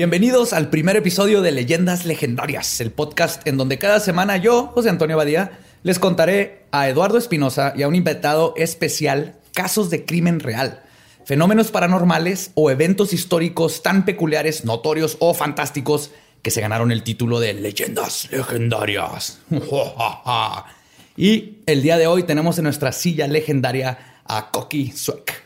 Bienvenidos 0.00 0.54
al 0.54 0.70
primer 0.70 0.96
episodio 0.96 1.42
de 1.42 1.52
Leyendas 1.52 2.06
Legendarias, 2.06 2.80
el 2.80 2.90
podcast 2.90 3.46
en 3.46 3.58
donde 3.58 3.76
cada 3.76 4.00
semana 4.00 4.38
yo, 4.38 4.68
José 4.68 4.88
Antonio 4.88 5.18
Badía, 5.18 5.58
les 5.82 5.98
contaré 5.98 6.64
a 6.72 6.88
Eduardo 6.88 7.18
Espinosa 7.18 7.74
y 7.76 7.82
a 7.82 7.88
un 7.88 7.94
invitado 7.94 8.54
especial 8.56 9.36
casos 9.52 9.90
de 9.90 10.06
crimen 10.06 10.40
real, 10.40 10.82
fenómenos 11.26 11.70
paranormales 11.70 12.50
o 12.54 12.70
eventos 12.70 13.12
históricos 13.12 13.82
tan 13.82 14.06
peculiares, 14.06 14.64
notorios 14.64 15.18
o 15.20 15.34
fantásticos 15.34 16.12
que 16.40 16.50
se 16.50 16.62
ganaron 16.62 16.92
el 16.92 17.02
título 17.02 17.38
de 17.38 17.52
Leyendas 17.52 18.32
Legendarias. 18.32 19.42
y 21.18 21.58
el 21.66 21.82
día 21.82 21.98
de 21.98 22.06
hoy 22.06 22.22
tenemos 22.22 22.56
en 22.56 22.64
nuestra 22.64 22.92
silla 22.92 23.28
legendaria 23.28 24.22
a 24.24 24.50
Coqui 24.50 24.92
Sweck. 24.92 25.42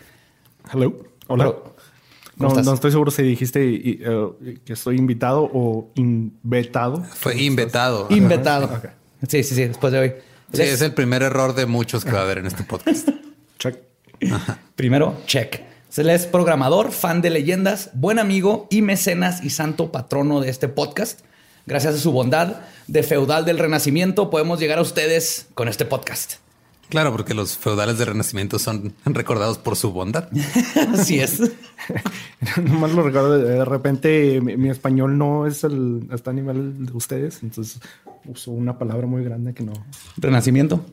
Hello. 0.72 0.94
Hola. 1.26 1.73
No, 2.36 2.48
no, 2.48 2.74
estoy 2.74 2.90
seguro 2.90 3.10
si 3.10 3.22
dijiste 3.22 3.60
eh, 3.62 4.58
que 4.64 4.72
estoy 4.72 4.96
invitado 4.96 5.48
o 5.52 5.90
invetado. 5.94 7.04
Fue 7.04 7.40
invitado. 7.40 8.08
Invitado. 8.10 8.82
Sí, 9.28 9.42
sí, 9.42 9.54
sí, 9.54 9.66
después 9.66 9.92
de 9.92 9.98
hoy. 9.98 10.12
Sí, 10.52 10.62
es 10.62 10.82
el 10.82 10.94
primer 10.94 11.22
error 11.22 11.54
de 11.54 11.66
muchos 11.66 12.04
que 12.04 12.12
va 12.12 12.20
a 12.20 12.22
haber 12.22 12.38
en 12.38 12.46
este 12.46 12.64
podcast. 12.64 13.08
check. 13.58 13.76
Primero, 14.74 15.16
check. 15.26 15.60
Él 15.96 16.10
es 16.10 16.26
programador, 16.26 16.90
fan 16.90 17.22
de 17.22 17.30
leyendas, 17.30 17.90
buen 17.94 18.18
amigo 18.18 18.66
y 18.68 18.82
mecenas 18.82 19.44
y 19.44 19.50
santo 19.50 19.92
patrono 19.92 20.40
de 20.40 20.50
este 20.50 20.66
podcast. 20.66 21.20
Gracias 21.66 21.94
a 21.94 21.98
su 21.98 22.10
bondad 22.10 22.56
de 22.88 23.02
feudal 23.02 23.44
del 23.44 23.58
renacimiento 23.58 24.28
podemos 24.28 24.58
llegar 24.58 24.78
a 24.78 24.82
ustedes 24.82 25.46
con 25.54 25.68
este 25.68 25.84
podcast. 25.84 26.43
Claro, 26.88 27.12
porque 27.12 27.34
los 27.34 27.56
feudales 27.56 27.98
de 27.98 28.04
Renacimiento 28.04 28.58
son 28.58 28.94
recordados 29.04 29.58
por 29.58 29.76
su 29.76 29.92
bondad. 29.92 30.28
Así 30.92 31.20
es. 31.20 31.40
Nomás 32.62 32.92
lo 32.92 33.02
recuerdo. 33.02 33.38
De 33.38 33.64
repente 33.64 34.40
mi, 34.40 34.68
español 34.68 35.18
no 35.18 35.46
es 35.46 35.64
el 35.64 36.06
hasta 36.10 36.30
a 36.30 36.34
nivel 36.34 36.86
de 36.86 36.92
ustedes, 36.92 37.42
entonces 37.42 37.80
uso 38.26 38.52
una 38.52 38.78
palabra 38.78 39.06
muy 39.06 39.22
grande 39.24 39.54
que 39.54 39.64
no. 39.64 39.72
Renacimiento. 40.16 40.84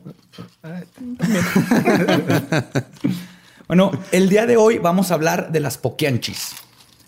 bueno, 3.68 3.92
el 4.12 4.28
día 4.28 4.46
de 4.46 4.56
hoy 4.56 4.78
vamos 4.78 5.10
a 5.10 5.14
hablar 5.14 5.50
de 5.50 5.60
las 5.60 5.78
Poquianchis, 5.78 6.54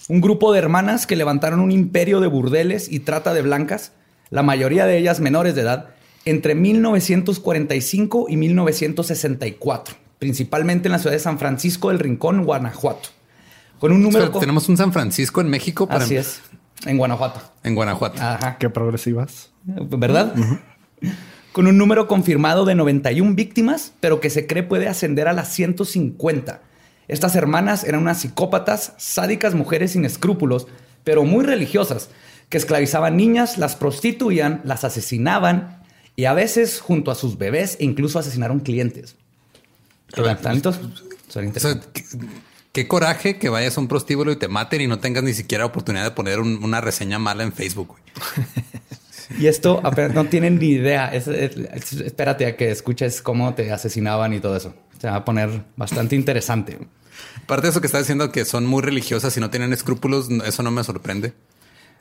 un 0.09 0.21
grupo 0.21 0.53
de 0.53 0.61
hermanas 0.61 1.07
que 1.07 1.17
levantaron 1.17 1.61
un 1.61 1.73
imperio 1.73 2.21
de 2.21 2.27
burdeles 2.27 2.91
y 2.91 3.01
trata 3.01 3.35
de 3.35 3.43
blancas, 3.43 3.93
la 4.31 4.43
mayoría 4.43 4.87
de 4.87 4.99
ellas 4.99 5.21
menores 5.21 5.55
de 5.55 5.63
edad 5.63 5.94
entre 6.25 6.55
1945 6.55 8.27
y 8.29 8.37
1964, 8.37 9.95
principalmente 10.19 10.89
en 10.89 10.93
la 10.93 10.99
ciudad 10.99 11.15
de 11.15 11.21
San 11.21 11.39
Francisco 11.39 11.91
del 11.91 11.99
Rincón, 11.99 12.45
Guanajuato. 12.45 13.11
Con 13.79 13.93
un 13.93 14.03
número. 14.03 14.31
tenemos 14.31 14.69
un 14.69 14.77
San 14.77 14.93
Francisco 14.93 15.41
en 15.41 15.49
México. 15.49 15.87
Para... 15.87 16.05
Así 16.05 16.17
es. 16.17 16.41
En 16.87 16.97
Guanajuato. 16.97 17.41
En 17.63 17.75
Guanajuato. 17.75 18.23
Ajá. 18.23 18.57
Qué 18.59 18.71
progresivas. 18.71 19.51
¿Verdad? 19.65 20.35
Con 21.53 21.67
un 21.67 21.79
número 21.79 22.09
confirmado 22.09 22.65
de 22.65 22.75
91 22.75 23.35
víctimas, 23.35 23.93
pero 24.01 24.21
que 24.21 24.31
se 24.31 24.47
cree 24.47 24.63
puede 24.63 24.89
ascender 24.89 25.29
a 25.29 25.33
las 25.33 25.53
150. 25.53 26.61
Estas 27.07 27.37
hermanas 27.37 27.85
eran 27.85 28.03
unas 28.03 28.21
psicópatas, 28.21 28.95
sádicas 28.97 29.55
mujeres 29.55 29.93
sin 29.93 30.05
escrúpulos, 30.05 30.67
pero 31.05 31.25
muy 31.25 31.45
religiosas, 31.45 32.09
que 32.49 32.57
esclavizaban 32.57 33.17
niñas, 33.17 33.59
las 33.59 33.77
prostituían, 33.77 34.63
las 34.65 34.85
asesinaban 34.85 35.84
y 36.17 36.27
a 36.27 36.35
veces 36.35 36.81
junto 36.81 37.11
a 37.11 37.15
sus 37.15 37.39
bebés 37.39 37.77
e 37.81 37.85
incluso 37.85 38.19
asesinaron 38.19 38.61
clientes. 38.61 39.17
qué, 42.73 42.87
coraje 42.87 43.39
que 43.39 43.49
vayas 43.49 43.77
a 43.77 43.81
un 43.81 43.89
prostíbulo 43.89 44.33
y 44.33 44.37
te 44.37 44.49
maten 44.49 44.81
y 44.81 44.87
no 44.87 45.01
tengas 45.01 45.25
ni 45.25 45.33
siquiera 45.33 45.65
oportunidad 45.65 46.05
de 46.05 46.11
poner 46.13 46.41
una 46.41 46.81
reseña 46.81 47.19
mala 47.19 47.43
en 47.43 47.53
Facebook. 47.53 47.97
y 49.39 49.47
esto 49.47 49.83
no 50.13 50.27
tienen 50.27 50.59
ni 50.59 50.69
idea. 50.69 51.13
espérate 51.13 52.47
a 52.47 52.57
que 52.57 52.71
escuches 52.71 53.23
cómo 53.23 53.55
te 53.55 53.73
asesinaban 53.73 54.33
y 54.35 54.41
todo 54.41 54.57
eso. 54.57 54.75
Se 55.01 55.09
va 55.09 55.17
a 55.17 55.25
poner 55.25 55.65
bastante 55.77 56.15
interesante. 56.15 56.79
Aparte 57.43 57.67
de 57.67 57.71
eso 57.71 57.81
que 57.81 57.87
estás 57.87 58.03
diciendo 58.03 58.31
que 58.31 58.45
son 58.45 58.67
muy 58.67 58.83
religiosas 58.83 59.37
y 59.37 59.41
no 59.41 59.51
tienen 59.51 59.73
escrúpulos, 59.73 60.29
eso 60.31 60.63
no 60.63 60.71
me 60.71 60.85
sorprende. 60.85 61.35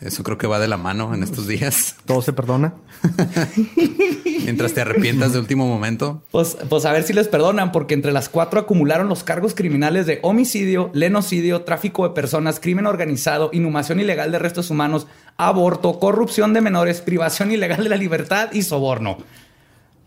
Eso 0.03 0.23
creo 0.23 0.37
que 0.37 0.47
va 0.47 0.59
de 0.59 0.67
la 0.67 0.77
mano 0.77 1.13
en 1.13 1.23
estos 1.23 1.47
días. 1.47 1.95
Todo 2.05 2.21
se 2.21 2.33
perdona. 2.33 2.73
Mientras 4.43 4.73
te 4.73 4.81
arrepientas 4.81 5.31
de 5.31 5.39
último 5.39 5.65
momento. 5.65 6.23
Pues, 6.31 6.57
pues 6.67 6.85
a 6.85 6.91
ver 6.91 7.03
si 7.03 7.13
les 7.13 7.29
perdonan, 7.29 7.71
porque 7.71 7.93
entre 7.93 8.11
las 8.11 8.27
cuatro 8.27 8.59
acumularon 8.59 9.07
los 9.07 9.23
cargos 9.23 9.55
criminales 9.55 10.05
de 10.05 10.19
homicidio, 10.21 10.89
lenocidio, 10.93 11.61
tráfico 11.61 12.07
de 12.07 12.13
personas, 12.13 12.59
crimen 12.59 12.85
organizado, 12.85 13.49
inhumación 13.53 14.01
ilegal 14.01 14.31
de 14.31 14.39
restos 14.39 14.69
humanos, 14.69 15.07
aborto, 15.37 15.99
corrupción 15.99 16.53
de 16.53 16.61
menores, 16.61 17.01
privación 17.01 17.51
ilegal 17.51 17.83
de 17.83 17.89
la 17.89 17.97
libertad 17.97 18.49
y 18.51 18.63
soborno. 18.63 19.17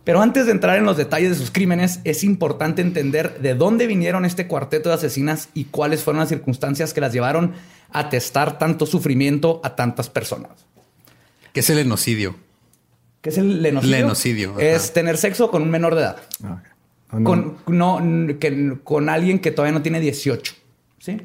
Pero 0.06 0.22
antes 0.22 0.46
de 0.46 0.52
entrar 0.52 0.78
en 0.78 0.84
los 0.84 0.96
detalles 0.96 1.30
de 1.30 1.34
sus 1.34 1.50
crímenes, 1.50 1.98
es 2.04 2.22
importante 2.22 2.80
entender 2.80 3.40
de 3.40 3.56
dónde 3.56 3.88
vinieron 3.88 4.24
este 4.24 4.46
cuarteto 4.46 4.88
de 4.88 4.94
asesinas 4.94 5.48
y 5.52 5.64
cuáles 5.64 6.04
fueron 6.04 6.20
las 6.20 6.28
circunstancias 6.28 6.94
que 6.94 7.00
las 7.00 7.12
llevaron 7.12 7.54
a 7.90 8.08
testar 8.08 8.56
tanto 8.56 8.86
sufrimiento 8.86 9.60
a 9.64 9.74
tantas 9.74 10.08
personas. 10.08 10.64
¿Qué 11.52 11.58
es 11.58 11.70
el 11.70 11.78
enocidio? 11.78 12.36
¿Qué 13.20 13.30
es 13.30 13.38
el 13.38 13.60
lenocidio? 13.60 14.60
Es 14.60 14.92
tener 14.92 15.16
sexo 15.16 15.50
con 15.50 15.62
un 15.62 15.70
menor 15.70 15.96
de 15.96 16.02
edad. 16.02 16.22
Ah, 16.44 16.62
ah, 17.08 17.18
con, 17.24 17.56
con 18.84 19.08
alguien 19.08 19.40
que 19.40 19.50
todavía 19.50 19.76
no 19.76 19.82
tiene 19.82 19.98
18. 19.98 20.54
¿Sí? 21.00 21.20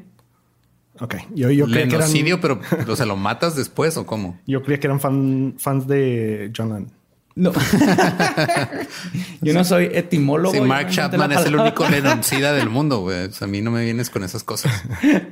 Ok. 0.98 1.14
Yo, 1.36 1.52
yo 1.52 1.68
lenocidio, 1.68 2.40
pero 2.40 2.60
o 2.88 2.96
sea, 2.96 3.06
¿lo 3.06 3.14
matas 3.14 3.54
después 3.54 3.96
o 3.96 4.04
cómo? 4.06 4.40
Yo 4.44 4.60
creía 4.64 4.80
que 4.80 4.88
eran 4.88 4.98
fans 4.98 5.86
de 5.86 6.50
John 6.56 6.70
Lennon. 6.70 7.01
No. 7.34 7.52
Yo 9.40 9.54
no 9.54 9.64
soy 9.64 9.90
etimólogo. 9.92 10.54
Sí, 10.54 10.60
Mark 10.60 10.90
Chapman 10.90 11.32
es 11.32 11.46
el 11.46 11.56
único 11.56 11.88
lenoncida 11.88 12.52
del 12.52 12.68
mundo, 12.68 13.00
güey. 13.00 13.30
a 13.40 13.46
mí 13.46 13.62
no 13.62 13.70
me 13.70 13.84
vienes 13.84 14.10
con 14.10 14.24
esas 14.24 14.44
cosas. 14.44 14.72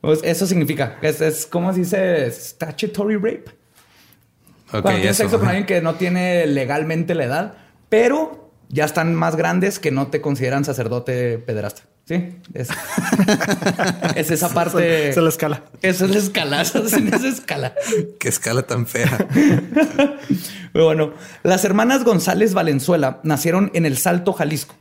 Pues 0.00 0.20
eso 0.22 0.46
significa. 0.46 0.96
Es, 1.02 1.20
es 1.20 1.44
como 1.44 1.74
se 1.74 1.80
dice 1.80 2.30
statutory 2.30 3.16
rape. 3.16 3.44
Okay, 4.68 4.80
Cuando 4.80 5.00
tienes 5.00 5.16
sexo 5.18 5.38
con 5.38 5.48
alguien 5.48 5.66
que 5.66 5.82
no 5.82 5.96
tiene 5.96 6.46
legalmente 6.46 7.14
la 7.14 7.24
edad, 7.24 7.54
pero 7.90 8.50
ya 8.70 8.86
están 8.86 9.14
más 9.14 9.36
grandes 9.36 9.78
que 9.78 9.90
no 9.90 10.06
te 10.06 10.22
consideran 10.22 10.64
sacerdote 10.64 11.36
pederasta. 11.36 11.82
Sí, 12.10 12.28
es, 12.54 12.70
es 14.16 14.32
esa 14.32 14.48
parte. 14.48 15.12
Se 15.12 15.20
la 15.20 15.28
escala. 15.28 15.62
Esa 15.80 16.06
es 16.06 16.10
la 16.10 16.18
escala. 16.18 16.60
Esa 16.62 16.80
es 16.80 16.92
esa 16.92 17.28
escala. 17.28 17.74
Qué 18.18 18.28
escala 18.28 18.62
tan 18.62 18.88
fea. 18.88 19.28
Pero 20.72 20.86
bueno, 20.86 21.14
las 21.44 21.64
hermanas 21.64 22.02
González 22.02 22.52
Valenzuela 22.52 23.20
nacieron 23.22 23.70
en 23.74 23.86
El 23.86 23.96
Salto, 23.96 24.32
Jalisco. 24.32 24.74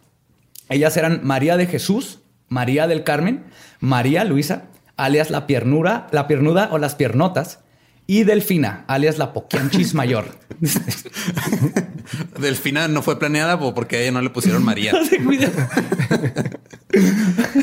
Ellas 0.69 0.97
eran 0.97 1.19
María 1.23 1.55
de 1.55 1.67
Jesús, 1.67 2.21
María 2.47 2.87
del 2.87 3.03
Carmen, 3.03 3.43
María 3.79 4.23
Luisa, 4.23 4.63
alias 4.97 5.29
la 5.29 5.45
piernura, 5.45 6.07
la 6.09 6.25
piernuda 6.25 6.69
o 6.71 6.79
las 6.79 6.95
piernotas, 6.95 7.59
y 8.07 8.23
Delfina, 8.23 8.85
alias 8.87 9.19
la 9.19 9.33
Poquianchis 9.33 9.93
Mayor. 9.93 10.25
Delfina 12.39 12.87
no 12.87 13.01
fue 13.01 13.19
planeada 13.19 13.59
po- 13.59 13.73
porque 13.73 13.97
a 13.97 14.01
ella 14.01 14.11
no 14.11 14.21
le 14.21 14.29
pusieron 14.29 14.63
María. 14.63 14.93
Se 15.09 15.17
cuida. 15.23 15.49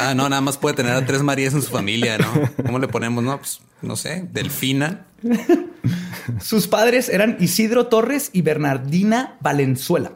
Ah, 0.00 0.14
no, 0.14 0.28
nada 0.28 0.40
más 0.40 0.56
puede 0.56 0.76
tener 0.76 0.92
a 0.92 1.04
tres 1.04 1.20
Marías 1.22 1.52
en 1.52 1.60
su 1.60 1.70
familia, 1.70 2.16
¿no? 2.16 2.28
¿Cómo 2.64 2.78
le 2.78 2.86
ponemos? 2.86 3.24
No, 3.24 3.36
pues 3.38 3.60
no 3.82 3.96
sé, 3.96 4.24
Delfina. 4.32 5.06
Sus 6.40 6.68
padres 6.68 7.08
eran 7.08 7.36
Isidro 7.40 7.86
Torres 7.88 8.30
y 8.32 8.42
Bernardina 8.42 9.36
Valenzuela. 9.40 10.12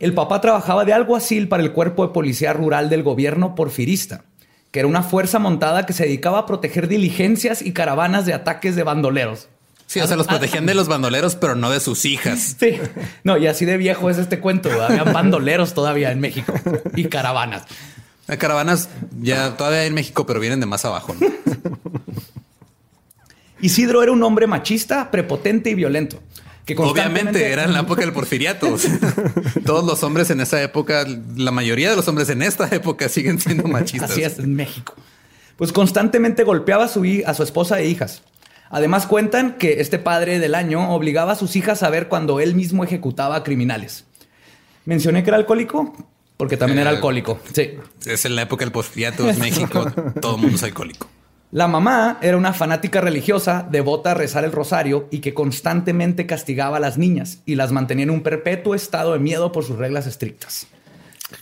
El 0.00 0.12
papá 0.12 0.40
trabajaba 0.40 0.84
de 0.84 0.92
alguacil 0.92 1.46
para 1.46 1.62
el 1.62 1.70
cuerpo 1.72 2.04
de 2.04 2.12
policía 2.12 2.52
rural 2.52 2.90
del 2.90 3.04
gobierno 3.04 3.54
porfirista, 3.54 4.24
que 4.72 4.80
era 4.80 4.88
una 4.88 5.04
fuerza 5.04 5.38
montada 5.38 5.86
que 5.86 5.92
se 5.92 6.04
dedicaba 6.04 6.40
a 6.40 6.46
proteger 6.46 6.88
diligencias 6.88 7.62
y 7.62 7.72
caravanas 7.72 8.26
de 8.26 8.34
ataques 8.34 8.74
de 8.74 8.82
bandoleros. 8.82 9.48
Sí, 9.90 9.98
o 10.00 10.06
sea, 10.06 10.16
los 10.16 10.28
protegían 10.28 10.66
de 10.66 10.74
los 10.74 10.86
bandoleros, 10.86 11.34
pero 11.34 11.56
no 11.56 11.68
de 11.68 11.80
sus 11.80 12.04
hijas. 12.04 12.54
Sí, 12.60 12.78
no, 13.24 13.36
y 13.38 13.48
así 13.48 13.64
de 13.64 13.76
viejo 13.76 14.08
es 14.08 14.18
este 14.18 14.38
cuento. 14.38 14.70
Había 14.80 15.02
bandoleros 15.02 15.74
todavía 15.74 16.12
en 16.12 16.20
México 16.20 16.52
y 16.94 17.06
caravanas. 17.06 17.64
Las 18.28 18.38
caravanas 18.38 18.88
ya 19.20 19.56
todavía 19.56 19.80
hay 19.80 19.88
en 19.88 19.94
México, 19.94 20.26
pero 20.26 20.38
vienen 20.38 20.60
de 20.60 20.66
más 20.66 20.84
abajo. 20.84 21.16
¿no? 21.18 21.26
Isidro 23.60 24.02
era 24.02 24.12
un 24.12 24.22
hombre 24.22 24.46
machista, 24.46 25.10
prepotente 25.10 25.70
y 25.70 25.74
violento. 25.74 26.20
Que 26.64 26.74
constantemente- 26.76 27.30
Obviamente 27.30 27.52
era 27.52 27.64
en 27.64 27.72
la 27.72 27.80
época 27.80 28.02
del 28.02 28.12
porfiriato. 28.12 28.76
Todos 29.66 29.84
los 29.84 30.02
hombres 30.04 30.30
en 30.30 30.40
esa 30.40 30.62
época, 30.62 31.04
la 31.36 31.50
mayoría 31.50 31.90
de 31.90 31.96
los 31.96 32.06
hombres 32.06 32.28
en 32.30 32.42
esta 32.42 32.68
época 32.74 33.08
siguen 33.08 33.40
siendo 33.40 33.64
machistas. 33.64 34.12
Así 34.12 34.22
es, 34.22 34.38
en 34.38 34.54
México. 34.54 34.94
Pues 35.56 35.72
constantemente 35.72 36.44
golpeaba 36.44 36.84
a 36.84 36.88
su, 36.88 37.04
hi- 37.04 37.24
a 37.26 37.34
su 37.34 37.42
esposa 37.42 37.80
e 37.80 37.88
hijas. 37.88 38.22
Además 38.70 39.06
cuentan 39.06 39.58
que 39.58 39.80
este 39.80 39.98
padre 39.98 40.38
del 40.38 40.54
año 40.54 40.94
obligaba 40.94 41.32
a 41.32 41.36
sus 41.36 41.56
hijas 41.56 41.82
a 41.82 41.90
ver 41.90 42.08
cuando 42.08 42.40
él 42.40 42.54
mismo 42.54 42.84
ejecutaba 42.84 43.36
a 43.36 43.42
criminales. 43.42 44.04
Mencioné 44.84 45.22
que 45.22 45.30
era 45.30 45.36
alcohólico 45.36 45.92
porque 46.36 46.56
también 46.56 46.78
Eh, 46.78 46.82
era 46.82 46.90
alcohólico. 46.90 47.38
Sí. 47.52 47.72
Es 48.06 48.24
en 48.24 48.36
la 48.36 48.42
época 48.42 48.64
del 48.64 48.72
porfiriato, 48.72 49.28
es 49.28 49.38
México, 49.38 49.86
todo 50.22 50.36
el 50.36 50.40
mundo 50.40 50.56
es 50.56 50.62
alcohólico. 50.62 51.08
La 51.52 51.66
mamá 51.66 52.18
era 52.22 52.36
una 52.36 52.52
fanática 52.52 53.00
religiosa, 53.00 53.66
devota 53.68 54.12
a 54.12 54.14
rezar 54.14 54.44
el 54.44 54.52
rosario 54.52 55.08
y 55.10 55.18
que 55.18 55.34
constantemente 55.34 56.24
castigaba 56.24 56.76
a 56.76 56.80
las 56.80 56.96
niñas 56.96 57.40
y 57.44 57.56
las 57.56 57.72
mantenía 57.72 58.04
en 58.04 58.10
un 58.10 58.22
perpetuo 58.22 58.76
estado 58.76 59.14
de 59.14 59.18
miedo 59.18 59.50
por 59.50 59.64
sus 59.64 59.76
reglas 59.76 60.06
estrictas. 60.06 60.68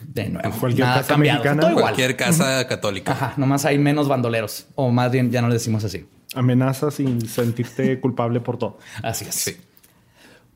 De 0.02 0.30
nuevo, 0.30 0.50
Cualquier 0.58 0.86
nada 0.86 1.00
casa 1.00 1.08
cambiado. 1.08 1.38
mexicana, 1.40 1.60
Todo 1.60 1.70
igual. 1.72 1.84
Cualquier 1.84 2.16
casa 2.16 2.66
católica. 2.66 3.12
Ajá, 3.12 3.34
nomás 3.36 3.66
hay 3.66 3.78
menos 3.78 4.08
bandoleros. 4.08 4.66
O 4.74 4.90
más 4.90 5.10
bien, 5.12 5.30
ya 5.30 5.42
no 5.42 5.48
le 5.48 5.54
decimos 5.54 5.84
así. 5.84 6.06
Amenazas 6.38 6.94
sin 6.94 7.28
sentirte 7.28 8.00
culpable 8.00 8.40
por 8.40 8.58
todo. 8.58 8.78
Así 9.02 9.26
es. 9.28 9.34
Sí. 9.34 9.56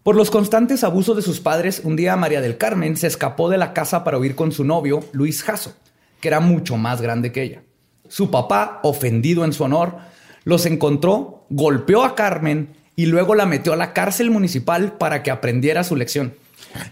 Por 0.02 0.16
los 0.16 0.30
constantes 0.30 0.82
abusos 0.82 1.14
de 1.14 1.22
sus 1.22 1.40
padres, 1.40 1.82
un 1.84 1.94
día 1.94 2.16
María 2.16 2.40
del 2.40 2.58
Carmen 2.58 2.96
se 2.96 3.06
escapó 3.06 3.48
de 3.48 3.58
la 3.58 3.72
casa 3.72 4.02
para 4.02 4.18
huir 4.18 4.34
con 4.34 4.50
su 4.50 4.64
novio, 4.64 5.04
Luis 5.12 5.42
Jasso, 5.44 5.74
que 6.20 6.28
era 6.28 6.40
mucho 6.40 6.76
más 6.76 7.00
grande 7.00 7.30
que 7.30 7.42
ella. 7.42 7.62
Su 8.08 8.30
papá, 8.30 8.80
ofendido 8.82 9.44
en 9.44 9.52
su 9.52 9.62
honor, 9.62 9.96
los 10.44 10.66
encontró, 10.66 11.46
golpeó 11.50 12.04
a 12.04 12.14
Carmen 12.16 12.74
y 12.96 13.06
luego 13.06 13.34
la 13.34 13.46
metió 13.46 13.72
a 13.72 13.76
la 13.76 13.92
cárcel 13.92 14.30
municipal 14.30 14.92
para 14.98 15.22
que 15.22 15.30
aprendiera 15.30 15.84
su 15.84 15.94
lección. 15.96 16.34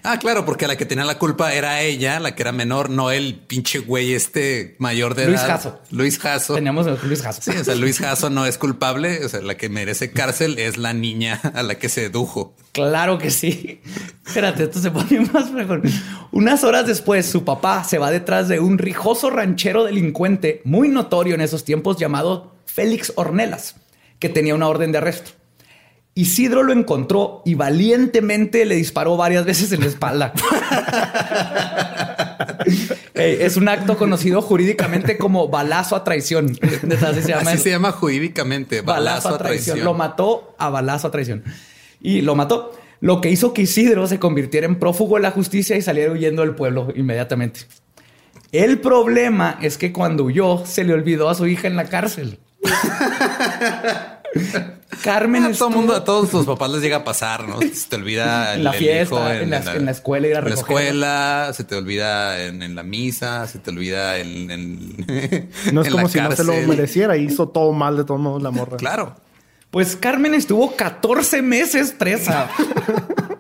Ah, 0.03 0.19
claro, 0.19 0.45
porque 0.45 0.67
la 0.67 0.77
que 0.77 0.85
tenía 0.85 1.05
la 1.05 1.19
culpa 1.19 1.55
era 1.55 1.81
ella, 1.81 2.21
la 2.21 2.35
que 2.35 2.43
era 2.43 2.53
menor, 2.53 2.91
no 2.91 3.11
el 3.11 3.35
pinche 3.35 3.79
güey 3.79 4.15
este 4.15 4.77
mayor 4.79 5.15
de 5.15 5.27
Luis 5.27 5.41
edad. 5.41 5.49
Jasso. 5.49 5.81
Luis 5.91 6.19
Jasso. 6.19 6.55
Teníamos 6.55 6.87
a 6.87 6.97
Luis 7.03 7.23
Jasso. 7.23 7.41
Sí, 7.43 7.57
o 7.57 7.65
sea, 7.65 7.75
Luis 7.75 7.99
Jasso 7.99 8.31
no 8.31 8.47
es 8.47 8.59
culpable. 8.59 9.25
O 9.25 9.29
sea, 9.29 9.41
la 9.41 9.57
que 9.57 9.69
merece 9.69 10.11
cárcel 10.11 10.59
es 10.59 10.77
la 10.77 10.93
niña 10.93 11.41
a 11.55 11.63
la 11.63 11.77
que 11.77 11.89
se 11.89 12.01
sedujo. 12.01 12.55
Claro 12.73 13.19
que 13.19 13.31
sí. 13.31 13.81
Espérate, 14.27 14.65
esto 14.65 14.81
se 14.81 14.91
pone 14.91 15.21
más 15.33 15.51
mejor. 15.51 15.83
Unas 16.33 16.65
horas 16.65 16.87
después, 16.87 17.27
su 17.27 17.45
papá 17.45 17.85
se 17.85 17.99
va 17.99 18.11
detrás 18.11 18.49
de 18.49 18.61
un 18.61 18.79
rijoso 18.79 19.31
ranchero 19.31 19.85
delincuente 19.85 20.63
muy 20.65 20.89
notorio 20.89 21.35
en 21.35 21.41
esos 21.41 21.65
tiempos 21.65 21.97
llamado 21.99 22.55
Félix 22.67 23.13
Ornelas, 23.17 23.77
que 24.19 24.29
tenía 24.29 24.55
una 24.55 24.69
orden 24.69 24.93
de 24.93 24.99
arresto. 24.99 25.33
Isidro 26.21 26.63
lo 26.63 26.75
encontró 26.75 27.41
y 27.47 27.55
valientemente 27.55 28.67
le 28.67 28.75
disparó 28.75 29.17
varias 29.17 29.47
veces 29.47 29.73
en 29.73 29.81
la 29.81 29.87
espalda. 29.87 30.35
Ey, 33.15 33.39
es 33.41 33.57
un 33.57 33.71
acto 33.71 33.97
conocido 33.97 34.43
jurídicamente 34.43 35.17
como 35.17 35.49
balazo 35.49 35.97
a 35.97 36.05
traición. 36.05 36.59
Así 37.07 37.23
se 37.23 37.29
llama. 37.29 37.51
Así 37.51 37.63
se 37.63 37.71
llama 37.71 37.93
jurídicamente. 37.93 38.83
Balazo, 38.83 39.31
a 39.31 39.39
traición. 39.39 39.83
Lo 39.83 39.95
mató 39.95 40.55
a 40.59 40.69
balazo 40.69 41.09
a 41.09 41.11
traición. 41.11 41.43
Y 42.03 42.21
lo 42.21 42.35
mató. 42.35 42.79
Lo 43.01 43.23
que 43.23 43.31
hizo 43.31 43.55
que 43.55 43.63
Isidro 43.63 44.07
se 44.07 44.19
convirtiera 44.19 44.67
en 44.67 44.79
prófugo 44.79 45.17
de 45.17 45.23
la 45.23 45.31
justicia 45.31 45.79
y 45.79 45.83
saliera 45.83 46.13
huyendo 46.13 46.43
del 46.43 46.55
pueblo 46.55 46.93
inmediatamente. 46.95 47.61
El 48.53 48.79
problema 48.81 49.59
es 49.63 49.79
que 49.79 49.91
cuando 49.91 50.25
huyó 50.25 50.67
se 50.67 50.85
le 50.85 50.93
olvidó 50.93 51.31
a 51.31 51.35
su 51.35 51.47
hija 51.47 51.67
en 51.67 51.77
la 51.77 51.87
cárcel. 51.87 52.39
Carmen 55.03 55.43
a 55.45 55.47
todo 55.47 55.53
estuvo- 55.53 55.71
mundo, 55.71 55.95
a 55.95 56.05
todos 56.05 56.33
los 56.33 56.47
papás 56.47 56.71
les 56.71 56.83
llega 56.83 56.97
a 56.99 57.05
pasar, 57.05 57.47
¿no? 57.49 57.61
Se 57.61 57.89
te 57.89 57.97
olvida 57.97 58.55
En 58.55 58.65
la 58.65 58.71
el 58.73 58.79
fiesta, 58.79 59.15
hijo 59.17 59.31
en 59.31 59.51
la- 59.51 59.75
en 59.75 59.85
la 59.87 59.91
escuela 59.93 60.27
ir 60.29 60.37
a 60.37 60.39
en 60.41 60.45
la 60.49 60.55
escuela, 60.55 61.51
se 61.55 61.65
te 61.65 61.75
olvida 61.77 62.43
en, 62.45 62.63
en 62.63 62.75
la 62.75 62.83
misa, 62.83 63.47
se 63.47 63.59
te 63.61 63.71
olvida 63.71 64.19
en, 64.19 64.51
en- 64.51 65.51
No 65.73 65.81
es 65.83 65.87
en 65.89 65.93
como 65.93 66.05
la 66.05 66.09
si 66.09 66.21
no 66.21 66.33
se 66.33 66.45
lo 66.45 66.55
mereciera. 66.67 67.17
Hizo 67.17 67.49
todo 67.49 67.73
mal 67.73 67.97
de 67.97 68.05
todos 68.05 68.21
modos 68.21 68.43
la 68.43 68.51
morra. 68.51 68.77
Claro. 68.77 69.17
Pues 69.71 69.95
Carmen 69.97 70.35
estuvo 70.35 70.75
14 70.75 71.43
meses 71.43 71.93
presa 71.93 72.49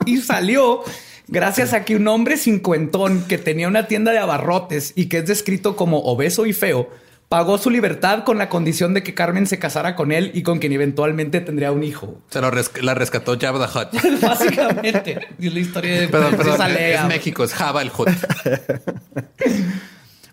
y 0.06 0.19
salió 0.19 0.82
gracias 1.26 1.73
a 1.73 1.85
que 1.85 1.96
un 1.96 2.06
hombre 2.06 2.37
cincuentón 2.37 3.25
que 3.26 3.37
tenía 3.37 3.67
una 3.67 3.88
tienda 3.88 4.12
de 4.12 4.19
abarrotes 4.19 4.93
y 4.94 5.06
que 5.06 5.19
es 5.19 5.26
descrito 5.26 5.75
como 5.75 5.99
obeso 6.05 6.46
y 6.46 6.53
feo, 6.53 6.88
pagó 7.31 7.59
su 7.59 7.71
libertad 7.71 8.25
con 8.25 8.38
la 8.38 8.49
condición 8.49 8.93
de 8.93 9.05
que 9.05 9.15
Carmen 9.15 9.47
se 9.47 9.61
casara 9.61 9.94
con 9.94 10.11
él 10.11 10.32
y 10.35 10.43
con 10.43 10.59
quien 10.59 10.73
eventualmente 10.73 11.41
tendría 11.41 11.71
un 11.71 11.85
hijo. 11.85 12.19
Se 12.29 12.41
lo 12.41 12.50
res- 12.50 12.73
la 12.82 12.93
rescató 12.94 13.39
Jabba 13.41 13.67
the 13.69 13.79
Hutt. 13.79 14.20
Básicamente, 14.20 15.29
es 15.41 15.55
la 15.55 15.60
historia 15.60 16.01
de 16.01 16.08
Perdón, 16.08 16.34
Es. 16.77 17.05
México, 17.06 17.44
es 17.44 17.55
Java 17.55 17.82
el 17.82 17.91
Hutt. 17.96 18.08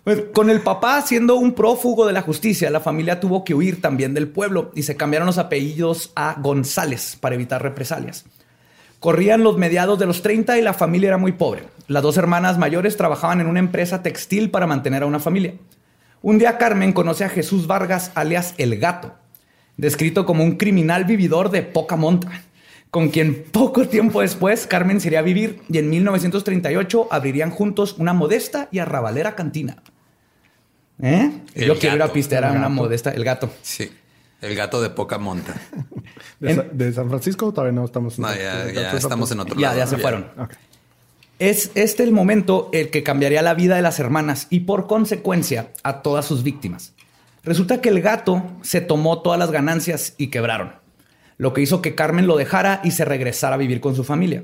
Pues, 0.04 0.22
con 0.32 0.48
el 0.48 0.62
papá 0.62 1.02
siendo 1.02 1.34
un 1.36 1.52
prófugo 1.52 2.06
de 2.06 2.14
la 2.14 2.22
justicia, 2.22 2.70
la 2.70 2.80
familia 2.80 3.20
tuvo 3.20 3.44
que 3.44 3.52
huir 3.52 3.82
también 3.82 4.14
del 4.14 4.26
pueblo 4.28 4.70
y 4.74 4.84
se 4.84 4.96
cambiaron 4.96 5.26
los 5.26 5.36
apellidos 5.36 6.12
a 6.16 6.34
González 6.40 7.16
para 7.20 7.34
evitar 7.34 7.62
represalias. 7.62 8.24
Corrían 9.00 9.42
los 9.42 9.58
mediados 9.58 9.98
de 9.98 10.06
los 10.06 10.22
30 10.22 10.56
y 10.56 10.62
la 10.62 10.72
familia 10.72 11.08
era 11.08 11.18
muy 11.18 11.32
pobre. 11.32 11.64
Las 11.88 12.02
dos 12.02 12.16
hermanas 12.16 12.56
mayores 12.56 12.96
trabajaban 12.96 13.42
en 13.42 13.48
una 13.48 13.58
empresa 13.60 14.02
textil 14.02 14.50
para 14.50 14.66
mantener 14.66 15.02
a 15.02 15.06
una 15.06 15.20
familia. 15.20 15.52
Un 16.22 16.38
día 16.38 16.58
Carmen 16.58 16.92
conoce 16.92 17.24
a 17.24 17.28
Jesús 17.28 17.66
Vargas, 17.66 18.10
alias 18.14 18.54
El 18.58 18.78
Gato, 18.78 19.14
descrito 19.76 20.26
como 20.26 20.42
un 20.44 20.56
criminal 20.56 21.04
vividor 21.04 21.50
de 21.50 21.62
poca 21.62 21.96
monta, 21.96 22.42
con 22.90 23.08
quien 23.10 23.44
poco 23.52 23.86
tiempo 23.86 24.20
después 24.22 24.66
Carmen 24.66 25.00
se 25.00 25.08
iría 25.08 25.20
a 25.20 25.22
vivir 25.22 25.60
y 25.68 25.78
en 25.78 25.90
1938 25.90 27.08
abrirían 27.10 27.50
juntos 27.50 27.94
una 27.98 28.12
modesta 28.14 28.68
y 28.72 28.78
arrabalera 28.80 29.34
cantina. 29.36 29.82
¿Eh? 31.00 31.30
El 31.54 31.66
Yo 31.68 31.78
quiero 31.78 31.96
ir 31.96 32.02
a 32.02 32.12
pistear 32.12 32.44
a 32.44 32.52
una 32.52 32.68
modesta, 32.68 33.10
el 33.10 33.22
gato. 33.24 33.50
Sí. 33.62 33.90
El 34.40 34.54
gato 34.54 34.80
de 34.80 34.90
poca 34.90 35.18
monta. 35.18 35.54
¿De, 36.40 36.54
Sa- 36.54 36.62
de 36.70 36.92
San 36.92 37.08
Francisco 37.08 37.52
todavía 37.52 37.72
no 37.72 37.84
estamos? 37.84 38.18
No, 38.18 38.28
ya, 38.34 38.70
ya 38.72 38.92
estamos 38.92 39.30
en 39.32 39.40
otro 39.40 39.54
Ya, 39.56 39.68
lado. 39.68 39.78
ya 39.78 39.86
se 39.86 39.98
fueron. 39.98 40.26
Ok. 40.38 40.54
Es 41.38 41.70
este 41.76 42.02
el 42.02 42.10
momento 42.10 42.68
el 42.72 42.90
que 42.90 43.04
cambiaría 43.04 43.42
la 43.42 43.54
vida 43.54 43.76
de 43.76 43.82
las 43.82 44.00
hermanas 44.00 44.48
y 44.50 44.60
por 44.60 44.88
consecuencia 44.88 45.72
a 45.84 46.02
todas 46.02 46.26
sus 46.26 46.42
víctimas. 46.42 46.94
Resulta 47.44 47.80
que 47.80 47.90
el 47.90 48.02
gato 48.02 48.42
se 48.62 48.80
tomó 48.80 49.22
todas 49.22 49.38
las 49.38 49.52
ganancias 49.52 50.14
y 50.18 50.28
quebraron, 50.28 50.72
lo 51.36 51.52
que 51.52 51.60
hizo 51.60 51.80
que 51.80 51.94
Carmen 51.94 52.26
lo 52.26 52.36
dejara 52.36 52.80
y 52.82 52.90
se 52.90 53.04
regresara 53.04 53.54
a 53.54 53.58
vivir 53.58 53.80
con 53.80 53.94
su 53.94 54.02
familia. 54.02 54.42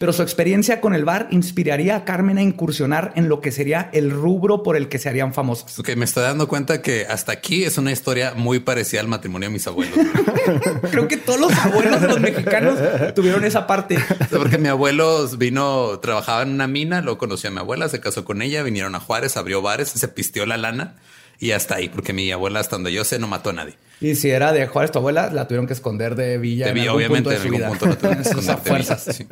Pero 0.00 0.14
su 0.14 0.22
experiencia 0.22 0.80
con 0.80 0.94
el 0.94 1.04
bar 1.04 1.28
inspiraría 1.30 1.94
a 1.94 2.04
Carmen 2.06 2.38
a 2.38 2.42
incursionar 2.42 3.12
en 3.16 3.28
lo 3.28 3.42
que 3.42 3.52
sería 3.52 3.90
el 3.92 4.10
rubro 4.10 4.62
por 4.62 4.74
el 4.74 4.88
que 4.88 4.98
se 4.98 5.10
harían 5.10 5.34
famosos. 5.34 5.78
Ok, 5.78 5.90
me 5.94 6.06
estoy 6.06 6.22
dando 6.22 6.48
cuenta 6.48 6.80
que 6.80 7.04
hasta 7.04 7.32
aquí 7.32 7.64
es 7.64 7.76
una 7.76 7.92
historia 7.92 8.32
muy 8.34 8.60
parecida 8.60 9.02
al 9.02 9.08
matrimonio 9.08 9.50
de 9.50 9.52
mis 9.52 9.66
abuelos. 9.66 9.94
Creo 10.90 11.06
que 11.06 11.18
todos 11.18 11.38
los 11.38 11.52
abuelos 11.52 12.00
de 12.00 12.08
los 12.08 12.18
mexicanos 12.18 12.78
tuvieron 13.14 13.44
esa 13.44 13.66
parte. 13.66 13.98
Porque 14.30 14.56
mi 14.56 14.68
abuelo 14.68 15.28
vino, 15.36 15.98
trabajaba 16.00 16.44
en 16.44 16.48
una 16.48 16.66
mina, 16.66 17.02
luego 17.02 17.18
conoció 17.18 17.50
a 17.50 17.52
mi 17.52 17.58
abuela, 17.58 17.86
se 17.90 18.00
casó 18.00 18.24
con 18.24 18.40
ella, 18.40 18.62
vinieron 18.62 18.94
a 18.94 19.00
Juárez, 19.00 19.36
abrió 19.36 19.60
bares, 19.60 19.90
se 19.90 20.08
pistió 20.08 20.46
la 20.46 20.56
lana 20.56 20.96
y 21.38 21.50
hasta 21.50 21.74
ahí, 21.74 21.90
porque 21.90 22.14
mi 22.14 22.32
abuela, 22.32 22.60
hasta 22.60 22.76
donde 22.76 22.90
yo 22.90 23.04
sé, 23.04 23.18
no 23.18 23.26
mató 23.26 23.50
a 23.50 23.52
nadie. 23.52 23.76
Y 24.00 24.14
si 24.14 24.30
era 24.30 24.52
de 24.52 24.66
Juárez 24.66 24.90
tu 24.90 24.98
abuela, 24.98 25.30
la 25.30 25.46
tuvieron 25.46 25.66
que 25.66 25.74
esconder 25.74 26.14
de 26.14 26.38
Villa. 26.38 26.66
De 26.66 26.72
Villa, 26.72 26.94
obviamente, 26.94 27.34
en 27.34 27.42
algún 27.42 27.68
punto 27.68 27.86
la 27.86 27.96
tuvieron 27.96 28.22
que 28.22 28.28
esconder 28.28 28.56
de 28.56 28.62
fuerzas. 28.62 29.24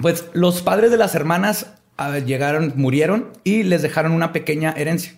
Pues 0.00 0.24
los 0.32 0.62
padres 0.62 0.90
de 0.90 0.96
las 0.96 1.14
hermanas 1.14 1.66
llegaron, 2.24 2.72
murieron 2.76 3.28
y 3.44 3.62
les 3.64 3.82
dejaron 3.82 4.12
una 4.12 4.32
pequeña 4.32 4.72
herencia. 4.76 5.14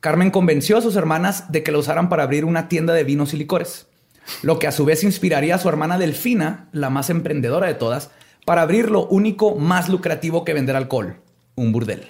Carmen 0.00 0.30
convenció 0.30 0.78
a 0.78 0.80
sus 0.80 0.96
hermanas 0.96 1.52
de 1.52 1.62
que 1.62 1.70
la 1.70 1.78
usaran 1.78 2.08
para 2.08 2.24
abrir 2.24 2.44
una 2.44 2.68
tienda 2.68 2.94
de 2.94 3.04
vinos 3.04 3.34
y 3.34 3.36
licores, 3.36 3.86
lo 4.42 4.58
que 4.58 4.66
a 4.66 4.72
su 4.72 4.84
vez 4.84 5.04
inspiraría 5.04 5.54
a 5.54 5.58
su 5.58 5.68
hermana 5.68 5.98
Delfina, 5.98 6.68
la 6.72 6.90
más 6.90 7.10
emprendedora 7.10 7.66
de 7.66 7.74
todas, 7.74 8.10
para 8.44 8.62
abrir 8.62 8.90
lo 8.90 9.06
único 9.06 9.54
más 9.54 9.88
lucrativo 9.88 10.44
que 10.44 10.54
vender 10.54 10.74
alcohol, 10.74 11.18
un 11.54 11.70
burdel. 11.70 12.08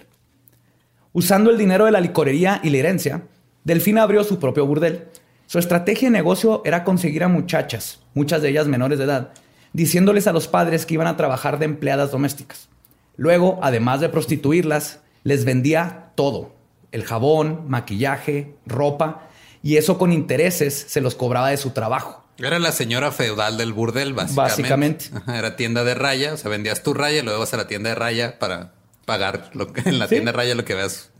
Usando 1.12 1.50
el 1.50 1.58
dinero 1.58 1.84
de 1.84 1.90
la 1.90 2.00
licorería 2.00 2.60
y 2.62 2.70
la 2.70 2.78
herencia, 2.78 3.22
Delfina 3.64 4.02
abrió 4.02 4.24
su 4.24 4.38
propio 4.38 4.66
burdel. 4.66 5.08
Su 5.46 5.58
estrategia 5.58 6.08
de 6.08 6.12
negocio 6.12 6.62
era 6.64 6.82
conseguir 6.82 7.24
a 7.24 7.28
muchachas, 7.28 8.00
muchas 8.14 8.42
de 8.42 8.48
ellas 8.48 8.66
menores 8.66 8.98
de 8.98 9.04
edad, 9.04 9.32
diciéndoles 9.72 10.26
a 10.26 10.32
los 10.32 10.48
padres 10.48 10.86
que 10.86 10.94
iban 10.94 11.06
a 11.06 11.16
trabajar 11.16 11.58
de 11.58 11.66
empleadas 11.66 12.10
domésticas. 12.10 12.68
Luego, 13.16 13.58
además 13.62 14.00
de 14.00 14.08
prostituirlas, 14.08 15.00
les 15.22 15.44
vendía 15.44 16.10
todo, 16.14 16.54
el 16.90 17.04
jabón, 17.04 17.68
maquillaje, 17.68 18.54
ropa, 18.66 19.28
y 19.62 19.76
eso 19.76 19.98
con 19.98 20.12
intereses 20.12 20.86
se 20.88 21.00
los 21.00 21.14
cobraba 21.14 21.50
de 21.50 21.56
su 21.56 21.70
trabajo. 21.70 22.24
Era 22.38 22.58
la 22.58 22.72
señora 22.72 23.12
feudal 23.12 23.58
del 23.58 23.72
burdel, 23.72 24.14
básicamente. 24.14 25.10
básicamente. 25.10 25.38
Era 25.38 25.54
tienda 25.54 25.84
de 25.84 25.94
raya, 25.94 26.34
o 26.34 26.36
sea, 26.36 26.50
vendías 26.50 26.82
tu 26.82 26.94
raya 26.94 27.20
y 27.20 27.22
luego 27.22 27.38
vas 27.38 27.54
a 27.54 27.58
la 27.58 27.68
tienda 27.68 27.90
de 27.90 27.94
raya 27.94 28.38
para 28.38 28.72
pagar 29.04 29.50
lo 29.52 29.72
que, 29.72 29.88
en 29.88 29.98
la 29.98 30.08
tienda 30.08 30.32
de 30.32 30.36
raya 30.36 30.54
lo 30.54 30.64
que 30.64 30.74
veas 30.74 31.10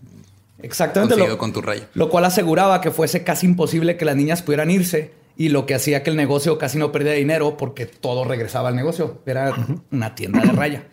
Exactamente. 0.63 1.17
Lo, 1.17 1.39
con 1.39 1.53
tu 1.53 1.61
raya. 1.61 1.89
Lo 1.95 2.09
cual 2.09 2.25
aseguraba 2.25 2.81
que 2.81 2.91
fuese 2.91 3.25
casi 3.25 3.47
imposible 3.47 3.97
que 3.97 4.05
las 4.05 4.17
niñas 4.17 4.43
pudieran 4.43 4.71
irse 4.71 5.13
y 5.37 5.49
lo 5.49 5.67
que 5.67 5.75
hacía 5.75 6.03
que 6.03 6.11
el 6.11 6.17
negocio 6.17 6.59
casi 6.59 6.79
no 6.79 6.93
perdiera 6.93 7.17
dinero 7.17 7.57
porque 7.57 7.87
todo 7.87 8.25
regresaba 8.25 8.69
al 8.69 8.77
negocio. 8.77 9.21
Era 9.27 9.55
una 9.91 10.15
tienda 10.15 10.41
de 10.41 10.53
raya. 10.53 10.85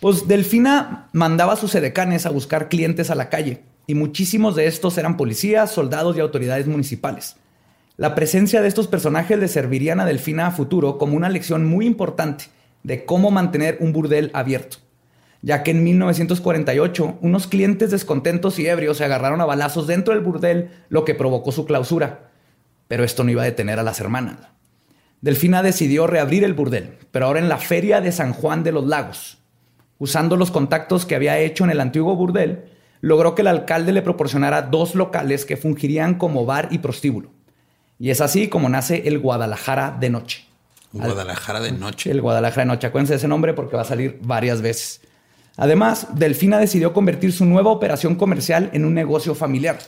Pues 0.00 0.28
Delfina 0.28 1.08
mandaba 1.12 1.54
a 1.54 1.56
sus 1.56 1.74
edecanes 1.74 2.26
a 2.26 2.30
buscar 2.30 2.68
clientes 2.68 3.10
a 3.10 3.14
la 3.14 3.30
calle 3.30 3.62
y 3.86 3.94
muchísimos 3.94 4.54
de 4.54 4.66
estos 4.66 4.98
eran 4.98 5.16
policías, 5.16 5.70
soldados 5.70 6.16
y 6.16 6.20
autoridades 6.20 6.66
municipales. 6.66 7.36
La 7.96 8.14
presencia 8.14 8.60
de 8.60 8.68
estos 8.68 8.88
personajes 8.88 9.38
le 9.38 9.48
servirían 9.48 10.00
a 10.00 10.04
Delfina 10.04 10.48
a 10.48 10.50
futuro 10.50 10.98
como 10.98 11.16
una 11.16 11.30
lección 11.30 11.64
muy 11.64 11.86
importante 11.86 12.46
de 12.82 13.06
cómo 13.06 13.30
mantener 13.30 13.78
un 13.80 13.92
burdel 13.92 14.30
abierto 14.34 14.78
ya 15.46 15.62
que 15.62 15.70
en 15.70 15.84
1948 15.84 17.18
unos 17.20 17.46
clientes 17.46 17.92
descontentos 17.92 18.58
y 18.58 18.66
ebrios 18.66 18.96
se 18.96 19.04
agarraron 19.04 19.40
a 19.40 19.44
balazos 19.44 19.86
dentro 19.86 20.12
del 20.12 20.24
burdel, 20.24 20.70
lo 20.88 21.04
que 21.04 21.14
provocó 21.14 21.52
su 21.52 21.66
clausura. 21.66 22.30
Pero 22.88 23.04
esto 23.04 23.22
no 23.22 23.30
iba 23.30 23.42
a 23.42 23.44
detener 23.44 23.78
a 23.78 23.84
las 23.84 24.00
hermanas. 24.00 24.38
Delfina 25.20 25.62
decidió 25.62 26.08
reabrir 26.08 26.42
el 26.42 26.52
burdel, 26.52 26.98
pero 27.12 27.26
ahora 27.26 27.38
en 27.38 27.48
la 27.48 27.58
feria 27.58 28.00
de 28.00 28.10
San 28.10 28.32
Juan 28.32 28.64
de 28.64 28.72
los 28.72 28.88
Lagos. 28.88 29.38
Usando 29.98 30.36
los 30.36 30.50
contactos 30.50 31.06
que 31.06 31.14
había 31.14 31.38
hecho 31.38 31.62
en 31.62 31.70
el 31.70 31.80
antiguo 31.80 32.16
burdel, 32.16 32.64
logró 33.00 33.36
que 33.36 33.42
el 33.42 33.48
alcalde 33.48 33.92
le 33.92 34.02
proporcionara 34.02 34.62
dos 34.62 34.96
locales 34.96 35.44
que 35.44 35.56
fungirían 35.56 36.16
como 36.16 36.44
bar 36.44 36.70
y 36.72 36.78
prostíbulo. 36.78 37.30
Y 38.00 38.10
es 38.10 38.20
así 38.20 38.48
como 38.48 38.68
nace 38.68 39.06
el 39.06 39.20
Guadalajara 39.20 39.96
de 40.00 40.10
Noche. 40.10 40.44
Guadalajara 40.92 41.60
de 41.60 41.70
Noche. 41.70 42.10
El 42.10 42.20
Guadalajara 42.20 42.62
de 42.62 42.66
Noche. 42.66 42.88
Acuérdense 42.88 43.12
de 43.12 43.18
ese 43.18 43.28
nombre 43.28 43.54
porque 43.54 43.76
va 43.76 43.82
a 43.82 43.84
salir 43.84 44.18
varias 44.22 44.60
veces. 44.60 45.02
Además, 45.56 46.08
Delfina 46.14 46.58
decidió 46.58 46.92
convertir 46.92 47.32
su 47.32 47.44
nueva 47.44 47.70
operación 47.70 48.16
comercial 48.16 48.70
en 48.72 48.84
un 48.84 48.94
negocio 48.94 49.34
familiar, 49.34 49.78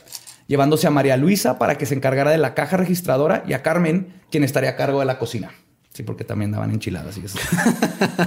llevándose 0.47 0.87
a 0.87 0.91
María 0.91 1.17
Luisa 1.17 1.59
para 1.59 1.77
que 1.77 1.85
se 1.85 1.95
encargara 1.95 2.31
de 2.31 2.39
la 2.39 2.55
caja 2.55 2.77
registradora 2.77 3.43
y 3.47 3.53
a 3.53 3.61
Carmen, 3.61 4.13
quien 4.31 4.43
estaría 4.43 4.71
a 4.71 4.75
cargo 4.75 4.99
de 4.99 5.05
la 5.05 5.19
cocina. 5.19 5.51
Sí, 5.99 6.03
porque 6.03 6.23
también 6.23 6.49
daban 6.49 6.71
enchiladas 6.71 7.17
y 7.17 7.25
eso. 7.25 7.37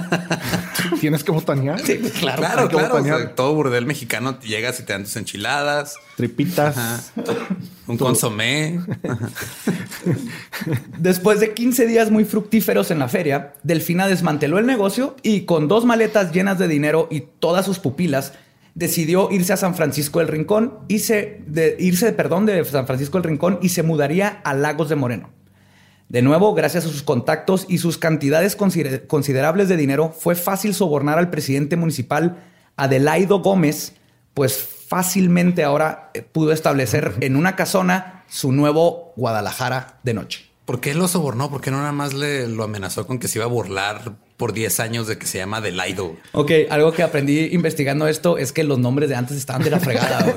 ¿Tienes 0.99 1.23
que 1.23 1.31
botanear? 1.31 1.79
Sí, 1.79 1.97
claro. 2.19 2.39
Claro, 2.39 2.69
claro. 2.69 3.29
todo 3.31 3.55
burdel 3.55 3.87
mexicano 3.87 4.39
llegas 4.41 4.79
y 4.79 4.83
te 4.83 4.93
dan 4.93 5.05
tus 5.05 5.15
enchiladas. 5.15 5.95
Tripitas. 6.15 7.11
Un 7.87 7.97
consomé. 7.97 8.79
Después 10.99 11.39
de 11.39 11.55
15 11.55 11.87
días 11.87 12.11
muy 12.11 12.25
fructíferos 12.25 12.91
en 12.91 12.99
la 12.99 13.07
feria, 13.07 13.53
Delfina 13.63 14.07
desmanteló 14.07 14.59
el 14.59 14.67
negocio 14.67 15.15
y 15.23 15.45
con 15.45 15.67
dos 15.67 15.83
maletas 15.83 16.31
llenas 16.31 16.59
de 16.59 16.67
dinero 16.67 17.07
y 17.09 17.21
todas 17.39 17.65
sus 17.65 17.79
pupilas, 17.79 18.33
decidió 18.75 19.31
irse 19.31 19.53
a 19.53 19.57
San 19.57 19.73
Francisco 19.73 20.19
del 20.19 20.27
Rincón 20.27 20.77
y 20.87 20.99
se, 20.99 21.41
de, 21.47 21.75
irse, 21.79 22.11
perdón, 22.13 22.45
de 22.45 22.63
San 22.65 22.85
Francisco 22.85 23.17
del 23.17 23.29
Rincón 23.29 23.57
y 23.63 23.69
se 23.69 23.81
mudaría 23.81 24.41
a 24.43 24.53
Lagos 24.53 24.89
de 24.89 24.95
Moreno. 24.95 25.31
De 26.13 26.21
nuevo, 26.21 26.53
gracias 26.53 26.85
a 26.85 26.89
sus 26.89 27.01
contactos 27.01 27.65
y 27.67 27.79
sus 27.79 27.97
cantidades 27.97 28.55
considerables 28.55 29.67
de 29.67 29.77
dinero, 29.77 30.15
fue 30.15 30.35
fácil 30.35 30.75
sobornar 30.75 31.17
al 31.17 31.31
presidente 31.31 31.75
municipal 31.75 32.37
Adelaido 32.75 33.39
Gómez, 33.39 33.95
pues 34.35 34.55
fácilmente 34.87 35.63
ahora 35.63 36.11
eh, 36.13 36.21
pudo 36.21 36.51
establecer 36.51 37.15
en 37.21 37.35
una 37.35 37.55
casona 37.55 38.25
su 38.27 38.51
nuevo 38.51 39.13
Guadalajara 39.15 39.97
de 40.03 40.13
noche. 40.13 40.45
¿Por 40.65 40.79
qué 40.79 40.93
lo 40.93 41.07
sobornó? 41.07 41.49
¿Por 41.49 41.61
qué 41.61 41.71
no 41.71 41.77
nada 41.77 41.93
más 41.93 42.13
le 42.13 42.47
lo 42.47 42.63
amenazó 42.63 43.07
con 43.07 43.17
que 43.17 43.27
se 43.27 43.39
iba 43.39 43.45
a 43.45 43.49
burlar 43.49 44.13
por 44.43 44.51
10 44.51 44.81
años 44.81 45.07
de 45.07 45.17
que 45.17 45.25
se 45.25 45.37
llama 45.37 45.61
Delaido? 45.61 46.17
Ok, 46.33 46.51
algo 46.69 46.91
que 46.91 47.01
aprendí 47.01 47.45
investigando 47.53 48.09
esto 48.09 48.37
es 48.37 48.51
que 48.51 48.65
los 48.65 48.77
nombres 48.77 49.07
de 49.07 49.15
antes 49.15 49.37
estaban 49.37 49.63
de 49.63 49.69
la 49.69 49.79
fregada. 49.79 50.35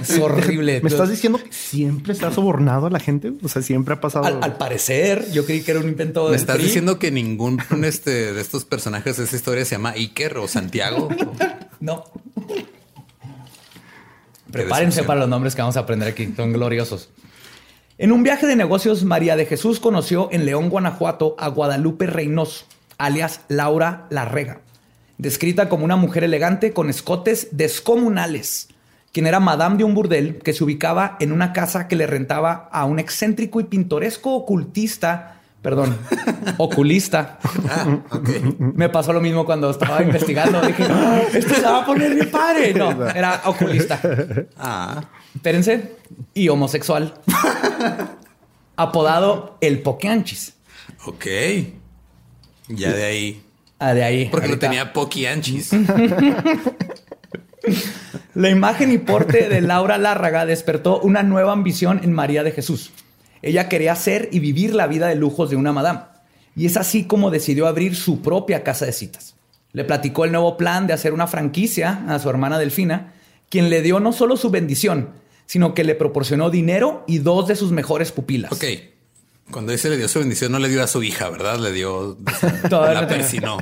es 0.00 0.18
horrible. 0.18 0.80
¿Me 0.82 0.88
estás 0.88 1.10
diciendo 1.10 1.36
que 1.36 1.52
siempre 1.52 2.14
se 2.14 2.24
ha 2.24 2.32
sobornado 2.32 2.86
a 2.86 2.90
la 2.90 2.98
gente? 2.98 3.30
O 3.42 3.48
sea, 3.50 3.60
siempre 3.60 3.92
ha 3.92 4.00
pasado. 4.00 4.24
Al, 4.24 4.56
parecer, 4.56 5.30
yo 5.32 5.44
creí 5.44 5.60
que 5.60 5.72
era 5.72 5.80
un 5.80 5.88
invento 5.88 6.24
de. 6.24 6.30
¿Me 6.30 6.36
estás 6.38 6.56
diciendo 6.56 6.98
que 6.98 7.10
ningún 7.10 7.60
este, 7.84 8.32
de 8.32 8.40
estos 8.40 8.64
personajes 8.64 9.18
de 9.18 9.24
esa 9.24 9.36
historia 9.36 9.66
se 9.66 9.74
llama 9.74 9.90
Iker 9.90 10.38
o 10.38 10.48
Santiago? 10.48 11.10
no. 11.80 12.04
Prepárense 14.50 15.02
para 15.02 15.20
los 15.20 15.28
nombres 15.28 15.54
que 15.54 15.60
vamos 15.60 15.76
a 15.76 15.80
aprender 15.80 16.08
aquí. 16.08 16.32
Son 16.34 16.54
gloriosos. 16.54 17.10
En 17.98 18.12
un 18.12 18.22
viaje 18.22 18.46
de 18.46 18.56
negocios, 18.56 19.04
María 19.04 19.36
de 19.36 19.44
Jesús 19.44 19.78
conoció 19.78 20.30
en 20.32 20.46
León, 20.46 20.70
Guanajuato, 20.70 21.36
a 21.38 21.48
Guadalupe 21.48 22.06
Reynoso, 22.06 22.64
alias 23.04 23.40
Laura 23.48 24.06
Larrega, 24.10 24.60
descrita 25.18 25.68
como 25.68 25.84
una 25.84 25.96
mujer 25.96 26.24
elegante 26.24 26.72
con 26.72 26.88
escotes 26.88 27.48
descomunales, 27.52 28.68
quien 29.12 29.26
era 29.26 29.40
madame 29.40 29.76
de 29.76 29.84
un 29.84 29.94
burdel 29.94 30.38
que 30.38 30.52
se 30.52 30.64
ubicaba 30.64 31.16
en 31.20 31.32
una 31.32 31.52
casa 31.52 31.88
que 31.88 31.96
le 31.96 32.06
rentaba 32.06 32.68
a 32.72 32.84
un 32.84 32.98
excéntrico 32.98 33.60
y 33.60 33.64
pintoresco 33.64 34.34
ocultista 34.34 35.40
perdón, 35.62 35.96
oculista. 36.58 37.38
Ah, 37.70 37.98
Me 38.58 38.88
pasó 38.88 39.12
lo 39.12 39.20
mismo 39.20 39.46
cuando 39.46 39.70
estaba 39.70 40.02
investigando. 40.02 40.60
Dije, 40.60 40.84
esto 41.32 41.54
se 41.54 41.62
va 41.62 41.82
a 41.82 41.86
poner 41.86 42.14
mi 42.16 42.26
padre. 42.26 42.74
No, 42.74 43.08
era 43.08 43.42
oculista. 43.44 44.00
Ah. 44.58 45.04
Espérense. 45.34 45.96
Y 46.34 46.48
homosexual. 46.48 47.14
Apodado 48.76 49.56
el 49.60 49.80
Pokeanchis. 49.82 50.54
Ok. 51.06 51.26
Ya 52.76 52.92
de 52.92 53.04
ahí. 53.04 53.42
Ah, 53.78 53.94
de 53.94 54.04
ahí. 54.04 54.28
Porque 54.30 54.48
no 54.48 54.58
tenía 54.58 54.92
Pokeanchis. 54.92 55.70
La 58.34 58.50
imagen 58.50 58.90
y 58.92 58.98
porte 58.98 59.48
de 59.48 59.60
Laura 59.60 59.98
Lárraga 59.98 60.46
despertó 60.46 61.00
una 61.00 61.22
nueva 61.22 61.52
ambición 61.52 62.00
en 62.02 62.12
María 62.12 62.42
de 62.42 62.52
Jesús 62.52 62.90
ella 63.42 63.68
quería 63.68 63.94
ser 63.96 64.28
y 64.32 64.38
vivir 64.38 64.74
la 64.74 64.86
vida 64.86 65.08
de 65.08 65.16
lujos 65.16 65.50
de 65.50 65.56
una 65.56 65.72
madame. 65.72 66.00
Y 66.54 66.66
es 66.66 66.76
así 66.76 67.04
como 67.04 67.30
decidió 67.30 67.66
abrir 67.66 67.96
su 67.96 68.22
propia 68.22 68.62
casa 68.62 68.86
de 68.86 68.92
citas. 68.92 69.34
Le 69.72 69.84
platicó 69.84 70.24
el 70.24 70.32
nuevo 70.32 70.56
plan 70.56 70.86
de 70.86 70.92
hacer 70.92 71.12
una 71.12 71.26
franquicia 71.26 72.04
a 72.08 72.18
su 72.18 72.30
hermana 72.30 72.58
Delfina, 72.58 73.14
quien 73.48 73.68
le 73.68 73.82
dio 73.82 74.00
no 74.00 74.12
solo 74.12 74.36
su 74.36 74.50
bendición, 74.50 75.10
sino 75.46 75.74
que 75.74 75.82
le 75.82 75.94
proporcionó 75.94 76.50
dinero 76.50 77.04
y 77.08 77.18
dos 77.18 77.48
de 77.48 77.56
sus 77.56 77.72
mejores 77.72 78.12
pupilas. 78.12 78.52
Ok. 78.52 78.64
Cuando 79.50 79.72
dice 79.72 79.90
le 79.90 79.98
dio 79.98 80.08
su 80.08 80.18
bendición, 80.18 80.52
no 80.52 80.58
le 80.58 80.68
dio 80.68 80.82
a 80.82 80.86
su 80.86 81.02
hija, 81.02 81.28
¿verdad? 81.28 81.58
Le 81.58 81.72
dio. 81.72 82.16
la 82.70 83.06
persinó. 83.06 83.58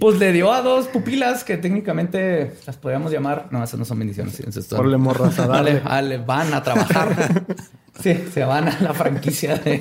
Pues 0.00 0.18
le 0.18 0.32
dio 0.32 0.52
a 0.52 0.60
dos 0.60 0.88
pupilas 0.88 1.44
que 1.44 1.56
técnicamente 1.56 2.54
las 2.66 2.76
podríamos 2.76 3.10
llamar. 3.12 3.48
No, 3.50 3.64
esas 3.64 3.78
no 3.78 3.84
son 3.84 3.98
bendiciones. 3.98 4.40
Por 4.68 4.86
le 4.86 4.98
morras 4.98 5.38
a 5.38 5.46
darle. 5.46 6.18
van 6.18 6.52
a 6.54 6.62
trabajar. 6.62 7.44
Sí, 8.00 8.16
se 8.32 8.44
van 8.44 8.66
a 8.66 8.80
la 8.80 8.94
franquicia 8.94 9.56
de... 9.56 9.78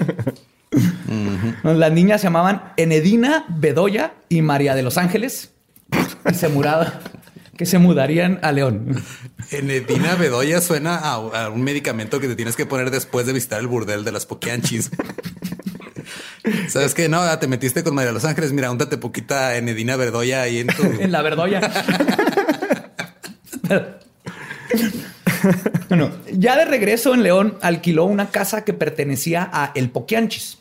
Las 1.64 1.92
niñas 1.94 2.20
se 2.20 2.28
llamaban 2.28 2.74
Enedina, 2.76 3.46
Bedoya 3.48 4.16
y 4.28 4.42
María 4.42 4.76
de 4.76 4.84
los 4.84 4.98
Ángeles. 4.98 5.54
Y 6.30 6.34
se 6.34 6.50
muraba, 6.50 7.00
que 7.60 7.66
se 7.66 7.78
mudarían 7.78 8.40
a 8.42 8.54
León. 8.54 9.04
Enedina 9.52 10.16
Bedoya 10.16 10.62
suena 10.62 10.96
a, 10.96 11.16
a 11.16 11.50
un 11.50 11.62
medicamento 11.62 12.22
que 12.22 12.30
te 12.30 12.38
tienes 12.38 12.56
que 12.56 12.66
poner 12.66 12.90
después 12.90 13.26
de 13.26 13.34
visitar 13.34 13.60
el 13.60 13.68
burdel 13.68 14.06
de 14.06 14.14
las 14.14 14.26
poquianchis. 14.26 14.90
¿Sabes 16.70 16.94
qué? 16.94 17.10
No, 17.10 17.38
te 17.38 17.48
metiste 17.50 17.84
con 17.84 17.96
María 17.96 18.08
de 18.08 18.14
los 18.14 18.24
Ángeles. 18.24 18.54
Mira, 18.54 18.72
úntate 18.72 18.98
poquita 18.98 19.58
Enedina 19.58 19.98
Bedoya 19.98 20.44
ahí 20.44 20.60
en 20.60 20.68
tu... 20.68 20.84
En 21.02 21.12
la 21.12 21.22
Bedoya. 21.22 21.60
bueno, 25.90 26.12
ya 26.32 26.56
de 26.56 26.64
regreso 26.64 27.14
en 27.14 27.24
León, 27.24 27.58
alquiló 27.62 28.06
una 28.06 28.30
casa 28.30 28.64
que 28.64 28.72
pertenecía 28.72 29.50
a 29.52 29.74
El 29.76 29.90
Poquianchis. 29.90 30.60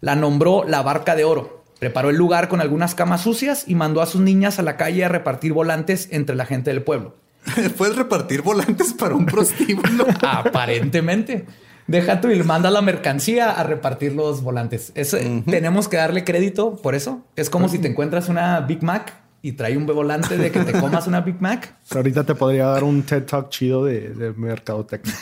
La 0.00 0.16
nombró 0.16 0.64
la 0.66 0.80
Barca 0.80 1.14
de 1.14 1.24
Oro. 1.24 1.57
Preparó 1.78 2.10
el 2.10 2.16
lugar 2.16 2.48
con 2.48 2.60
algunas 2.60 2.94
camas 2.94 3.22
sucias 3.22 3.64
y 3.66 3.74
mandó 3.74 4.02
a 4.02 4.06
sus 4.06 4.20
niñas 4.20 4.58
a 4.58 4.62
la 4.62 4.76
calle 4.76 5.04
a 5.04 5.08
repartir 5.08 5.52
volantes 5.52 6.08
entre 6.10 6.34
la 6.34 6.44
gente 6.46 6.70
del 6.70 6.82
pueblo. 6.82 7.14
¿Puedes 7.76 7.96
repartir 7.96 8.42
volantes 8.42 8.92
para 8.92 9.14
un 9.14 9.26
prostíbulo? 9.26 10.06
Aparentemente. 10.22 11.46
Deja 11.86 12.20
tu 12.20 12.30
y 12.30 12.42
manda 12.42 12.70
la 12.70 12.82
mercancía 12.82 13.50
a 13.50 13.62
repartir 13.62 14.12
los 14.12 14.42
volantes. 14.42 14.92
Eso, 14.94 15.16
Tenemos 15.46 15.88
que 15.88 15.96
darle 15.96 16.22
crédito 16.22 16.76
por 16.76 16.94
eso. 16.94 17.24
Es 17.34 17.48
como 17.48 17.68
si 17.70 17.78
te 17.78 17.88
encuentras 17.88 18.28
una 18.28 18.60
Big 18.60 18.82
Mac 18.82 19.14
y 19.40 19.52
trae 19.52 19.74
un 19.74 19.86
volante 19.86 20.36
de 20.36 20.50
que 20.50 20.60
te 20.60 20.72
comas 20.78 21.06
una 21.06 21.22
Big 21.22 21.40
Mac. 21.40 21.74
ahorita 21.94 22.24
te 22.24 22.34
podría 22.34 22.66
dar 22.66 22.84
un 22.84 23.04
TED 23.04 23.24
Talk 23.24 23.48
chido 23.48 23.86
de, 23.86 24.10
de 24.10 24.32
mercadotecnia. 24.34 25.14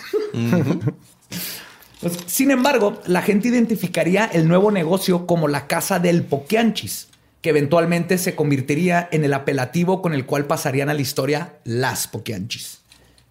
Pues, 2.00 2.19
sin 2.26 2.50
embargo, 2.50 3.00
la 3.07 3.23
gente 3.23 3.49
identificaría 3.49 4.26
el 4.26 4.49
nuevo 4.49 4.71
negocio 4.71 5.26
como 5.26 5.49
la 5.49 5.67
casa 5.67 5.99
del 5.99 6.23
Poquianchis, 6.23 7.09
que 7.41 7.50
eventualmente 7.50 8.19
se 8.19 8.35
convertiría 8.35 9.09
en 9.12 9.25
el 9.25 9.33
apelativo 9.33 10.03
con 10.03 10.12
el 10.12 10.26
cual 10.26 10.47
pasarían 10.47 10.88
a 10.88 10.95
la 10.95 11.00
historia 11.00 11.59
las 11.65 12.07
Poquianchis. 12.09 12.83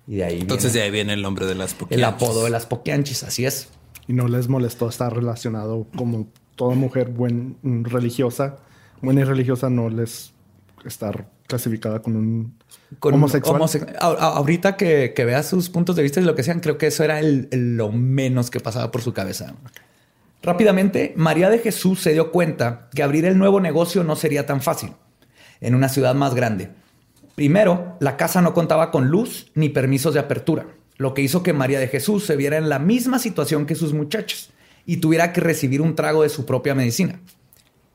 Y 0.08 0.18
de 0.18 0.24
ahí 0.24 0.42
Entonces 0.42 0.74
de 0.74 0.82
ahí 0.82 0.92
viene 0.92 1.14
el 1.14 1.22
nombre 1.22 1.46
de 1.46 1.56
las 1.56 1.74
Poquianchis. 1.74 1.98
El 1.98 2.06
apodo 2.06 2.44
de 2.44 2.50
las 2.50 2.66
Poquianchis, 2.66 3.24
así 3.24 3.46
es. 3.46 3.70
Y 4.08 4.14
no 4.14 4.28
les 4.28 4.48
molestó 4.48 4.90
estar 4.90 5.14
relacionado 5.14 5.88
como 5.96 6.28
toda 6.56 6.76
mujer 6.76 7.10
buen, 7.10 7.58
religiosa, 7.84 8.58
buena 9.02 9.22
y 9.22 9.24
religiosa, 9.26 9.70
no 9.70 9.90
les 9.90 10.32
estar 10.86 11.28
clasificada 11.48 12.02
con 12.02 12.16
un 12.16 12.58
homosexual. 13.02 13.62
ahorita 14.00 14.78
que, 14.78 15.14
veas 15.18 15.48
sus 15.48 15.70
puntos 15.70 15.96
de 15.96 16.04
vista 16.04 16.20
y 16.22 16.24
lo 16.24 16.36
que 16.36 16.44
sean, 16.44 16.60
creo 16.60 16.78
que 16.78 16.88
eso 16.88 17.04
era 17.04 17.20
lo 17.22 17.92
menos 17.92 18.50
que 18.50 18.60
pasaba 18.60 18.92
por 18.92 19.02
su 19.02 19.14
cabeza. 19.14 19.56
Rápidamente, 20.42 21.14
María 21.16 21.50
de 21.50 21.60
Jesús 21.60 22.02
se 22.02 22.14
dio 22.14 22.32
cuenta 22.32 22.90
que 22.94 23.04
abrir 23.04 23.26
el 23.26 23.38
nuevo 23.38 23.60
negocio 23.60 24.04
no 24.04 24.16
sería 24.16 24.46
tan 24.46 24.62
fácil 24.62 24.92
en 25.62 25.74
una 25.74 25.90
ciudad 25.90 26.14
más 26.14 26.36
grande. 26.36 26.70
Primero, 27.36 27.98
la 28.00 28.16
casa 28.16 28.42
no 28.42 28.54
contaba 28.54 28.92
con 28.92 29.10
luz 29.10 29.52
ni 29.56 29.70
permisos 29.70 30.14
de 30.14 30.20
apertura, 30.20 30.68
lo 30.98 31.14
que 31.14 31.22
hizo 31.22 31.44
que 31.44 31.54
María 31.54 31.80
de 31.80 31.88
Jesús 31.88 32.26
se 32.26 32.36
viera 32.36 32.58
en 32.58 32.70
la 32.70 32.80
misma 32.80 33.20
situación 33.20 33.66
que 33.66 33.76
sus 33.76 33.94
muchachos 33.94 34.52
y 34.86 34.98
tuviera 34.98 35.34
que 35.34 35.42
recibir 35.42 35.82
un 35.82 35.96
trago 35.96 36.24
de 36.24 36.30
su 36.30 36.46
propia 36.46 36.76
medicina. 36.76 37.20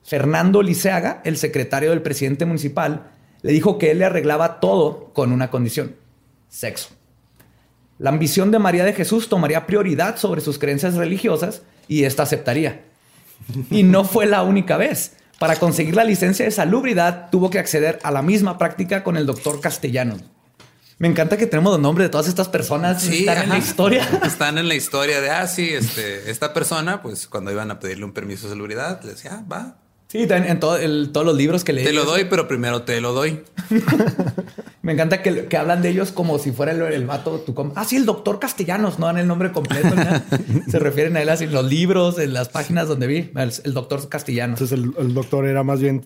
Fernando 0.03 0.63
Liceaga, 0.63 1.23
el 1.25 1.37
secretario 1.37 1.91
del 1.91 2.03
presidente 2.03 2.45
municipal, 2.45 3.13
le 3.43 3.53
dijo 3.53 3.79
que 3.79 3.91
él 3.91 3.99
le 3.99 4.05
arreglaba 4.05 4.61
todo 4.61 5.11
con 5.13 5.33
una 5.33 5.51
condición, 5.51 5.97
sexo. 6.49 6.91
La 7.99 8.11
ambición 8.11 8.51
de 8.51 8.59
María 8.59 8.85
de 8.85 8.95
Jesús 8.95 9.29
tomaría 9.29 9.67
prioridad 9.67 10.17
sobre 10.17 10.41
sus 10.41 10.59
creencias 10.59 10.95
religiosas 10.95 11.63
y 11.87 12.05
ésta 12.05 12.23
aceptaría. 12.23 12.85
Y 13.71 13.83
no 13.83 14.05
fue 14.05 14.27
la 14.27 14.43
única 14.43 14.77
vez. 14.77 15.17
Para 15.39 15.57
conseguir 15.57 15.97
la 15.97 16.05
licencia 16.05 16.45
de 16.45 16.51
salubridad 16.51 17.31
tuvo 17.31 17.51
que 17.51 17.59
acceder 17.59 17.99
a 18.03 18.11
la 18.11 18.23
misma 18.23 18.59
práctica 18.59 19.03
con 19.03 19.17
el 19.17 19.27
doctor 19.27 19.61
Castellano. 19.61 20.17
Me 20.99 21.09
encanta 21.09 21.39
que 21.39 21.47
tenemos 21.47 21.73
los 21.73 21.81
nombres 21.81 22.07
de 22.07 22.11
todas 22.11 22.29
estas 22.29 22.49
personas 22.49 23.05
que 23.05 23.21
están 23.21 23.45
en 23.45 23.49
la 23.49 23.57
historia. 23.57 24.07
Están 24.23 24.59
en 24.59 24.69
la 24.69 24.75
historia 24.75 25.23
de, 25.23 25.31
ah, 25.31 25.47
sí, 25.47 25.71
este, 25.71 26.31
esta 26.31 26.53
persona, 26.53 27.01
pues 27.01 27.27
cuando 27.27 27.51
iban 27.51 27.71
a 27.71 27.81
pedirle 27.81 28.05
un 28.05 28.13
permiso 28.13 28.47
de 28.47 28.53
salubridad, 28.53 29.03
le 29.03 29.13
decía, 29.13 29.31
ah, 29.33 29.45
va, 29.51 29.79
Sí, 30.11 30.27
en, 30.29 30.59
todos 30.59 31.25
los 31.25 31.37
libros 31.37 31.63
que 31.63 31.73
leí. 31.73 31.85
Te 31.85 31.93
lo 31.93 32.05
doy, 32.05 32.25
pero 32.25 32.49
primero 32.49 32.83
te 32.83 33.01
lo 33.01 33.13
doy. 33.13 33.43
Me 34.83 34.95
encanta 34.95 35.23
que, 35.23 35.57
hablan 35.57 35.83
de 35.83 35.91
ellos 35.91 36.11
como 36.11 36.41
si 36.41 36.51
fuera 36.51 36.73
el, 36.73 36.83
el 36.83 37.07
vato. 37.07 37.39
Tu 37.39 37.55
ah, 37.77 37.85
sí, 37.85 37.95
el 37.95 38.07
doctor 38.07 38.41
Castellanos, 38.41 38.99
no 38.99 39.07
dan 39.07 39.19
el 39.19 39.29
nombre 39.29 39.53
completo. 39.53 39.95
Se 40.69 40.81
refieren 40.81 41.17
a 41.17 41.23
él 41.23 41.29
así 41.29 41.45
en 41.45 41.53
los 41.53 41.65
libros, 41.65 42.19
en 42.19 42.33
las 42.33 42.49
páginas 42.49 42.89
donde 42.89 43.07
vi, 43.07 43.31
el, 43.37 43.73
doctor 43.73 44.09
Castellanos. 44.09 44.61
Entonces 44.61 44.93
el, 44.99 45.15
doctor 45.15 45.47
era 45.47 45.63
más 45.63 45.81
bien, 45.81 46.05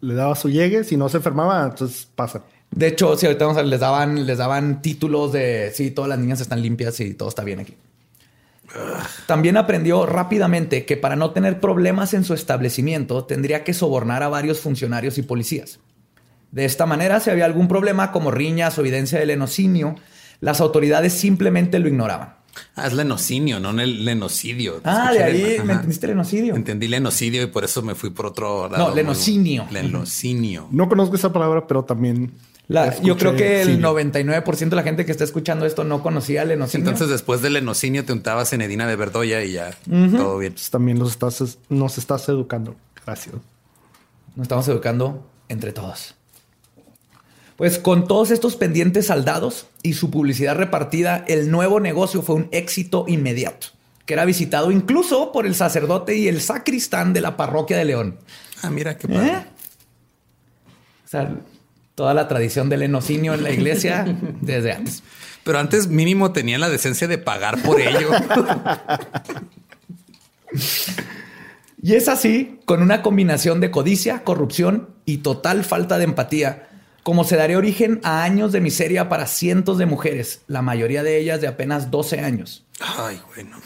le 0.00 0.14
daba 0.14 0.34
su 0.34 0.50
llegue, 0.50 0.82
si 0.82 0.96
no 0.96 1.08
se 1.08 1.18
enfermaba, 1.18 1.66
entonces 1.66 2.08
pasa. 2.16 2.42
De 2.72 2.88
hecho, 2.88 3.16
sí, 3.16 3.26
ahorita 3.26 3.44
vamos 3.44 3.60
a, 3.60 3.62
les 3.62 3.78
daban, 3.78 4.26
les 4.26 4.38
daban 4.38 4.82
títulos 4.82 5.32
de 5.32 5.70
sí, 5.72 5.92
todas 5.92 6.08
las 6.08 6.18
niñas 6.18 6.40
están 6.40 6.60
limpias 6.62 6.98
y 6.98 7.14
todo 7.14 7.28
está 7.28 7.44
bien 7.44 7.60
aquí. 7.60 7.76
También 9.26 9.56
aprendió 9.56 10.06
rápidamente 10.06 10.84
que 10.84 10.96
para 10.96 11.16
no 11.16 11.30
tener 11.30 11.60
problemas 11.60 12.14
en 12.14 12.24
su 12.24 12.34
establecimiento 12.34 13.24
tendría 13.24 13.64
que 13.64 13.74
sobornar 13.74 14.22
a 14.22 14.28
varios 14.28 14.60
funcionarios 14.60 15.18
y 15.18 15.22
policías. 15.22 15.78
De 16.52 16.64
esta 16.64 16.86
manera, 16.86 17.20
si 17.20 17.30
había 17.30 17.44
algún 17.44 17.68
problema 17.68 18.12
como 18.12 18.30
riñas 18.30 18.78
o 18.78 18.80
evidencia 18.80 19.18
de 19.18 19.26
lenocinio, 19.26 19.96
las 20.40 20.60
autoridades 20.60 21.12
simplemente 21.12 21.78
lo 21.78 21.88
ignoraban. 21.88 22.36
Ah, 22.74 22.86
es 22.86 22.94
lenocinio, 22.94 23.60
no 23.60 23.70
el 23.80 24.04
lenocidio. 24.04 24.80
Ah, 24.84 25.12
de 25.12 25.22
ahí 25.22 25.56
me 25.64 25.74
entendiste 25.74 26.06
lenocidio. 26.06 26.54
Entendí 26.54 26.88
lenocidio 26.88 27.42
y 27.42 27.46
por 27.46 27.64
eso 27.64 27.82
me 27.82 27.94
fui 27.94 28.10
por 28.10 28.26
otro 28.26 28.68
lado. 28.68 28.88
No, 28.88 28.94
lenocinio. 28.94 29.66
Lenocinio. 29.70 30.68
No 30.70 30.88
conozco 30.88 31.16
esa 31.16 31.32
palabra, 31.32 31.66
pero 31.66 31.84
también 31.84 32.32
yo 32.68 33.16
creo 33.16 33.36
que 33.36 33.62
el 33.62 33.82
99% 33.82 34.68
de 34.68 34.76
la 34.76 34.82
gente 34.82 35.04
que 35.04 35.12
está 35.12 35.24
escuchando 35.24 35.66
esto 35.66 35.84
no 35.84 36.02
conocía 36.02 36.42
el 36.42 36.48
lenocinio. 36.48 36.88
Entonces, 36.88 37.08
después 37.08 37.40
del 37.42 37.54
lenocinio, 37.54 38.04
te 38.04 38.12
untabas 38.12 38.52
en 38.52 38.62
Edina 38.62 38.86
de 38.86 38.96
Verdoya 38.96 39.44
y 39.44 39.52
ya 39.52 39.76
todo 39.86 40.38
bien. 40.38 40.54
también 40.70 40.98
nos 40.98 41.10
estás, 41.10 41.58
nos 41.68 41.98
estás 41.98 42.28
educando. 42.28 42.74
Gracias. 43.04 43.36
Nos 44.34 44.44
estamos 44.44 44.66
educando 44.68 45.24
entre 45.48 45.72
todos. 45.72 46.14
Pues 47.56 47.78
con 47.78 48.06
todos 48.06 48.30
estos 48.30 48.56
pendientes 48.56 49.06
saldados 49.06 49.66
y 49.82 49.94
su 49.94 50.10
publicidad 50.10 50.56
repartida, 50.56 51.24
el 51.26 51.50
nuevo 51.50 51.80
negocio 51.80 52.20
fue 52.20 52.34
un 52.34 52.48
éxito 52.52 53.06
inmediato, 53.08 53.68
que 54.04 54.12
era 54.12 54.26
visitado 54.26 54.70
incluso 54.70 55.32
por 55.32 55.46
el 55.46 55.54
sacerdote 55.54 56.16
y 56.16 56.28
el 56.28 56.42
sacristán 56.42 57.14
de 57.14 57.22
la 57.22 57.36
parroquia 57.36 57.78
de 57.78 57.86
León. 57.86 58.18
Ah, 58.60 58.68
mira 58.68 58.98
qué 58.98 59.08
padre. 59.08 59.28
¿Eh? 59.28 59.44
O 61.06 61.08
sea, 61.08 61.34
toda 61.96 62.14
la 62.14 62.28
tradición 62.28 62.68
del 62.68 62.82
enocinio 62.82 63.34
en 63.34 63.42
la 63.42 63.50
iglesia 63.50 64.04
desde 64.40 64.72
antes. 64.72 65.02
Pero 65.42 65.58
antes 65.58 65.88
mínimo 65.88 66.32
tenían 66.32 66.60
la 66.60 66.68
decencia 66.68 67.08
de 67.08 67.18
pagar 67.18 67.60
por 67.62 67.80
ello. 67.80 68.10
y 71.82 71.94
es 71.94 72.08
así, 72.08 72.60
con 72.66 72.82
una 72.82 73.02
combinación 73.02 73.60
de 73.60 73.70
codicia, 73.70 74.22
corrupción 74.22 74.90
y 75.04 75.18
total 75.18 75.64
falta 75.64 75.98
de 75.98 76.04
empatía, 76.04 76.68
como 77.02 77.24
se 77.24 77.36
daría 77.36 77.58
origen 77.58 78.00
a 78.02 78.24
años 78.24 78.52
de 78.52 78.60
miseria 78.60 79.08
para 79.08 79.26
cientos 79.26 79.78
de 79.78 79.86
mujeres, 79.86 80.42
la 80.48 80.62
mayoría 80.62 81.02
de 81.02 81.18
ellas 81.18 81.40
de 81.40 81.46
apenas 81.46 81.90
12 81.90 82.20
años. 82.20 82.66
Ay, 82.80 83.20
bueno. 83.34 83.56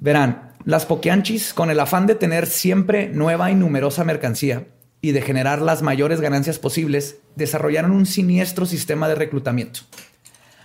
Verán, 0.00 0.52
las 0.64 0.86
poquianchis, 0.86 1.52
con 1.52 1.70
el 1.70 1.80
afán 1.80 2.06
de 2.06 2.14
tener 2.14 2.46
siempre 2.46 3.08
nueva 3.08 3.50
y 3.50 3.54
numerosa 3.54 4.04
mercancía, 4.04 4.68
y 5.04 5.12
de 5.12 5.20
generar 5.20 5.60
las 5.60 5.82
mayores 5.82 6.22
ganancias 6.22 6.58
posibles, 6.58 7.18
desarrollaron 7.36 7.90
un 7.90 8.06
siniestro 8.06 8.64
sistema 8.64 9.06
de 9.06 9.14
reclutamiento. 9.14 9.80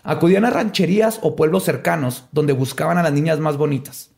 Acudían 0.01 0.45
a 0.45 0.49
rancherías 0.49 1.19
o 1.23 1.35
pueblos 1.35 1.65
cercanos 1.65 2.23
donde 2.31 2.53
buscaban 2.53 2.97
a 2.97 3.03
las 3.03 3.11
niñas 3.11 3.39
más 3.39 3.57
bonitas. 3.57 4.11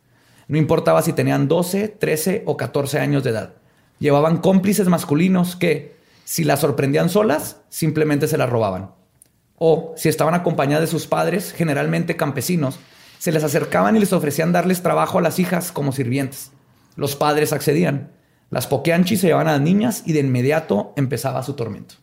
No 0.48 0.60
importaba 0.60 1.02
si 1.02 1.14
tenían 1.14 1.48
12, 1.48 1.88
13 1.88 2.44
o 2.46 2.56
14 2.56 3.00
años 3.00 3.24
de 3.24 3.32
edad. 3.32 3.54
Llevaban 3.98 4.38
cómplices 4.38 4.88
masculinos 4.90 5.56
que, 5.56 5.96
si 6.24 6.44
las 6.44 6.60
sorprendían 6.60 7.10
solas, 7.10 7.58
simplemente 7.70 8.28
se 8.28 8.38
las 8.38 8.48
robaban. 8.52 8.92
O, 9.56 9.96
si 9.98 10.08
estaban 10.08 10.36
acompañadas 10.36 10.82
de 10.82 10.92
sus 10.92 11.08
padres, 11.08 11.52
generalmente 11.52 12.16
campesinos, 12.16 12.78
se 13.18 13.32
les 13.32 13.44
acercaban 13.44 13.98
y 13.98 14.00
les 14.00 14.14
ofrecían 14.14 14.52
darles 14.52 14.84
trabajo 14.84 15.18
a 15.18 15.22
las 15.24 15.40
hijas 15.40 15.72
como 15.72 15.92
sirvientes. 15.92 16.52
Los 16.96 17.16
padres 17.16 17.54
accedían 17.54 18.12
las 18.52 18.68
pokeanchis 18.68 19.22
se 19.22 19.28
llevaban 19.28 19.48
a 19.48 19.54
las 19.54 19.62
niñas 19.62 20.04
y 20.06 20.14
de 20.14 20.20
inmediato 20.20 20.94
empezaba 20.98 21.42
su 21.42 21.54
tormento. 21.54 21.96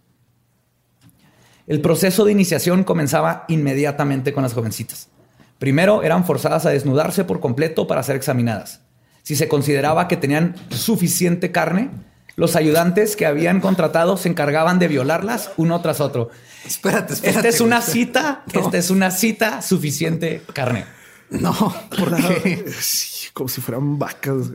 El 1.66 1.82
proceso 1.82 2.24
de 2.24 2.32
iniciación 2.32 2.82
comenzaba 2.82 3.44
inmediatamente 3.48 4.32
con 4.32 4.42
las 4.42 4.54
jovencitas. 4.54 5.10
Primero 5.58 6.02
eran 6.02 6.24
forzadas 6.24 6.64
a 6.64 6.70
desnudarse 6.70 7.24
por 7.24 7.40
completo 7.40 7.86
para 7.86 8.02
ser 8.02 8.16
examinadas. 8.16 8.80
Si 9.22 9.36
se 9.36 9.48
consideraba 9.48 10.08
que 10.08 10.16
tenían 10.16 10.54
suficiente 10.70 11.52
carne, 11.52 11.90
los 12.36 12.56
ayudantes 12.56 13.16
que 13.16 13.26
habían 13.26 13.60
contratado 13.60 14.16
se 14.16 14.30
encargaban 14.30 14.78
de 14.78 14.88
violarlas 14.88 15.50
uno 15.58 15.82
tras 15.82 16.00
otro. 16.00 16.30
Espérate, 16.64 17.12
espérate. 17.12 17.38
Esta 17.40 17.48
es 17.48 17.60
una 17.60 17.82
cita, 17.82 18.44
esta 18.50 18.78
es 18.78 18.88
una 18.88 19.10
cita 19.10 19.60
suficiente 19.60 20.40
carne. 20.54 20.86
No, 21.30 21.52
¿por 21.96 22.16
qué? 22.16 22.64
Sí, 22.80 23.28
como 23.32 23.48
si 23.48 23.60
fueran 23.60 23.98
vacas. 23.98 24.50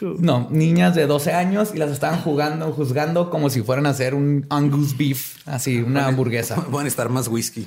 No. 0.00 0.14
No, 0.18 0.48
niñas 0.50 0.94
de 0.94 1.06
12 1.06 1.32
años 1.32 1.72
y 1.74 1.78
las 1.78 1.90
estaban 1.90 2.20
jugando, 2.20 2.72
juzgando 2.72 3.30
como 3.30 3.50
si 3.50 3.62
fueran 3.62 3.86
a 3.86 3.90
hacer 3.90 4.14
un 4.14 4.46
Angus 4.50 4.96
beef, 4.96 5.36
así, 5.46 5.78
una 5.78 6.06
hamburguesa. 6.06 6.64
Van 6.70 6.84
a 6.84 6.88
estar 6.88 7.08
más 7.08 7.28
whisky. 7.28 7.66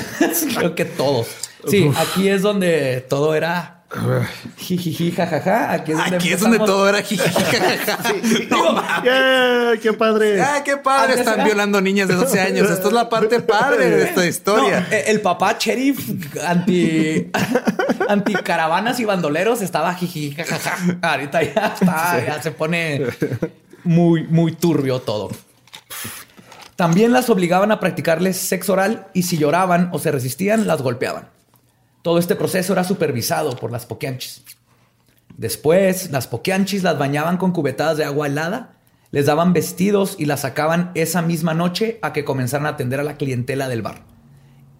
Creo 0.56 0.74
que 0.74 0.84
todos. 0.84 1.26
Sí, 1.68 1.90
aquí 1.96 2.28
es 2.28 2.42
donde 2.42 3.04
todo 3.08 3.34
era 3.34 3.75
jijiji, 4.56 5.12
jajaja. 5.12 5.72
Aquí 5.72 5.92
es 5.92 5.98
donde, 5.98 6.16
Aquí 6.16 6.32
es 6.32 6.40
donde 6.40 6.58
todo 6.58 6.88
era 6.88 7.02
jijijijajaja. 7.02 7.98
No 8.50 8.72
mames. 8.72 9.04
¡Yeah! 9.04 9.72
¡Qué 9.80 9.92
padre! 9.92 10.42
Ah, 10.42 10.62
qué 10.64 10.76
padre. 10.76 11.14
Están 11.14 11.44
violando 11.44 11.80
niñas 11.80 12.08
de 12.08 12.14
12 12.14 12.40
años. 12.40 12.70
Esto 12.70 12.88
es 12.88 12.94
la 12.94 13.08
parte 13.08 13.40
padre 13.40 13.90
de 13.90 14.02
esta 14.04 14.26
historia. 14.26 14.80
No, 14.80 14.96
eh, 14.96 15.04
el 15.08 15.20
papá 15.20 15.56
sheriff 15.58 15.98
anti, 16.46 17.30
anti 18.08 18.34
caravanas 18.34 18.98
y 19.00 19.04
bandoleros 19.04 19.62
estaba 19.62 19.94
jiji, 19.94 20.34
jajaja. 20.34 20.98
Ahorita 21.02 21.42
ya 21.42 21.74
está, 21.80 22.24
ya 22.24 22.42
se 22.42 22.50
pone 22.50 23.02
muy, 23.84 24.24
muy 24.24 24.52
turbio 24.52 25.00
todo. 25.00 25.30
También 26.76 27.12
las 27.12 27.30
obligaban 27.30 27.72
a 27.72 27.80
practicarles 27.80 28.36
sexo 28.36 28.74
oral 28.74 29.06
y 29.14 29.22
si 29.22 29.38
lloraban 29.38 29.88
o 29.92 29.98
se 29.98 30.12
resistían, 30.12 30.66
las 30.66 30.82
golpeaban. 30.82 31.35
Todo 32.06 32.20
este 32.20 32.36
proceso 32.36 32.72
era 32.72 32.84
supervisado 32.84 33.56
por 33.56 33.72
las 33.72 33.84
poquianchis. 33.84 34.44
Después, 35.36 36.12
las 36.12 36.28
poquianchis 36.28 36.84
las 36.84 37.00
bañaban 37.00 37.36
con 37.36 37.50
cubetadas 37.50 37.96
de 37.96 38.04
agua 38.04 38.28
helada, 38.28 38.76
les 39.10 39.26
daban 39.26 39.52
vestidos 39.52 40.14
y 40.16 40.26
las 40.26 40.42
sacaban 40.42 40.92
esa 40.94 41.20
misma 41.20 41.52
noche 41.52 41.98
a 42.02 42.12
que 42.12 42.24
comenzaran 42.24 42.66
a 42.66 42.68
atender 42.68 43.00
a 43.00 43.02
la 43.02 43.16
clientela 43.16 43.68
del 43.68 43.82
bar. 43.82 44.04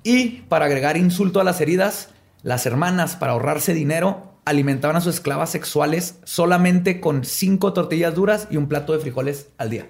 Y 0.04 0.42
para 0.42 0.66
agregar 0.66 0.96
insulto 0.96 1.40
a 1.40 1.44
las 1.44 1.60
heridas, 1.60 2.10
las 2.44 2.64
hermanas, 2.64 3.16
para 3.16 3.32
ahorrarse 3.32 3.74
dinero, 3.74 4.38
alimentaban 4.44 4.94
a 4.94 5.00
sus 5.00 5.16
esclavas 5.16 5.50
sexuales 5.50 6.20
solamente 6.22 7.00
con 7.00 7.24
cinco 7.24 7.72
tortillas 7.72 8.14
duras 8.14 8.46
y 8.52 8.56
un 8.56 8.68
plato 8.68 8.92
de 8.92 9.00
frijoles 9.00 9.48
al 9.58 9.70
día. 9.70 9.88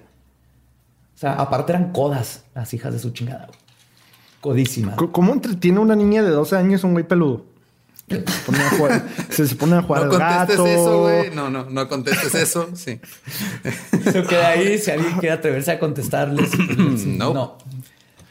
O 1.13 1.19
sea, 1.19 1.33
aparte 1.33 1.73
eran 1.73 1.91
codas 1.91 2.45
las 2.55 2.73
hijas 2.73 2.93
de 2.93 2.97
su 2.97 3.11
chingada. 3.11 3.47
Güey. 4.41 4.55
Codísimas. 4.55 4.95
C- 4.99 5.07
¿Cómo 5.11 5.33
entretiene 5.33 5.79
una 5.79 5.95
niña 5.95 6.23
de 6.23 6.29
12 6.29 6.55
años 6.57 6.83
un 6.83 6.93
güey 6.93 7.07
peludo? 7.07 7.45
Se 8.09 8.17
pone 8.45 8.59
a 8.59 8.69
jugar, 8.69 9.05
se, 9.29 9.55
pone 9.55 9.75
a 9.75 9.81
jugar 9.81 10.05
No 10.05 10.11
al 10.13 10.17
contestes 10.19 10.57
gato. 10.57 10.65
eso, 10.67 11.01
güey. 11.01 11.29
No, 11.31 11.49
no, 11.49 11.65
no 11.69 11.87
contestes 11.89 12.33
eso. 12.35 12.69
Sí. 12.75 12.99
Se 14.03 14.23
queda 14.23 14.49
ahí. 14.49 14.77
Si 14.77 14.91
alguien 14.91 15.13
quiere 15.13 15.31
atreverse 15.31 15.71
a 15.71 15.79
contestarles, 15.79 16.49
No. 17.05 17.33
no. 17.33 17.57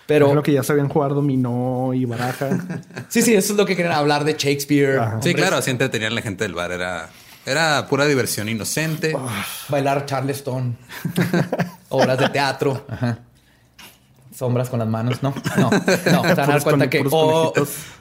Pero 0.07 0.29
Pero 0.29 0.43
que 0.45 0.53
ya 0.53 0.63
sabían 0.63 0.89
jugar 0.89 1.11
dominó 1.15 1.93
y 1.93 2.05
baraja. 2.05 2.49
sí, 3.09 3.23
sí, 3.23 3.35
eso 3.35 3.53
es 3.53 3.59
lo 3.59 3.67
que 3.67 3.75
querían 3.77 3.95
hablar 3.95 4.25
de 4.25 4.35
Shakespeare. 4.39 4.99
Ajá. 5.01 5.19
Sí, 5.21 5.35
claro, 5.35 5.57
así 5.57 5.71
entretenían 5.73 6.15
la 6.15 6.23
gente 6.23 6.45
del 6.45 6.55
bar. 6.55 6.71
Era, 6.71 7.11
era 7.45 7.87
pura 7.89 8.07
diversión 8.07 8.49
inocente. 8.49 9.15
Bailar 9.69 10.07
Charleston. 10.07 10.77
obras 11.89 12.19
de 12.19 12.29
teatro. 12.29 12.87
Ajá. 12.89 13.19
Sombras 14.37 14.69
con 14.69 14.79
las 14.81 14.89
manos. 14.89 15.23
No, 15.23 15.35
no, 15.57 15.71
no. 15.71 15.83
Se 15.97 16.11
van 16.11 16.27
a 16.27 16.35
dar 16.35 16.63
cuenta 16.63 16.91
que 16.91 17.03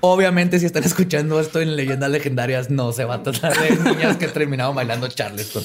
obviamente 0.01 0.59
si 0.59 0.65
están 0.65 0.83
escuchando 0.83 1.39
esto 1.39 1.61
en 1.61 1.75
leyendas 1.75 2.09
legendarias, 2.11 2.69
no 2.69 2.91
se 2.91 3.05
va 3.05 3.15
a 3.15 3.23
tratar 3.23 3.57
de 3.57 3.77
niñas 3.77 4.17
que 4.17 4.27
terminaron 4.27 4.75
bailando 4.75 5.07
Charleston. 5.07 5.63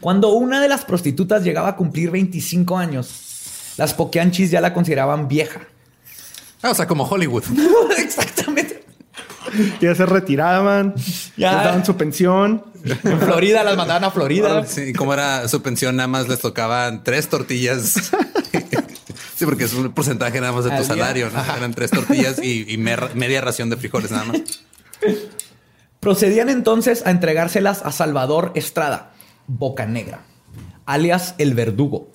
Cuando 0.00 0.30
una 0.30 0.60
de 0.60 0.68
las 0.68 0.84
prostitutas 0.84 1.42
llegaba 1.44 1.68
a 1.68 1.76
cumplir 1.76 2.10
25 2.10 2.76
años, 2.78 3.74
las 3.76 3.92
pokeanchis 3.94 4.50
ya 4.50 4.60
la 4.60 4.72
consideraban 4.72 5.28
vieja. 5.28 5.60
Ah, 6.62 6.70
o 6.70 6.74
sea, 6.74 6.86
como 6.86 7.04
Hollywood. 7.04 7.44
Exactamente. 7.98 8.84
Ya 9.80 9.94
se 9.94 10.04
retiraban, 10.06 10.94
Ya. 11.36 11.52
les 11.54 11.64
daban 11.64 11.84
su 11.84 11.96
pensión. 11.96 12.64
En 13.04 13.20
Florida 13.20 13.64
las 13.64 13.76
mandaban 13.76 14.04
a 14.04 14.10
Florida. 14.10 14.64
Sí, 14.64 14.92
como 14.92 15.12
era 15.14 15.48
su 15.48 15.60
pensión, 15.62 15.96
nada 15.96 16.06
más 16.08 16.28
les 16.28 16.40
tocaban 16.40 17.04
tres 17.04 17.28
tortillas. 17.28 17.94
Sí, 19.36 19.44
porque 19.44 19.64
es 19.64 19.74
un 19.74 19.92
porcentaje 19.92 20.40
nada 20.40 20.52
más 20.52 20.64
de 20.64 20.70
tu 20.70 20.76
día. 20.76 20.84
salario, 20.84 21.30
¿no? 21.30 21.42
Eran 21.56 21.74
tres 21.74 21.90
tortillas 21.90 22.38
y, 22.42 22.64
y 22.72 22.78
mer- 22.78 23.10
media 23.14 23.40
ración 23.42 23.68
de 23.70 23.76
frijoles 23.76 24.10
nada 24.10 24.24
más. 24.24 24.40
Procedían 26.00 26.48
entonces 26.48 27.04
a 27.06 27.10
entregárselas 27.10 27.82
a 27.84 27.90
Salvador 27.92 28.52
Estrada, 28.54 29.12
Boca 29.46 29.86
Negra, 29.86 30.20
alias 30.86 31.34
el 31.38 31.54
verdugo. 31.54 32.10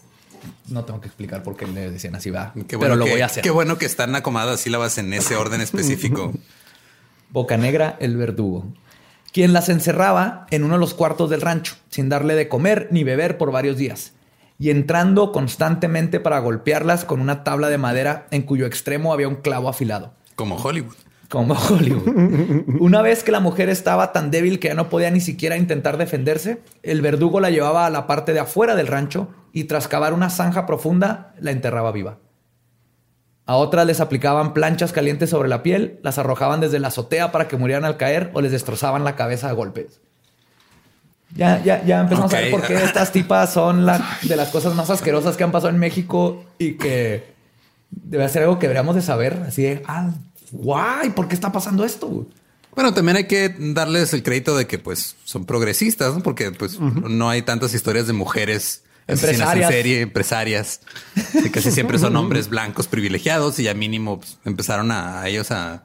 No 0.70 0.86
tengo 0.86 1.02
que 1.02 1.08
explicar 1.08 1.44
por 1.44 1.58
qué 1.58 1.68
le 1.68 1.92
decían 1.92 2.16
así, 2.16 2.30
va. 2.30 2.54
Pero 2.68 2.96
lo 2.96 3.06
que, 3.06 3.12
voy 3.12 3.22
a 3.22 3.26
hacer. 3.26 3.44
Qué 3.44 3.52
bueno 3.52 3.78
que 3.78 3.86
están 3.86 4.16
acomodadas 4.16 4.62
sílabas 4.62 4.98
en 4.98 5.14
ese 5.14 5.36
orden 5.36 5.60
específico. 5.62 6.32
Boca 7.30 7.58
Negra, 7.58 7.98
el 8.00 8.16
verdugo, 8.18 8.66
quien 9.34 9.54
las 9.54 9.70
encerraba 9.70 10.48
en 10.52 10.64
uno 10.64 10.76
de 10.76 10.80
los 10.80 10.94
cuartos 10.94 11.30
del 11.30 11.42
rancho, 11.42 11.76
sin 11.90 12.10
darle 12.10 12.36
de 12.36 12.48
comer 12.48 12.88
ni 12.92 13.04
beber 13.04 13.38
por 13.38 13.52
varios 13.52 13.78
días, 13.78 14.14
y 14.62 14.70
entrando 14.70 15.32
constantemente 15.32 16.20
para 16.20 16.38
golpearlas 16.38 17.04
con 17.04 17.20
una 17.20 17.44
tabla 17.44 17.70
de 17.70 17.80
madera 17.80 18.28
en 18.30 18.44
cuyo 18.44 18.68
extremo 18.68 19.12
había 19.12 19.28
un 19.28 19.38
clavo 19.38 19.70
afilado. 19.70 20.14
Como 20.36 20.56
Hollywood. 20.56 20.94
Como 21.30 21.56
Hollywood. 21.56 22.66
Una 22.80 23.02
vez 23.02 23.24
que 23.24 23.32
la 23.32 23.40
mujer 23.40 23.70
estaba 23.70 24.12
tan 24.12 24.30
débil 24.30 24.60
que 24.60 24.68
ya 24.68 24.76
no 24.76 24.88
podía 24.88 25.10
ni 25.10 25.20
siquiera 25.20 25.58
intentar 25.58 25.98
defenderse, 25.98 26.62
el 26.84 27.02
verdugo 27.02 27.40
la 27.40 27.50
llevaba 27.50 27.88
a 27.88 27.90
la 27.90 28.06
parte 28.06 28.34
de 28.34 28.40
afuera 28.40 28.76
del 28.76 28.86
rancho 28.86 29.30
y 29.52 29.64
tras 29.64 29.88
cavar 29.88 30.14
una 30.14 30.30
zanja 30.30 30.68
profunda 30.68 31.34
la 31.40 31.50
enterraba 31.50 31.92
viva. 31.92 32.20
A 33.48 33.56
otras 33.56 33.88
les 33.88 34.00
aplicaban 34.00 34.54
planchas 34.54 34.92
calientes 34.92 35.32
sobre 35.32 35.50
la 35.50 35.64
piel, 35.64 36.00
las 36.04 36.20
arrojaban 36.20 36.62
desde 36.62 36.78
la 36.78 36.90
azotea 36.90 37.32
para 37.32 37.48
que 37.48 37.58
murieran 37.58 37.86
al 37.86 37.98
caer 37.98 38.30
o 38.36 38.42
les 38.42 38.52
destrozaban 38.52 39.04
la 39.06 39.16
cabeza 39.16 39.50
a 39.50 39.54
golpes. 39.54 40.02
Ya, 41.36 41.64
ya, 41.64 41.84
ya 41.86 42.02
empezamos 42.02 42.34
a 42.34 42.38
ver 42.42 42.52
por 42.52 42.62
qué 42.68 42.76
estas 42.84 43.12
tipas 43.12 43.54
son 43.54 43.86
la- 43.86 44.18
de 44.24 44.36
las 44.36 44.50
cosas 44.50 44.76
más 44.76 44.90
asquerosas 44.90 45.38
que 45.38 45.44
han 45.44 45.52
pasado 45.52 45.70
en 45.74 45.80
México 45.80 46.44
y 46.58 46.74
que 46.74 47.32
debe 47.90 48.28
ser 48.30 48.44
algo 48.44 48.60
que 48.60 48.68
deberíamos 48.68 48.96
de 48.96 49.02
saber. 49.02 49.42
Así 49.48 49.64
de, 49.64 49.84
ah, 49.88 50.12
guay, 50.52 51.12
¿por 51.12 51.28
qué 51.28 51.36
está 51.36 51.52
pasando 51.52 51.86
esto? 51.86 52.28
Bueno, 52.76 52.94
también 52.94 53.18
hay 53.18 53.26
que 53.28 53.54
darles 53.58 54.14
el 54.14 54.24
crédito 54.24 54.56
de 54.58 54.66
que 54.68 54.78
pues 54.80 55.16
son 55.24 55.46
progresistas, 55.46 56.14
¿no? 56.16 56.24
porque 56.24 56.52
pues 56.52 56.80
no 56.80 57.30
hay 57.30 57.42
tantas 57.42 57.74
historias 57.74 58.08
de 58.08 58.14
mujeres 58.14 58.84
asesinas 59.08 59.34
en 59.34 59.34
Empresarias. 59.34 59.70
serie, 59.72 60.02
empresarias, 60.02 60.80
que 61.44 61.52
casi 61.52 61.72
siempre 61.72 62.00
son 62.00 62.16
hombres 62.18 62.48
blancos 62.50 62.88
privilegiados 62.88 63.60
y 63.60 63.64
ya 63.64 63.74
mínimo 63.74 64.20
pues, 64.20 64.38
empezaron 64.46 64.90
a, 64.92 65.22
a 65.22 65.28
ellos 65.28 65.52
a, 65.52 65.84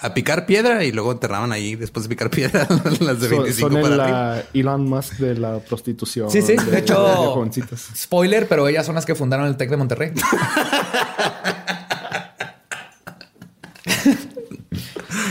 a 0.00 0.14
picar 0.14 0.46
piedra 0.46 0.84
y 0.84 0.92
luego 0.92 1.10
enterraban 1.12 1.50
ahí 1.52 1.74
después 1.74 2.04
de 2.04 2.10
picar 2.10 2.30
piedra 2.30 2.68
las 3.00 3.20
de 3.20 3.28
Son, 3.28 3.42
25 3.42 3.70
son 3.70 3.82
para 3.82 3.94
el 3.94 4.00
arriba. 4.00 4.36
ah, 4.36 4.42
Elon 4.54 4.88
Musk 4.88 5.14
de 5.14 5.34
la 5.34 5.58
prostitución. 5.58 6.30
Sí, 6.30 6.40
sí. 6.40 6.54
De 6.56 6.78
hecho, 6.78 6.96
jovencitas. 7.34 7.88
spoiler, 7.96 8.46
pero 8.48 8.68
ellas 8.68 8.86
son 8.86 8.94
las 8.94 9.04
que 9.04 9.16
fundaron 9.16 9.46
el 9.46 9.56
TEC 9.56 9.70
de 9.70 9.76
Monterrey. 9.76 10.12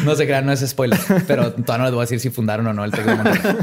no 0.03 0.15
se 0.15 0.25
crean, 0.25 0.45
no 0.45 0.51
es 0.51 0.60
spoiler, 0.67 0.99
pero 1.27 1.53
todavía 1.53 1.77
no 1.77 1.86
les 1.86 1.93
voy 1.93 2.01
a 2.01 2.03
decir 2.03 2.19
si 2.19 2.30
fundaron 2.30 2.67
o 2.67 2.73
no 2.73 2.84
el 2.84 2.91
TEC 2.91 3.06
de 3.06 3.15
Monterrey. 3.15 3.56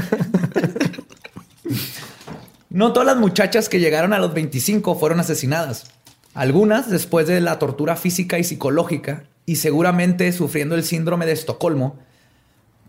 No 2.71 2.91
todas 2.93 3.05
las 3.05 3.17
muchachas 3.17 3.69
que 3.69 3.79
llegaron 3.79 4.11
a 4.11 4.19
los 4.19 4.33
25 4.33 4.95
fueron 4.95 5.19
asesinadas. 5.19 5.91
Algunas 6.33 6.89
después 6.89 7.27
de 7.27 7.39
la 7.39 7.57
tortura 7.57 7.95
física 7.95 8.37
y 8.37 8.43
psicológica 8.43 9.23
y 9.45 9.57
seguramente 9.57 10.31
sufriendo 10.31 10.75
el 10.75 10.83
síndrome 10.83 11.25
de 11.25 11.33
Estocolmo, 11.33 11.97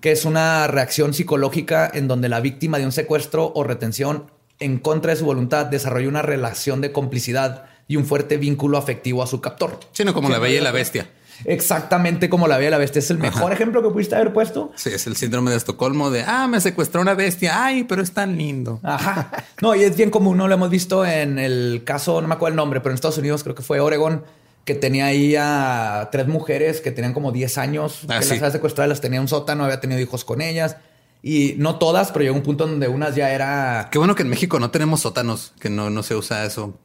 que 0.00 0.12
es 0.12 0.24
una 0.24 0.66
reacción 0.66 1.14
psicológica 1.14 1.90
en 1.92 2.08
donde 2.08 2.28
la 2.28 2.40
víctima 2.40 2.78
de 2.78 2.84
un 2.84 2.92
secuestro 2.92 3.52
o 3.54 3.64
retención 3.64 4.30
en 4.58 4.78
contra 4.78 5.12
de 5.12 5.18
su 5.18 5.24
voluntad 5.24 5.66
desarrolla 5.66 6.08
una 6.08 6.22
relación 6.22 6.80
de 6.80 6.92
complicidad 6.92 7.64
y 7.88 7.96
un 7.96 8.04
fuerte 8.04 8.36
vínculo 8.36 8.78
afectivo 8.78 9.22
a 9.22 9.26
su 9.26 9.40
captor. 9.40 9.78
Sí, 9.92 10.04
no 10.04 10.14
como 10.14 10.28
la 10.28 10.38
bella 10.38 10.58
y 10.58 10.62
la 10.62 10.72
bestia. 10.72 11.08
Exactamente 11.44 12.28
como 12.28 12.48
la 12.48 12.56
Bella 12.56 12.68
y 12.68 12.70
la 12.70 12.78
Bestia. 12.78 13.00
Es 13.00 13.10
el 13.10 13.18
mejor 13.18 13.52
ejemplo 13.52 13.82
que 13.82 13.90
pudiste 13.90 14.14
haber 14.14 14.32
puesto. 14.32 14.72
Sí, 14.76 14.90
es 14.90 15.06
el 15.06 15.16
síndrome 15.16 15.50
de 15.50 15.58
Estocolmo 15.58 16.10
de, 16.10 16.22
ah, 16.22 16.48
me 16.48 16.60
secuestró 16.60 17.00
una 17.00 17.14
bestia. 17.14 17.64
Ay, 17.64 17.84
pero 17.84 18.02
es 18.02 18.12
tan 18.12 18.36
lindo. 18.36 18.80
Ajá. 18.82 19.30
No, 19.60 19.74
y 19.74 19.82
es 19.82 19.96
bien 19.96 20.10
común, 20.10 20.36
¿no? 20.36 20.48
Lo 20.48 20.54
hemos 20.54 20.70
visto 20.70 21.04
en 21.04 21.38
el 21.38 21.82
caso, 21.84 22.20
no 22.20 22.28
me 22.28 22.34
acuerdo 22.34 22.52
el 22.52 22.56
nombre, 22.56 22.80
pero 22.80 22.92
en 22.92 22.94
Estados 22.94 23.18
Unidos 23.18 23.42
creo 23.42 23.54
que 23.54 23.62
fue 23.62 23.80
Oregon, 23.80 24.22
que 24.66 24.74
tenía 24.74 25.06
ahí 25.06 25.34
a 25.38 26.08
tres 26.12 26.26
mujeres 26.26 26.82
que 26.82 26.90
tenían 26.90 27.14
como 27.14 27.32
10 27.32 27.56
años, 27.56 28.00
Ah, 28.08 28.18
que 28.18 28.24
sí. 28.24 28.30
las 28.32 28.42
había 28.42 28.50
secuestrado, 28.50 28.88
las 28.90 29.00
tenía 29.00 29.16
en 29.16 29.22
un 29.22 29.28
sótano, 29.28 29.64
había 29.64 29.80
tenido 29.80 30.00
hijos 30.00 30.24
con 30.26 30.42
ellas. 30.42 30.76
Y 31.22 31.54
no 31.56 31.78
todas, 31.78 32.12
pero 32.12 32.24
llegó 32.24 32.36
un 32.36 32.42
punto 32.42 32.66
donde 32.66 32.88
unas 32.88 33.14
ya 33.16 33.30
era... 33.30 33.88
Qué 33.90 33.98
bueno 33.98 34.14
que 34.14 34.22
en 34.22 34.28
México 34.28 34.60
no 34.60 34.70
tenemos 34.70 35.00
sótanos, 35.00 35.54
que 35.58 35.70
no, 35.70 35.88
no 35.88 36.02
se 36.02 36.14
usa 36.14 36.44
eso. 36.44 36.78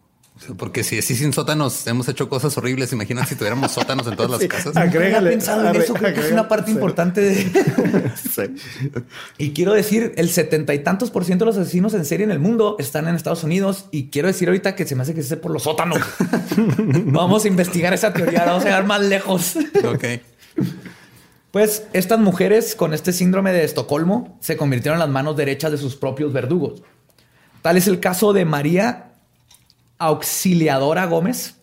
Porque 0.58 0.84
si 0.84 0.98
así 0.98 1.15
sin 1.15 1.34
sótanos 1.34 1.86
hemos 1.86 2.08
hecho 2.08 2.28
cosas 2.28 2.58
horribles, 2.58 2.91
imagínate 2.94 3.28
si 3.28 3.36
tuviéramos 3.36 3.72
sótanos 3.72 4.08
en 4.08 4.15
todas 4.15 4.32
las 4.32 4.39
casas. 4.48 4.67
Nunca 4.67 4.82
había 4.82 5.00
Agrégale, 5.00 5.30
pensado 5.30 5.67
en 5.67 5.76
eso, 5.76 5.94
creo 5.94 6.13
que 6.13 6.22
es 6.22 6.32
una 6.32 6.48
parte 6.48 6.72
sí. 6.72 6.72
importante 6.72 7.22
de... 7.22 8.12
Sí. 8.15 8.41
Y 9.38 9.52
quiero 9.52 9.74
decir, 9.74 10.13
el 10.15 10.30
setenta 10.30 10.74
y 10.74 10.80
tantos 10.80 11.12
por 11.12 11.26
ciento 11.26 11.46
de 11.46 11.52
los 11.52 11.58
asesinos 11.58 11.94
en 11.94 12.06
serie 12.06 12.24
en 12.24 12.32
el 12.32 12.39
mundo 12.39 12.76
están 12.80 13.08
en 13.08 13.15
Estados 13.15 13.44
Unidos. 13.44 13.86
Y 13.91 14.10
quiero 14.10 14.28
decir 14.28 14.48
ahorita 14.48 14.76
que 14.76 14.86
se 14.86 14.96
me 14.96 15.04
hace 15.04 15.13
que 15.13 15.20
es 15.20 15.36
por 15.36 15.52
los 15.52 15.63
sótanos. 15.63 16.00
Vamos 17.06 17.46
a 17.46 17.48
investigar 17.48 17.94
esa 17.94 18.13
teoría, 18.13 18.46
vamos 18.46 18.63
a 18.63 18.65
llegar 18.67 18.86
más 18.86 19.02
lejos. 19.02 19.56
Ok. 19.84 20.06
Pues 21.52 21.84
estas 21.94 22.20
mujeres 22.20 22.76
con 22.76 22.94
este 22.94 23.12
síndrome 23.13 23.52
de 23.52 23.63
Estocolmo 23.63 24.38
se 24.39 24.58
convirtieron 24.58 24.96
en 24.96 25.02
las 25.02 25.10
manos 25.10 25.36
derechas 25.36 25.72
de 25.72 25.78
sus 25.78 25.96
propios 25.96 26.32
verdugos. 26.32 26.82
Tal 27.62 27.78
es 27.78 27.88
el 27.88 28.00
caso 28.00 28.34
de 28.34 28.46
María 28.46 29.11
Auxiliadora 30.02 31.06
Gómez, 31.06 31.56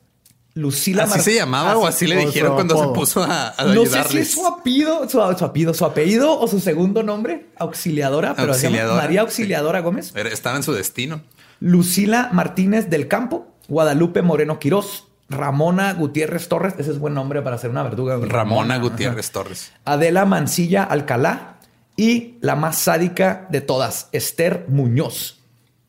Lucila 0.54 1.04
¿Así 1.04 1.10
Mar- 1.12 1.20
se 1.22 1.34
llamaba 1.34 1.76
o 1.78 1.86
así 1.86 2.06
le 2.06 2.16
dijeron 2.16 2.54
cuando 2.54 2.76
se 2.80 2.88
puso 2.88 3.22
a, 3.22 3.54
a 3.56 3.64
No 3.66 3.86
sé 3.86 4.02
si 4.04 4.18
es 4.18 4.32
su 4.32 4.46
apellido, 4.46 5.08
su, 5.08 5.18
su 5.36 5.44
apellido, 5.44 5.72
su 5.74 5.84
apellido 5.84 6.38
o 6.40 6.48
su 6.48 6.58
segundo 6.60 7.02
nombre, 7.02 7.46
Auxiliadora, 7.58 8.34
pero 8.34 8.52
Auxiliadora. 8.52 9.02
María 9.02 9.20
Auxiliadora 9.20 9.80
Gómez. 9.80 10.12
Estaba 10.16 10.56
en 10.56 10.62
su 10.62 10.72
destino. 10.72 11.20
Lucila 11.60 12.30
Martínez 12.32 12.90
del 12.90 13.06
Campo, 13.08 13.46
Guadalupe 13.68 14.22
Moreno 14.22 14.58
Quirós, 14.58 15.04
Ramona 15.28 15.92
Gutiérrez 15.92 16.48
Torres, 16.48 16.74
ese 16.78 16.90
es 16.90 16.98
buen 16.98 17.14
nombre 17.14 17.42
para 17.42 17.58
ser 17.58 17.70
una 17.70 17.82
verduga. 17.82 18.16
Ramona 18.20 18.74
ajá. 18.74 18.82
Gutiérrez 18.82 19.30
Torres. 19.30 19.72
Adela 19.84 20.24
Mancilla 20.24 20.82
Alcalá 20.84 21.58
y 21.96 22.36
la 22.40 22.56
más 22.56 22.78
sádica 22.78 23.46
de 23.50 23.60
todas, 23.60 24.08
Esther 24.12 24.64
Muñoz, 24.68 25.37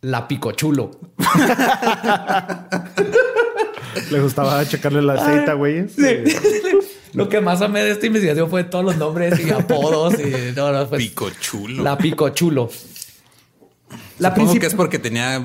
la 0.02 0.28
picochulo. 0.28 0.92
Le 4.12 4.20
gustaba 4.22 4.66
checarle 4.66 5.02
la 5.02 5.14
aceita, 5.14 5.54
güey. 5.54 5.88
Lo 7.14 7.28
que 7.28 7.42
más 7.42 7.62
amé 7.62 7.84
de 7.84 7.92
esta 7.92 8.06
investigación 8.06 8.50
fue 8.50 8.64
todos 8.64 8.86
los 8.86 8.98
nombres 8.98 9.40
y 9.46 9.50
apodos 9.52 10.14
y 10.20 10.56
no, 10.56 10.72
no, 10.72 10.88
pues, 10.88 11.02
Pico 11.02 11.30
chulo. 11.32 11.84
la 11.84 11.98
picochulo. 11.98 12.70
La 14.20 14.30
Supongo 14.30 14.60
que 14.60 14.66
es 14.68 14.76
porque 14.76 15.00
tenía 15.00 15.44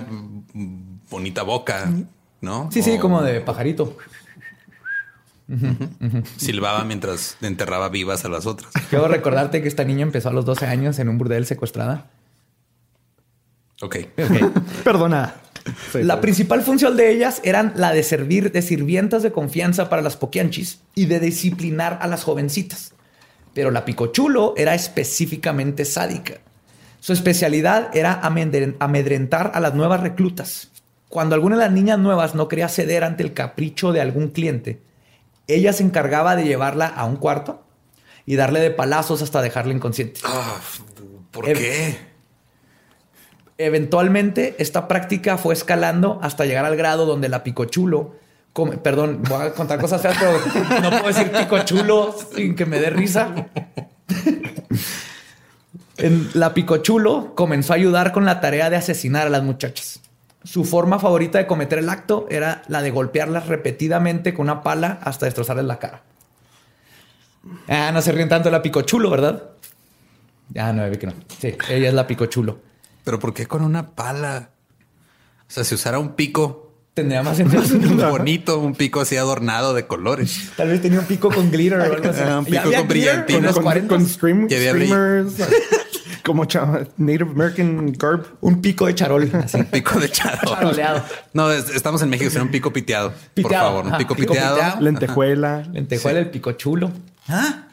bonita 1.08 1.42
boca, 1.42 1.90
¿no? 2.40 2.68
Sí, 2.70 2.82
sí, 2.82 2.98
como 2.98 3.22
de 3.22 3.40
pajarito. 3.40 3.96
Silbaba 6.36 6.84
mientras 6.84 7.36
enterraba 7.40 7.88
vivas 7.88 8.24
a 8.24 8.28
las 8.28 8.46
otras. 8.46 8.72
Quiero 8.90 9.08
recordarte 9.08 9.62
que 9.62 9.68
esta 9.68 9.84
niña 9.84 10.02
empezó 10.02 10.28
a 10.30 10.32
los 10.32 10.44
12 10.44 10.66
años 10.66 10.98
en 10.98 11.08
un 11.08 11.18
burdel 11.18 11.46
secuestrada. 11.46 12.10
Ok. 13.82 13.96
Perdona. 14.84 15.34
Sí, 15.92 16.02
La 16.02 16.16
sí. 16.16 16.20
principal 16.20 16.62
función 16.62 16.96
de 16.96 17.10
ellas 17.10 17.40
eran 17.42 17.72
la 17.76 17.92
de 17.92 18.02
servir 18.02 18.52
de 18.52 18.60
sirvientas 18.62 19.22
de 19.22 19.32
confianza 19.32 19.88
para 19.88 20.02
las 20.02 20.16
poquianchis 20.16 20.80
y 20.94 21.06
de 21.06 21.20
disciplinar 21.20 21.98
a 22.02 22.06
las 22.06 22.22
jovencitas. 22.24 22.92
Pero 23.54 23.70
la 23.70 23.84
picochulo 23.84 24.52
era 24.56 24.74
específicamente 24.74 25.84
sádica. 25.84 26.34
Su 27.00 27.12
especialidad 27.12 27.94
era 27.96 28.20
amedren- 28.22 28.76
amedrentar 28.80 29.52
a 29.54 29.60
las 29.60 29.74
nuevas 29.74 30.00
reclutas. 30.00 30.70
Cuando 31.08 31.34
alguna 31.34 31.56
de 31.56 31.62
las 31.64 31.72
niñas 31.72 31.98
nuevas 31.98 32.34
no 32.34 32.48
quería 32.48 32.68
ceder 32.68 33.04
ante 33.04 33.22
el 33.22 33.32
capricho 33.32 33.92
de 33.92 34.00
algún 34.00 34.28
cliente, 34.28 34.80
ella 35.46 35.72
se 35.72 35.82
encargaba 35.82 36.36
de 36.36 36.44
llevarla 36.44 36.86
a 36.88 37.04
un 37.06 37.16
cuarto 37.16 37.62
y 38.26 38.36
darle 38.36 38.60
de 38.60 38.70
palazos 38.70 39.22
hasta 39.22 39.40
dejarla 39.40 39.72
inconsciente. 39.74 40.20
Ah, 40.24 40.56
¿Por 41.30 41.48
Eh, 41.48 41.52
qué? 41.54 41.96
Eventualmente, 43.56 44.56
esta 44.58 44.88
práctica 44.88 45.38
fue 45.38 45.54
escalando 45.54 46.18
hasta 46.22 46.44
llegar 46.44 46.64
al 46.64 46.76
grado 46.76 47.06
donde 47.06 47.28
la 47.28 47.44
picochulo, 47.44 48.16
come- 48.52 48.78
perdón, 48.78 49.22
voy 49.28 49.42
a 49.46 49.52
contar 49.52 49.80
cosas 49.80 50.02
feas, 50.02 50.16
pero 50.18 50.80
no 50.82 50.90
puedo 50.90 51.06
decir 51.06 51.30
picochulo 51.30 52.14
sin 52.34 52.56
que 52.56 52.66
me 52.66 52.80
dé 52.80 52.90
risa. 52.90 53.32
En- 55.98 56.28
la 56.34 56.52
picochulo 56.54 57.34
comenzó 57.36 57.72
a 57.72 57.76
ayudar 57.76 58.12
con 58.12 58.24
la 58.24 58.40
tarea 58.40 58.70
de 58.70 58.76
asesinar 58.76 59.26
a 59.28 59.30
las 59.30 59.42
muchachas. 59.44 60.00
Su 60.42 60.64
forma 60.64 60.98
favorita 60.98 61.38
de 61.38 61.46
cometer 61.46 61.78
el 61.78 61.88
acto 61.88 62.26
era 62.30 62.62
la 62.68 62.82
de 62.82 62.90
golpearlas 62.90 63.46
repetidamente 63.46 64.34
con 64.34 64.44
una 64.44 64.62
pala 64.62 64.98
hasta 65.02 65.26
destrozarles 65.26 65.64
la 65.64 65.78
cara. 65.78 66.02
Ah, 67.68 67.90
no 67.92 68.02
se 68.02 68.10
ríen 68.12 68.28
tanto 68.28 68.48
de 68.48 68.52
la 68.52 68.62
picochulo, 68.62 69.08
¿verdad? 69.10 69.50
Ah, 70.58 70.72
no, 70.72 70.88
vi 70.90 70.96
que 70.96 71.06
no. 71.06 71.12
Sí, 71.38 71.54
ella 71.70 71.88
es 71.88 71.94
la 71.94 72.06
picochulo. 72.06 72.58
¿Pero 73.04 73.18
por 73.18 73.34
qué 73.34 73.46
con 73.46 73.62
una 73.62 73.90
pala? 73.94 74.50
O 75.46 75.50
sea, 75.52 75.62
si 75.64 75.74
usara 75.74 75.98
un 75.98 76.14
pico 76.14 76.62
Tendría 76.94 77.22
más 77.24 77.36
sentido. 77.38 78.08
bonito, 78.10 78.60
un 78.60 78.74
pico 78.74 79.00
así 79.00 79.16
adornado 79.16 79.74
de 79.74 79.86
colores. 79.86 80.50
Tal 80.56 80.68
vez 80.68 80.80
tenía 80.80 81.00
un 81.00 81.06
pico 81.06 81.28
con 81.28 81.50
glitter 81.50 81.80
o 81.80 81.82
algo 81.82 82.08
así. 82.08 82.20
Ah, 82.24 82.38
un 82.38 82.44
¿Ya 82.46 82.62
pico 82.62 82.62
con 82.62 82.70
glitter 82.70 82.86
brillantina. 82.86 83.38
en 83.38 83.44
los 83.46 83.54
con, 83.54 83.62
40? 83.64 83.88
con 83.94 84.06
stream, 84.06 84.46
Que 84.48 84.56
había 84.56 84.72
brillo. 84.72 84.94
streamers, 84.94 85.34
como 86.24 86.44
Native 86.96 87.30
American 87.32 87.92
garb. 87.98 88.26
Un 88.40 88.62
pico 88.62 88.86
de 88.86 88.94
charol, 88.94 89.28
así. 89.34 89.56
Un 89.58 89.64
pico 89.66 89.98
de 89.98 90.08
charol. 90.08 90.38
Charoleado. 90.54 91.02
No, 91.32 91.50
es- 91.50 91.68
estamos 91.70 92.00
en 92.02 92.10
México, 92.10 92.30
será 92.30 92.44
un 92.44 92.50
pico 92.52 92.72
piteado. 92.72 93.12
Por 93.42 93.52
favor, 93.52 93.82
un 93.84 93.88
ajá, 93.88 93.98
pico, 93.98 94.14
pico 94.14 94.32
piteado. 94.32 94.54
piteado. 94.54 94.80
Lentejuela, 94.80 95.62
Lentejuela, 95.72 96.18
el 96.20 96.30
pico 96.30 96.52
chulo. 96.52 96.92
Ah, 97.28 97.63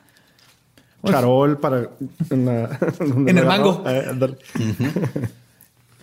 charol 1.06 1.58
para 1.60 1.90
en, 2.30 2.46
la- 2.46 2.80
el 3.28 3.46
mango. 3.46 3.84
Eh, 3.88 4.06
ándale. 4.10 4.38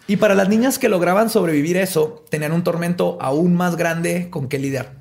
Y 0.07 0.17
para 0.17 0.35
las 0.35 0.49
niñas 0.49 0.79
que 0.79 0.89
lograban 0.89 1.29
sobrevivir 1.29 1.77
eso, 1.77 2.25
tenían 2.31 2.53
un 2.53 2.65
tormento 2.65 3.19
aún 3.21 3.55
más 3.55 3.77
grande 3.77 4.31
con 4.31 4.49
que 4.49 4.59
lidiar. 4.59 4.93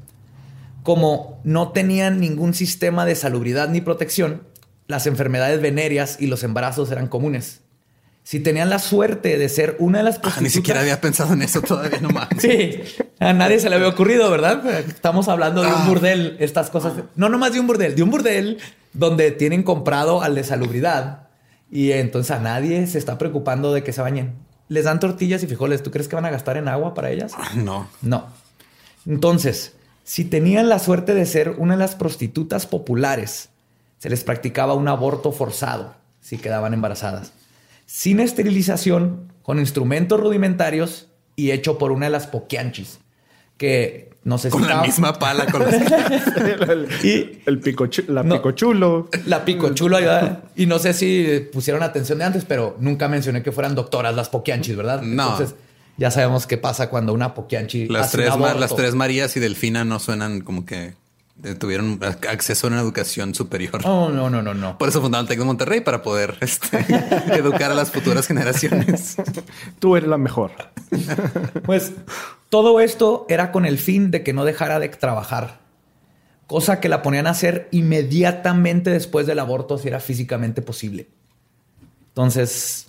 Como 0.84 1.40
no 1.44 1.72
tenían 1.72 2.20
ningún 2.20 2.54
sistema 2.54 3.06
de 3.06 3.16
salubridad 3.16 3.70
ni 3.70 3.82
protección, 3.82 4.44
las 4.88 5.08
enfermedades 5.08 5.62
venéreas 5.62 6.18
y 6.20 6.28
los 6.28 6.44
embarazos 6.44 6.92
eran 6.92 7.08
comunes. 7.08 7.62
Si 8.24 8.42
tenían 8.42 8.70
la 8.70 8.80
suerte 8.80 9.38
de 9.38 9.48
ser 9.48 9.78
una 9.80 10.00
de 10.00 10.04
las 10.04 10.20
ah, 10.22 10.34
ni 10.42 10.50
siquiera 10.50 10.82
había 10.82 11.00
pensado 11.00 11.32
en 11.34 11.42
eso 11.42 11.62
todavía 11.62 12.02
nomás. 12.02 12.28
Sí, 12.40 12.82
a 13.20 13.32
nadie 13.32 13.62
se 13.62 13.70
le 13.70 13.78
había 13.78 13.88
ocurrido, 13.88 14.30
¿verdad? 14.30 14.66
Estamos 14.80 15.30
hablando 15.30 15.62
de 15.62 15.70
un 15.70 15.74
Ah. 15.74 15.86
burdel, 15.88 16.36
estas 16.42 16.70
cosas. 16.70 16.94
No 17.16 17.30
nomás 17.30 17.54
de 17.54 17.62
un 17.62 17.68
burdel, 17.68 17.96
de 17.96 18.04
un 18.04 18.10
burdel 18.10 18.58
donde 18.98 19.32
tienen 19.32 19.64
comprado 19.64 20.22
al 20.22 20.36
de 20.36 20.44
salubridad 20.44 21.28
y 21.72 21.92
entonces 21.92 22.32
a 22.32 22.40
nadie 22.40 22.88
se 22.88 22.98
está 22.98 23.18
preocupando 23.18 23.74
de 23.74 23.84
que 23.84 23.94
se 23.94 24.02
bañen. 24.02 24.36
Les 24.70 24.86
dan 24.86 25.00
tortillas 25.00 25.44
y 25.44 25.48
frijoles. 25.48 25.84
¿Tú 25.84 25.92
crees 25.92 26.08
que 26.08 26.16
van 26.16 26.26
a 26.26 26.30
gastar 26.30 26.58
en 26.58 26.68
agua 26.68 26.94
para 26.94 27.12
ellas? 27.12 27.34
No. 27.56 27.88
No. 28.02 28.26
Entonces, 29.06 29.76
si 30.04 30.26
tenían 30.26 30.68
la 30.68 30.80
suerte 30.80 31.14
de 31.14 31.26
ser 31.26 31.52
una 31.58 31.76
de 31.76 31.80
las 31.80 31.96
prostitutas 31.96 32.66
populares, 32.66 33.50
se 34.00 34.10
les 34.10 34.24
practicaba 34.24 34.74
un 34.74 34.88
aborto 34.88 35.32
forzado 35.32 35.96
si 36.20 36.38
quedaban 36.38 36.74
embarazadas, 36.74 37.32
sin 37.86 38.20
esterilización, 38.20 39.32
con 39.44 39.60
instrumentos 39.60 40.20
rudimentarios 40.20 41.08
y 41.38 41.52
hecho 41.52 41.78
por 41.78 41.92
una 41.92 42.08
de 42.08 42.12
las 42.12 42.28
poquianchis, 42.28 43.00
que 43.58 44.10
no 44.28 44.38
sé 44.38 44.50
si 44.50 44.58
Con 44.58 44.68
la 44.68 44.82
misma 44.82 45.14
pala. 45.18 45.46
Con 45.46 45.64
las... 45.64 45.74
el, 46.70 46.88
y 47.04 47.40
el 47.46 47.60
pico, 47.60 47.88
chu- 47.88 48.04
la 48.10 48.24
No. 48.24 48.36
pico 48.36 48.52
chulo. 48.52 49.10
la 49.26 49.46
pico 49.46 49.74
chulo 49.74 49.98
ayuda. 49.98 50.44
Y 50.56 50.66
no 50.66 50.80
sé 50.80 50.94
si 50.94 51.48
pusieron 51.54 51.82
atención 51.82 52.20
de 52.20 52.26
antes, 52.26 52.44
pero 52.46 52.76
nunca 52.80 53.08
mencioné 53.08 53.42
que 53.42 53.52
fueran 53.52 53.74
doctoras 53.74 54.14
las 54.16 54.30
poquianchis, 54.30 54.76
¿verdad? 54.76 55.02
No. 55.02 55.32
Entonces, 55.32 55.56
ya 55.98 56.12
sabemos 56.12 56.46
qué 56.46 56.58
pasa 56.58 56.90
cuando 56.90 57.14
una 57.14 57.34
poquianchi 57.34 57.88
Las 57.88 58.08
hace 58.08 58.18
un 58.18 58.24
tres, 58.24 58.34
aborto. 58.34 58.60
las 58.60 58.76
tres 58.76 58.94
Marías 58.96 59.36
y 59.38 59.40
Delfina 59.40 59.84
no 59.86 59.98
suenan 60.00 60.42
como 60.42 60.66
que 60.66 60.94
tuvieron 61.60 62.00
ac- 62.00 62.28
acceso 62.28 62.68
a 62.68 62.70
una 62.72 62.80
educación 62.82 63.36
superior. 63.36 63.82
Oh, 63.86 64.10
no, 64.10 64.30
no, 64.30 64.42
no, 64.42 64.54
no. 64.54 64.78
Por 64.78 64.90
eso 64.90 65.02
fundaron 65.02 65.26
el 65.26 65.30
Tec 65.30 65.40
de 65.40 65.46
Monterrey 65.46 65.82
para 65.82 66.02
poder 66.02 66.38
este, 66.42 66.78
educar 67.34 67.72
a 67.72 67.76
las 67.76 67.92
futuras 67.92 68.26
generaciones. 68.28 69.18
Tú 69.80 69.96
eres 69.96 70.10
la 70.10 70.18
mejor. 70.18 70.52
Pues 71.66 71.92
todo 72.50 72.80
esto 72.80 73.26
era 73.30 73.52
con 73.52 73.66
el 73.66 73.78
fin 73.78 74.10
de 74.10 74.24
que 74.24 74.32
no 74.34 74.46
dejara 74.46 74.80
de 74.80 74.88
trabajar, 74.90 75.60
cosa 76.48 76.80
que 76.80 76.88
la 76.90 77.02
ponían 77.02 77.28
a 77.28 77.32
hacer 77.32 77.68
inmediatamente 77.72 78.90
después 78.90 79.28
del 79.28 79.40
aborto 79.40 79.78
si 79.78 79.90
era 79.90 80.00
físicamente 80.00 80.62
posible. 80.62 81.08
Entonces, 82.10 82.88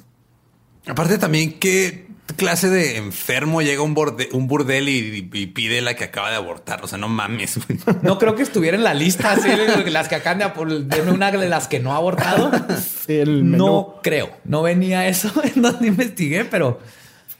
Aparte 0.86 1.18
también, 1.18 1.58
¿qué 1.58 2.07
clase 2.36 2.68
de 2.68 2.96
enfermo 2.96 3.62
llega 3.62 3.80
a 3.80 3.84
un, 3.84 3.94
borde- 3.94 4.28
un 4.32 4.46
burdel 4.48 4.88
y, 4.88 5.28
y 5.32 5.46
pide 5.46 5.80
la 5.80 5.94
que 5.94 6.04
acaba 6.04 6.30
de 6.30 6.36
abortar? 6.36 6.84
O 6.84 6.86
sea, 6.88 6.98
no 6.98 7.08
mames. 7.08 7.58
güey. 7.66 7.78
no 8.02 8.18
creo 8.18 8.34
que 8.34 8.42
estuviera 8.42 8.76
en 8.76 8.84
la 8.84 8.94
lista 8.94 9.32
así, 9.32 9.48
las 9.90 10.08
que 10.08 10.14
acaban 10.16 10.38
de 10.38 10.44
deme 10.84 11.10
una 11.12 11.30
de 11.30 11.48
las 11.48 11.68
que 11.68 11.80
no 11.80 11.92
ha 11.92 11.96
abortado. 11.96 12.50
El 13.08 13.44
menú. 13.44 13.66
No 13.66 14.00
creo, 14.02 14.30
no 14.44 14.62
venía 14.62 15.08
eso 15.08 15.30
en 15.54 15.62
donde 15.62 15.86
investigué, 15.88 16.44
pero 16.44 16.78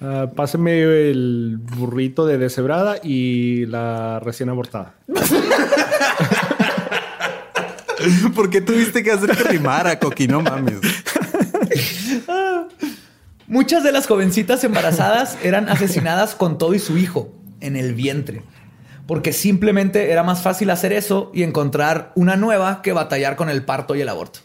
Ah, 0.01 0.29
páseme 0.33 0.81
el 1.11 1.59
burrito 1.61 2.25
de 2.25 2.39
deshebrada 2.39 2.99
y 3.03 3.67
la 3.67 4.21
recién 4.21 4.49
abortada. 4.49 4.95
¿Por 8.35 8.49
qué 8.49 8.61
tuviste 8.61 9.03
que 9.03 9.11
hacer 9.11 9.37
que 9.37 9.43
rimara, 9.43 9.99
Coqui? 9.99 10.29
No 10.29 10.41
mames. 10.41 10.79
Muchas 13.49 13.83
de 13.83 13.93
las 13.93 14.07
jovencitas 14.07 14.63
embarazadas 14.63 15.39
eran 15.43 15.71
asesinadas 15.71 16.35
con 16.35 16.59
todo 16.59 16.75
y 16.75 16.79
su 16.79 16.99
hijo 16.99 17.33
en 17.61 17.77
el 17.77 17.95
vientre, 17.95 18.43
porque 19.07 19.33
simplemente 19.33 20.13
era 20.13 20.23
más 20.23 20.43
fácil 20.43 20.69
hacer 20.69 20.93
eso 20.93 21.31
y 21.33 21.45
encontrar 21.45 22.13
una 22.15 22.37
nueva 22.37 22.83
que 22.83 22.93
batallar 22.93 23.37
con 23.37 23.49
el 23.49 23.65
parto 23.65 23.95
y 23.95 24.03
el 24.03 24.11
aborto. 24.11 24.41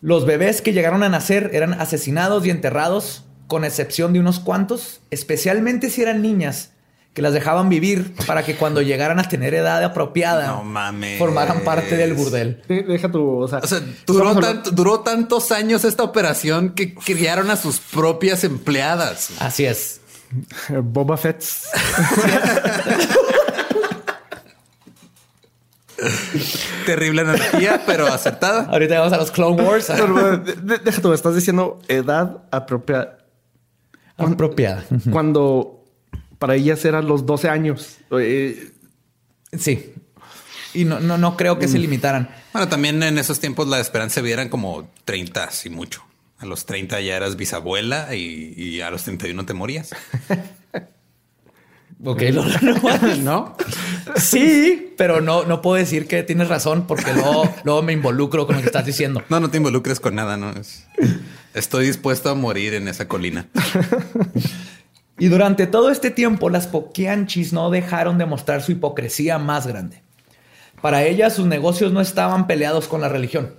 Los 0.00 0.26
bebés 0.26 0.62
que 0.62 0.72
llegaron 0.72 1.04
a 1.04 1.08
nacer 1.08 1.50
eran 1.52 1.74
asesinados 1.74 2.44
y 2.44 2.50
enterrados, 2.50 3.24
con 3.46 3.64
excepción 3.64 4.12
de 4.12 4.18
unos 4.18 4.40
cuantos, 4.40 5.02
especialmente 5.12 5.88
si 5.88 6.02
eran 6.02 6.22
niñas 6.22 6.72
que 7.14 7.20
las 7.22 7.32
dejaban 7.34 7.68
vivir 7.68 8.14
para 8.26 8.42
que 8.44 8.56
cuando 8.56 8.80
llegaran 8.82 9.18
a 9.20 9.24
tener 9.28 9.52
edad 9.54 9.82
apropiada 9.84 10.46
No 10.48 10.64
mames. 10.64 11.18
formaran 11.18 11.60
parte 11.60 11.96
del 11.96 12.14
burdel. 12.14 12.62
De- 12.68 12.82
Deja 12.82 13.10
tu, 13.10 13.38
o 13.40 13.48
sea, 13.48 13.58
O 13.58 13.66
sea, 13.66 13.80
duró, 14.06 14.30
estamos 14.30 14.44
tanto- 14.54 14.70
duró 14.70 15.00
tantos 15.00 15.52
años 15.52 15.84
esta 15.84 16.02
operación 16.04 16.70
que 16.70 16.94
criaron 16.94 17.50
a 17.50 17.56
sus 17.56 17.78
propias 17.80 18.44
empleadas. 18.44 19.30
Así 19.40 19.64
es. 19.66 20.00
Boba 20.70 21.16
Fett. 21.18 21.44
Terrible 26.86 27.22
energía, 27.22 27.82
pero 27.86 28.06
acertada. 28.06 28.64
Ahorita 28.70 28.98
vamos 28.98 29.12
a 29.12 29.18
los 29.18 29.30
Clone 29.30 29.62
Wars. 29.62 29.88
Deja 29.88 31.00
tú, 31.02 31.12
estás 31.12 31.34
diciendo 31.34 31.78
edad 31.88 32.42
apropiada. 32.50 33.18
Apropiada. 34.16 34.84
Cuando 35.10 35.81
para 36.42 36.56
ellas 36.56 36.84
eran 36.84 37.06
los 37.06 37.24
12 37.24 37.48
años. 37.48 37.98
Eh, 38.18 38.72
Sí. 39.56 39.92
Y 40.74 40.84
no, 40.84 40.98
no, 40.98 41.18
no 41.18 41.36
creo 41.36 41.60
que 41.60 41.68
se 41.68 41.78
Mm. 41.78 41.82
limitaran. 41.82 42.34
Bueno, 42.52 42.66
también 42.68 43.00
en 43.04 43.16
esos 43.16 43.38
tiempos 43.38 43.68
la 43.68 43.78
esperanza 43.78 44.16
de 44.20 44.24
vida 44.24 44.34
eran 44.34 44.48
como 44.48 44.90
30, 45.04 45.48
y 45.64 45.68
mucho. 45.68 46.02
A 46.38 46.46
los 46.46 46.66
30 46.66 47.00
ya 47.00 47.16
eras 47.16 47.36
bisabuela 47.36 48.12
y, 48.16 48.54
y 48.56 48.80
a 48.80 48.90
los 48.90 49.04
31 49.04 49.46
te 49.46 49.54
morías. 49.54 49.90
Ok, 52.04 52.20
lo- 52.32 52.44
no, 52.44 53.16
¿No? 53.22 53.56
Sí, 54.16 54.92
pero 54.98 55.20
no, 55.20 55.44
no 55.44 55.62
puedo 55.62 55.76
decir 55.76 56.08
que 56.08 56.24
tienes 56.24 56.48
razón 56.48 56.88
porque 56.88 57.12
luego, 57.14 57.48
luego 57.62 57.82
me 57.82 57.92
involucro 57.92 58.44
con 58.44 58.56
lo 58.56 58.60
que 58.62 58.66
estás 58.66 58.84
diciendo. 58.86 59.22
No, 59.28 59.38
no 59.38 59.50
te 59.50 59.58
involucres 59.58 60.00
con 60.00 60.16
nada, 60.16 60.36
no 60.36 60.50
es. 60.50 60.84
Estoy 61.54 61.86
dispuesto 61.86 62.28
a 62.30 62.34
morir 62.34 62.74
en 62.74 62.88
esa 62.88 63.06
colina. 63.06 63.46
Y 65.22 65.28
durante 65.28 65.68
todo 65.68 65.92
este 65.92 66.10
tiempo, 66.10 66.50
las 66.50 66.66
Poquianchis 66.66 67.52
no 67.52 67.70
dejaron 67.70 68.18
de 68.18 68.26
mostrar 68.26 68.60
su 68.60 68.72
hipocresía 68.72 69.38
más 69.38 69.68
grande. 69.68 70.02
Para 70.80 71.04
ellas, 71.04 71.34
sus 71.34 71.46
negocios 71.46 71.92
no 71.92 72.00
estaban 72.00 72.48
peleados 72.48 72.88
con 72.88 73.00
la 73.00 73.08
religión, 73.08 73.54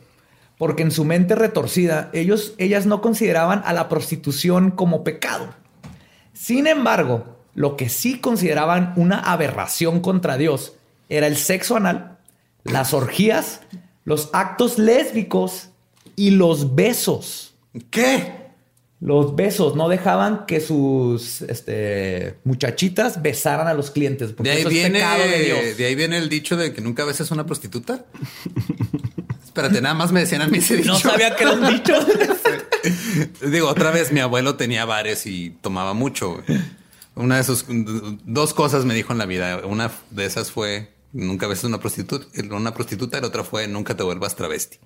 porque 0.57 0.83
en 0.83 0.91
su 0.91 1.05
mente 1.05 1.35
retorcida, 1.35 2.09
ellos, 2.11 2.53
ellas 2.57 2.85
no 2.85 2.99
consideraban 2.99 3.61
a 3.63 3.71
la 3.71 3.87
prostitución 3.87 4.71
como 4.71 5.05
pecado. 5.05 5.55
Sin 6.33 6.67
embargo, 6.67 7.37
lo 7.55 7.77
que 7.77 7.87
sí 7.87 8.19
consideraban 8.19 8.91
una 8.97 9.19
aberración 9.19 10.01
contra 10.01 10.35
Dios 10.35 10.73
era 11.07 11.27
el 11.27 11.37
sexo 11.37 11.77
anal, 11.77 12.17
las 12.65 12.93
orgías, 12.93 13.61
los 14.03 14.31
actos 14.33 14.79
lésbicos 14.79 15.69
y 16.17 16.31
los 16.31 16.75
besos. 16.75 17.55
¿Qué? 17.89 18.42
Los 19.03 19.35
besos 19.35 19.75
no 19.75 19.89
dejaban 19.89 20.45
que 20.45 20.61
sus 20.61 21.41
este, 21.41 22.37
muchachitas 22.45 23.21
besaran 23.21 23.67
a 23.67 23.73
los 23.73 23.91
clientes. 23.91 24.31
Porque 24.31 24.49
De 24.49 24.55
ahí, 24.55 24.59
eso 24.61 24.69
es 24.69 24.73
viene, 24.75 24.99
pecado 24.99 25.23
de 25.27 25.39
Dios. 25.43 25.77
de 25.77 25.85
ahí 25.85 25.95
viene 25.95 26.17
el 26.17 26.29
dicho 26.29 26.55
de 26.55 26.71
que 26.71 26.79
nunca 26.79 27.03
besas 27.03 27.29
a 27.29 27.33
una 27.33 27.45
prostituta. 27.45 28.05
Espérate, 29.43 29.81
nada 29.81 29.93
más 29.93 30.13
me 30.13 30.21
decían 30.21 30.41
a 30.41 30.47
mí 30.47 30.59
ese 30.59 30.77
dicho. 30.77 30.87
No 30.87 30.97
sabía 30.97 31.35
que 31.35 31.43
era 31.43 31.51
un 31.51 31.67
dicho. 31.67 31.93
Digo, 33.51 33.67
otra 33.67 33.91
vez 33.91 34.13
mi 34.13 34.21
abuelo 34.21 34.55
tenía 34.55 34.85
bares 34.85 35.25
y 35.25 35.49
tomaba 35.49 35.93
mucho. 35.93 36.41
Una 37.15 37.35
de 37.35 37.43
sus 37.43 37.65
dos 37.67 38.53
cosas 38.53 38.85
me 38.85 38.93
dijo 38.93 39.11
en 39.11 39.19
la 39.19 39.25
vida. 39.25 39.63
Una 39.65 39.91
de 40.11 40.25
esas 40.25 40.49
fue 40.49 40.93
nunca 41.11 41.47
beses 41.47 41.65
a 41.65 41.67
una 41.67 41.81
prostituta, 41.81 42.25
una 42.51 42.73
prostituta, 42.73 43.17
y 43.17 43.21
la 43.21 43.27
otra 43.27 43.43
fue 43.43 43.67
nunca 43.67 43.97
te 43.97 44.03
vuelvas 44.03 44.37
travesti. 44.37 44.77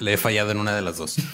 Le 0.00 0.14
he 0.14 0.16
fallado 0.16 0.50
en 0.50 0.58
una 0.58 0.74
de 0.74 0.82
las 0.82 0.96
dos. 0.96 1.16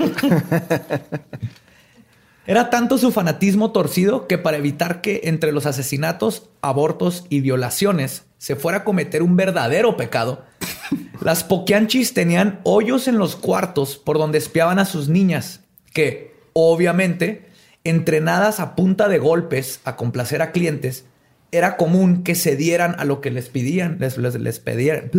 Era 2.46 2.68
tanto 2.68 2.98
su 2.98 3.10
fanatismo 3.10 3.72
torcido 3.72 4.26
que 4.26 4.36
para 4.36 4.58
evitar 4.58 5.00
que 5.00 5.22
entre 5.24 5.50
los 5.50 5.64
asesinatos, 5.64 6.50
abortos 6.60 7.24
y 7.30 7.40
violaciones 7.40 8.24
se 8.36 8.54
fuera 8.54 8.78
a 8.78 8.84
cometer 8.84 9.22
un 9.22 9.36
verdadero 9.36 9.96
pecado, 9.96 10.44
las 11.22 11.42
Poquianchis 11.42 12.12
tenían 12.12 12.60
hoyos 12.64 13.08
en 13.08 13.18
los 13.18 13.36
cuartos 13.36 13.96
por 13.96 14.18
donde 14.18 14.36
espiaban 14.38 14.78
a 14.78 14.84
sus 14.84 15.08
niñas, 15.08 15.60
que, 15.94 16.34
obviamente, 16.52 17.46
entrenadas 17.82 18.60
a 18.60 18.74
punta 18.74 19.08
de 19.08 19.18
golpes 19.18 19.80
a 19.84 19.96
complacer 19.96 20.42
a 20.42 20.52
clientes, 20.52 21.06
era 21.50 21.78
común 21.78 22.24
que 22.24 22.34
cedieran 22.34 22.96
a 22.98 23.04
lo 23.04 23.22
que 23.22 23.30
les 23.30 23.48
pedían, 23.48 23.96
les, 24.00 24.18
les, 24.18 24.34
les 24.34 24.58
pedieran, 24.60 25.10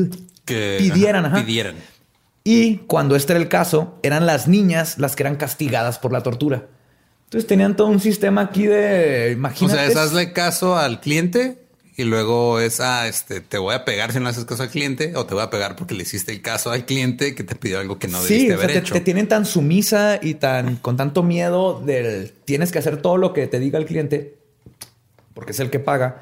Que 0.45 0.75
pidieran, 0.79 1.25
ajá, 1.25 1.38
ajá. 1.38 1.45
pidieran. 1.45 1.75
Y 2.47 2.77
cuando 2.88 3.15
este 3.15 3.34
era 3.34 3.41
el 3.41 3.49
caso, 3.49 3.97
eran 4.03 4.25
las 4.27 4.47
niñas 4.47 4.99
las 4.99 5.15
que 5.15 5.23
eran 5.23 5.36
castigadas 5.36 5.97
por 5.99 6.13
la 6.13 6.21
tortura. 6.21 6.67
Entonces 7.25 7.47
tenían 7.47 7.75
todo 7.75 7.88
un 7.88 7.99
sistema 7.99 8.41
aquí 8.41 8.67
de, 8.67 9.29
O 9.29 9.31
imagínate. 9.34 9.75
sea, 9.77 9.86
es 9.88 9.95
hazle 9.97 10.31
caso 10.31 10.77
al 10.77 11.01
cliente 11.01 11.58
y 11.97 12.03
luego 12.03 12.60
es, 12.60 12.79
ah, 12.81 13.08
este, 13.08 13.41
te 13.41 13.58
voy 13.58 13.73
a 13.73 13.84
pegar 13.84 14.12
si 14.13 14.19
no 14.19 14.29
haces 14.29 14.45
caso 14.45 14.62
al 14.62 14.69
cliente 14.69 15.13
o 15.15 15.25
te 15.25 15.34
voy 15.34 15.41
a 15.43 15.49
pegar 15.49 15.75
porque 15.75 15.95
le 15.95 16.03
hiciste 16.03 16.31
el 16.34 16.43
caso 16.43 16.69
al 16.71 16.86
cliente 16.86 17.34
que 17.34 17.43
te 17.43 17.55
pidió 17.55 17.79
algo 17.79 17.97
que 17.97 18.08
no 18.08 18.21
sí, 18.21 18.34
debiste 18.34 18.53
o 18.53 18.58
sea, 18.58 18.63
haber 18.65 18.73
te, 18.73 18.79
hecho. 18.79 18.93
te 18.93 19.01
tienen 19.01 19.27
tan 19.27 19.45
sumisa 19.47 20.19
y 20.21 20.36
tan 20.36 20.75
con 20.75 20.97
tanto 20.97 21.23
miedo 21.23 21.81
del 21.81 22.31
tienes 22.45 22.71
que 22.71 22.77
hacer 22.77 23.01
todo 23.01 23.17
lo 23.17 23.34
que 23.34 23.47
te 23.47 23.60
diga 23.60 23.79
el 23.79 23.86
cliente 23.86 24.36
porque 25.34 25.51
es 25.53 25.60
el 25.60 25.71
que 25.71 25.79
paga. 25.79 26.21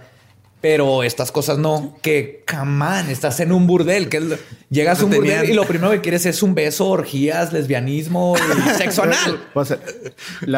Pero 0.63 1.03
estas 1.03 1.33
cosas 1.33 1.57
no, 1.57 1.93
que 2.01 2.41
camán, 2.45 3.09
estás 3.09 3.41
en 3.41 3.51
un 3.51 3.67
burdel, 3.67 4.07
que 4.07 4.37
llegas 4.69 5.01
a 5.01 5.03
un 5.05 5.11
Tenían- 5.11 5.39
burdel 5.39 5.49
y 5.49 5.53
lo 5.53 5.65
primero 5.67 5.91
que 5.91 5.99
quieres 5.99 6.25
es 6.25 6.41
un 6.41 6.55
beso, 6.55 6.87
orgías, 6.87 7.51
lesbianismo 7.51 8.35
y 8.37 8.69
sexo 8.77 9.03
anal. 9.03 9.43
o 9.53 9.65
sea, 9.65 9.77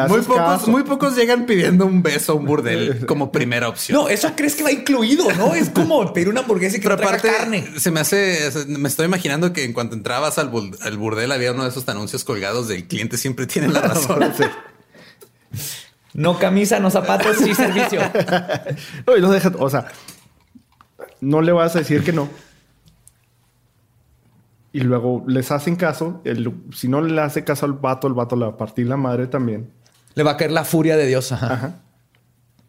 Muy 0.08 0.20
pocos, 0.20 0.36
caso. 0.36 0.70
muy 0.70 0.84
pocos 0.84 1.16
llegan 1.16 1.44
pidiendo 1.44 1.86
un 1.86 2.04
beso 2.04 2.30
a 2.30 2.34
un 2.36 2.44
burdel 2.46 3.04
como 3.06 3.32
primera 3.32 3.68
opción. 3.68 3.98
No, 3.98 4.08
eso 4.08 4.30
crees 4.36 4.54
que 4.54 4.62
va 4.62 4.70
incluido, 4.70 5.28
¿no? 5.32 5.56
Es 5.56 5.70
como 5.70 6.12
pedir 6.12 6.28
una 6.28 6.42
hamburguesa 6.42 6.76
y 6.76 6.78
que 6.78 6.84
Pero 6.88 6.94
no 6.94 7.02
traiga 7.02 7.18
aparte, 7.18 7.36
carne. 7.38 7.68
se 7.80 7.90
me 7.90 7.98
hace, 7.98 8.38
me 8.68 8.88
estoy 8.88 9.06
imaginando 9.06 9.52
que 9.52 9.64
en 9.64 9.72
cuanto 9.72 9.96
entrabas 9.96 10.38
al 10.38 10.50
burdel 10.50 11.32
había 11.32 11.50
uno 11.50 11.64
de 11.64 11.70
esos 11.70 11.88
anuncios 11.88 12.22
colgados 12.22 12.68
del 12.68 12.84
cliente 12.86 13.18
siempre 13.18 13.46
tiene 13.48 13.66
la 13.66 13.80
razón. 13.80 14.20
No 16.16 16.38
camisa, 16.38 16.80
no 16.80 16.90
zapatos, 16.90 17.36
sí 17.36 17.54
servicio. 17.54 18.00
No, 19.06 19.16
y 19.16 19.20
no 19.20 19.30
deja, 19.30 19.52
o 19.58 19.68
sea, 19.70 19.86
no 21.20 21.42
le 21.42 21.52
vas 21.52 21.76
a 21.76 21.80
decir 21.80 22.02
que 22.02 22.12
no. 22.12 22.28
Y 24.72 24.80
luego 24.80 25.24
les 25.26 25.50
hacen 25.52 25.76
caso. 25.76 26.20
El- 26.24 26.52
si 26.74 26.88
no 26.88 27.00
le 27.00 27.20
hace 27.20 27.44
caso 27.44 27.66
al 27.66 27.72
vato, 27.74 28.06
el 28.06 28.14
vato 28.14 28.36
le 28.36 28.44
va 28.46 28.52
a 28.52 28.56
partir 28.56 28.86
la 28.86 28.96
madre 28.96 29.26
también. 29.26 29.70
Le 30.14 30.22
va 30.22 30.32
a 30.32 30.36
caer 30.36 30.52
la 30.52 30.64
furia 30.64 30.96
de 30.96 31.06
Dios. 31.06 31.32
Ajá. 31.32 31.52
Ajá. 31.52 31.74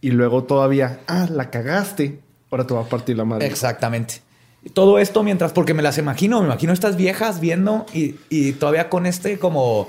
Y 0.01 0.11
luego 0.11 0.43
todavía, 0.43 0.99
ah, 1.07 1.27
la 1.29 1.49
cagaste. 1.49 2.21
Ahora 2.51 2.65
te 2.65 2.73
va 2.73 2.81
a 2.81 2.85
partir 2.85 3.17
la 3.17 3.25
madre. 3.25 3.47
Exactamente. 3.47 4.21
Y 4.63 4.69
Todo 4.69 4.99
esto 4.99 5.23
mientras, 5.23 5.51
porque 5.53 5.73
me 5.73 5.81
las 5.83 5.97
imagino, 5.97 6.39
me 6.41 6.47
imagino 6.47 6.71
estas 6.73 6.95
viejas 6.97 7.39
viendo 7.39 7.85
y, 7.93 8.15
y 8.29 8.53
todavía 8.53 8.89
con 8.89 9.05
este 9.05 9.37
como 9.39 9.87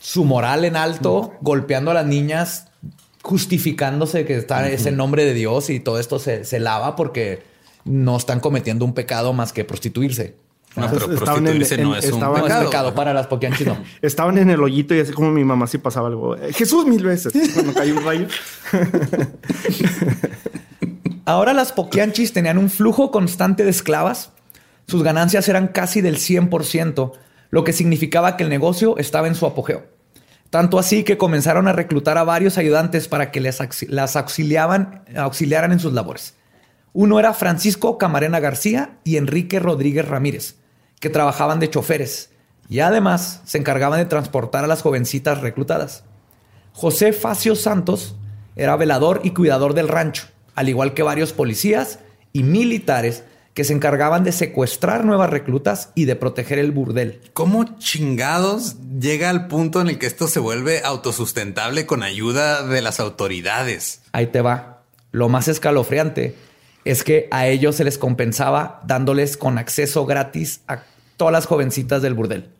su 0.00 0.24
moral 0.24 0.64
en 0.64 0.76
alto, 0.76 1.34
golpeando 1.40 1.90
a 1.90 1.94
las 1.94 2.06
niñas, 2.06 2.67
justificándose 3.28 4.24
que 4.24 4.36
está 4.38 4.66
ese 4.70 4.90
nombre 4.90 5.24
de 5.26 5.34
Dios 5.34 5.68
y 5.68 5.80
todo 5.80 5.98
esto 5.98 6.18
se, 6.18 6.44
se 6.46 6.58
lava 6.60 6.96
porque 6.96 7.42
no 7.84 8.16
están 8.16 8.40
cometiendo 8.40 8.86
un 8.86 8.94
pecado 8.94 9.34
más 9.34 9.52
que 9.52 9.64
prostituirse. 9.64 10.34
No, 10.76 10.88
pero 10.90 11.12
estaban 11.12 11.46
en- 11.46 11.56
prostituirse 11.58 11.78
no 11.78 11.92
en- 11.92 11.98
es 11.98 12.04
un 12.06 12.14
estaban- 12.14 12.40
No 12.40 12.46
es 12.46 12.64
pecado. 12.66 12.94
para 12.94 13.12
las 13.12 13.26
poquianchis, 13.26 13.66
no. 13.66 13.76
Estaban 14.02 14.38
en 14.38 14.48
el 14.48 14.62
hoyito 14.62 14.94
y 14.94 15.00
así 15.00 15.12
como 15.12 15.30
mi 15.30 15.44
mamá 15.44 15.66
sí 15.66 15.76
pasaba 15.78 16.08
algo. 16.08 16.36
"Eh, 16.36 16.52
Jesús 16.54 16.86
mil 16.86 17.02
veces. 17.04 17.32
Cuando 17.54 17.74
cae 17.74 17.92
un 17.92 18.02
rayo. 18.04 18.26
Ahora 21.24 21.52
las 21.52 21.72
Poquianchis 21.72 22.32
tenían 22.32 22.56
un 22.58 22.70
flujo 22.70 23.10
constante 23.10 23.64
de 23.64 23.70
esclavas. 23.70 24.30
Sus 24.86 25.02
ganancias 25.02 25.46
eran 25.48 25.68
casi 25.68 26.00
del 26.00 26.16
100%, 26.16 27.12
lo 27.50 27.64
que 27.64 27.72
significaba 27.74 28.36
que 28.38 28.44
el 28.44 28.48
negocio 28.50 28.96
estaba 28.96 29.28
en 29.28 29.34
su 29.34 29.44
apogeo. 29.44 29.84
Tanto 30.50 30.78
así 30.78 31.04
que 31.04 31.18
comenzaron 31.18 31.68
a 31.68 31.72
reclutar 31.72 32.16
a 32.16 32.24
varios 32.24 32.56
ayudantes 32.56 33.06
para 33.06 33.30
que 33.30 33.40
les 33.40 33.58
las 33.88 34.16
auxiliaban, 34.16 35.04
auxiliaran 35.16 35.72
en 35.72 35.80
sus 35.80 35.92
labores. 35.92 36.34
Uno 36.94 37.20
era 37.20 37.34
Francisco 37.34 37.98
Camarena 37.98 38.40
García 38.40 38.98
y 39.04 39.18
Enrique 39.18 39.60
Rodríguez 39.60 40.08
Ramírez, 40.08 40.56
que 41.00 41.10
trabajaban 41.10 41.60
de 41.60 41.68
choferes 41.70 42.30
y 42.68 42.80
además 42.80 43.42
se 43.44 43.58
encargaban 43.58 43.98
de 43.98 44.06
transportar 44.06 44.64
a 44.64 44.68
las 44.68 44.82
jovencitas 44.82 45.40
reclutadas. 45.40 46.04
José 46.72 47.12
Facio 47.12 47.54
Santos 47.54 48.16
era 48.56 48.76
velador 48.76 49.20
y 49.24 49.30
cuidador 49.30 49.74
del 49.74 49.88
rancho, 49.88 50.28
al 50.54 50.68
igual 50.68 50.94
que 50.94 51.02
varios 51.02 51.32
policías 51.32 51.98
y 52.32 52.42
militares 52.42 53.24
que 53.58 53.64
se 53.64 53.72
encargaban 53.72 54.22
de 54.22 54.30
secuestrar 54.30 55.04
nuevas 55.04 55.30
reclutas 55.30 55.90
y 55.96 56.04
de 56.04 56.14
proteger 56.14 56.60
el 56.60 56.70
burdel. 56.70 57.20
¿Cómo 57.32 57.64
chingados 57.80 58.76
llega 59.00 59.30
al 59.30 59.48
punto 59.48 59.80
en 59.80 59.88
el 59.88 59.98
que 59.98 60.06
esto 60.06 60.28
se 60.28 60.38
vuelve 60.38 60.82
autosustentable 60.84 61.84
con 61.84 62.04
ayuda 62.04 62.62
de 62.62 62.80
las 62.82 63.00
autoridades? 63.00 64.00
Ahí 64.12 64.28
te 64.28 64.42
va. 64.42 64.84
Lo 65.10 65.28
más 65.28 65.48
escalofriante 65.48 66.36
es 66.84 67.02
que 67.02 67.26
a 67.32 67.48
ellos 67.48 67.74
se 67.74 67.82
les 67.82 67.98
compensaba 67.98 68.80
dándoles 68.86 69.36
con 69.36 69.58
acceso 69.58 70.06
gratis 70.06 70.60
a 70.68 70.84
todas 71.16 71.32
las 71.32 71.46
jovencitas 71.46 72.00
del 72.00 72.14
burdel. 72.14 72.52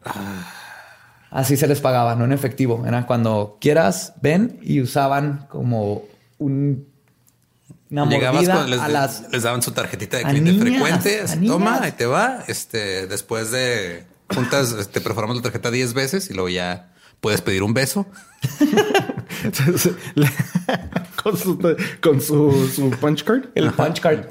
Así 1.31 1.57
se 1.57 1.69
les 1.69 1.81
pagaba, 1.81 2.17
no 2.17 2.25
en 2.25 2.33
efectivo. 2.33 2.85
Era 2.89 3.07
cuando 3.07 3.59
quieras, 3.61 4.15
ven 4.21 4.59
y 4.63 4.81
usaban 4.81 5.47
como 5.49 6.03
un, 6.39 6.88
una 7.91 8.07
Llegabas 8.07 8.43
mordida 8.43 8.61
con, 8.61 8.71
les, 8.71 8.81
a 8.81 8.89
las... 8.89 9.25
les 9.31 9.43
daban 9.43 9.63
su 9.63 9.73
tarjetita 9.73 10.19
de 10.19 10.25
cliente 10.25 10.53
niñas, 10.53 10.69
frecuente. 10.69 11.25
Toma, 11.47 11.81
ahí 11.83 11.93
te 11.93 12.07
va. 12.07 12.45
Este, 12.47 13.07
después 13.07 13.51
de 13.51 14.05
juntas, 14.29 14.89
te 14.91 15.01
perforamos 15.01 15.37
la 15.37 15.43
tarjeta 15.43 15.71
10 15.71 15.95
veces 15.95 16.31
y 16.31 16.35
luego 16.35 16.49
ya 16.49 16.93
puedes 17.21 17.41
pedir 17.41 17.63
un 17.63 17.75
beso. 17.75 18.07
Con 21.23 21.37
su, 21.37 21.59
con 22.01 22.21
su, 22.21 22.69
su 22.75 22.91
punch 22.91 23.25
card. 23.25 23.47
El 23.55 23.73
punch 23.73 24.01
card. 24.01 24.21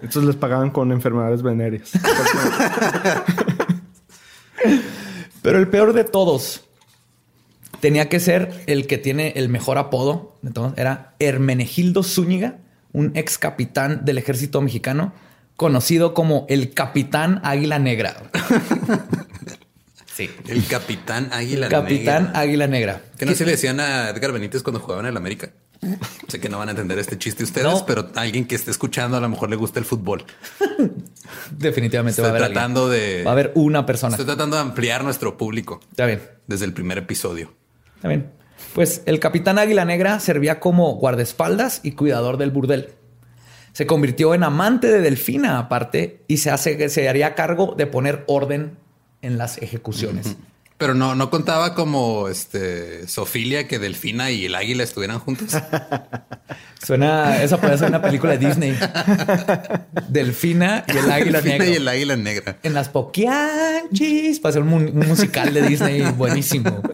Entonces 0.00 0.24
les 0.24 0.36
pagaban 0.36 0.70
con 0.70 0.92
enfermedades 0.92 1.42
venéreas. 1.42 1.90
Pero 5.42 5.58
el 5.58 5.68
peor 5.68 5.92
de 5.92 6.04
todos 6.04 6.67
tenía 7.80 8.08
que 8.08 8.20
ser 8.20 8.62
el 8.66 8.86
que 8.86 8.98
tiene 8.98 9.32
el 9.36 9.48
mejor 9.48 9.78
apodo. 9.78 10.36
de 10.42 10.50
todos. 10.52 10.72
Era 10.76 11.14
Hermenegildo 11.18 12.02
Zúñiga, 12.02 12.56
un 12.92 13.12
ex 13.14 13.38
capitán 13.38 14.04
del 14.04 14.18
ejército 14.18 14.60
mexicano, 14.60 15.12
conocido 15.56 16.14
como 16.14 16.46
el 16.48 16.72
Capitán 16.74 17.40
Águila 17.44 17.78
Negra. 17.78 18.16
sí. 20.14 20.30
El 20.46 20.64
capitán 20.66 21.28
Águila 21.32 21.68
Capitán 21.68 22.24
Negra. 22.26 22.40
Águila 22.40 22.66
Negra. 22.66 23.02
Que 23.18 23.26
no 23.26 23.34
se 23.34 23.44
le 23.44 23.52
decían 23.52 23.80
a 23.80 24.10
Edgar 24.10 24.32
Benítez 24.32 24.62
cuando 24.62 24.80
jugaban 24.80 25.06
en 25.06 25.10
el 25.10 25.16
América. 25.16 25.50
Sé 26.26 26.40
que 26.40 26.48
no 26.48 26.58
van 26.58 26.68
a 26.68 26.70
entender 26.72 26.98
este 26.98 27.18
chiste 27.18 27.44
ustedes, 27.44 27.64
No. 27.72 27.86
pero 27.86 28.10
alguien 28.16 28.46
que 28.46 28.56
esté 28.56 28.70
escuchando 28.72 29.16
a 29.16 29.20
lo 29.20 29.28
mejor 29.28 29.48
le 29.48 29.54
gusta 29.56 29.78
el 29.78 29.84
fútbol. 29.84 30.24
Definitivamente 31.52 32.20
va 32.20 32.28
a 32.28 32.30
haber 32.30 32.42
tratando 32.46 32.86
alguien. 32.90 33.18
de. 33.18 33.24
Va 33.24 33.30
a 33.30 33.32
haber 33.32 33.52
una 33.54 33.86
persona. 33.86 34.10
Estoy 34.14 34.26
tratando 34.26 34.56
de 34.56 34.62
ampliar 34.62 35.04
nuestro 35.04 35.36
público 35.36 35.80
Está 35.90 36.06
bien. 36.06 36.20
desde 36.46 36.64
el 36.64 36.72
primer 36.72 36.98
episodio. 36.98 37.52
Está 37.98 38.08
bien. 38.08 38.30
Pues 38.74 39.02
el 39.06 39.20
capitán 39.20 39.58
Águila 39.58 39.84
Negra 39.84 40.18
servía 40.20 40.58
como 40.60 40.94
guardaespaldas 40.96 41.80
y 41.82 41.92
cuidador 41.92 42.36
del 42.38 42.50
burdel. 42.50 42.90
Se 43.72 43.86
convirtió 43.86 44.34
en 44.34 44.42
amante 44.42 44.88
de 44.88 45.00
Delfina 45.00 45.58
aparte 45.58 46.22
y 46.26 46.38
se, 46.38 46.50
hace, 46.50 46.88
se 46.88 47.08
haría 47.08 47.34
cargo 47.34 47.74
de 47.76 47.86
poner 47.86 48.24
orden 48.26 48.76
en 49.22 49.38
las 49.38 49.58
ejecuciones. 49.58 50.36
Pero 50.78 50.94
no, 50.94 51.14
no 51.16 51.28
contaba 51.30 51.74
como 51.74 52.28
este 52.28 53.06
Sofilia 53.08 53.66
que 53.66 53.78
Delfina 53.80 54.30
y 54.30 54.46
el 54.46 54.54
águila 54.54 54.84
estuvieran 54.84 55.18
juntos. 55.18 55.56
Suena, 56.84 57.42
esa 57.42 57.60
puede 57.60 57.76
ser 57.78 57.88
una 57.88 58.00
película 58.02 58.36
de 58.36 58.46
Disney. 58.46 58.78
Delfina 60.08 60.84
y 60.86 60.96
el 60.96 61.10
Águila 61.10 61.40
Delfina 61.40 61.58
Negra. 61.58 61.66
y 61.66 61.74
el 61.76 61.88
águila 61.88 62.16
negra. 62.16 62.58
En 62.62 62.74
las 62.74 62.88
Poquianchis. 62.88 64.40
Para 64.40 64.52
ser 64.52 64.62
un, 64.62 64.68
mu- 64.68 64.76
un 64.76 65.08
musical 65.08 65.52
de 65.52 65.62
Disney 65.62 66.02
buenísimo. 66.12 66.80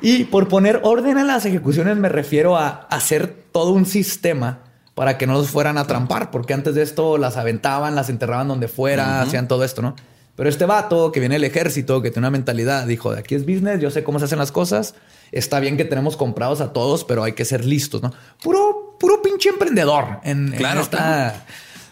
Y 0.00 0.24
por 0.24 0.48
poner 0.48 0.80
orden 0.84 1.18
a 1.18 1.24
las 1.24 1.44
ejecuciones 1.44 1.96
me 1.96 2.08
refiero 2.08 2.56
a 2.56 2.86
hacer 2.90 3.26
todo 3.52 3.72
un 3.72 3.84
sistema 3.84 4.60
para 4.94 5.18
que 5.18 5.26
no 5.26 5.34
los 5.34 5.50
fueran 5.50 5.78
a 5.78 5.86
trampar, 5.86 6.30
porque 6.30 6.54
antes 6.54 6.74
de 6.74 6.82
esto 6.82 7.18
las 7.18 7.36
aventaban, 7.36 7.94
las 7.94 8.10
enterraban 8.10 8.48
donde 8.48 8.68
fuera, 8.68 9.20
hacían 9.22 9.46
todo 9.48 9.64
esto, 9.64 9.82
¿no? 9.82 9.94
Pero 10.34 10.48
este 10.48 10.66
vato 10.66 11.10
que 11.10 11.18
viene 11.18 11.34
del 11.34 11.44
ejército, 11.44 12.00
que 12.00 12.10
tiene 12.10 12.26
una 12.26 12.30
mentalidad, 12.30 12.86
dijo, 12.86 13.12
de 13.12 13.18
aquí 13.18 13.34
es 13.34 13.44
business, 13.44 13.80
yo 13.80 13.90
sé 13.90 14.04
cómo 14.04 14.20
se 14.20 14.26
hacen 14.26 14.38
las 14.38 14.52
cosas, 14.52 14.94
está 15.32 15.58
bien 15.58 15.76
que 15.76 15.84
tenemos 15.84 16.16
comprados 16.16 16.60
a 16.60 16.72
todos, 16.72 17.04
pero 17.04 17.24
hay 17.24 17.32
que 17.32 17.44
ser 17.44 17.64
listos, 17.64 18.02
¿no? 18.02 18.12
Puro, 18.42 18.96
puro 19.00 19.20
pinche 19.20 19.48
emprendedor 19.48 20.20
en, 20.22 20.52
en 20.52 20.58
Claro, 20.58 20.80
esta... 20.80 21.44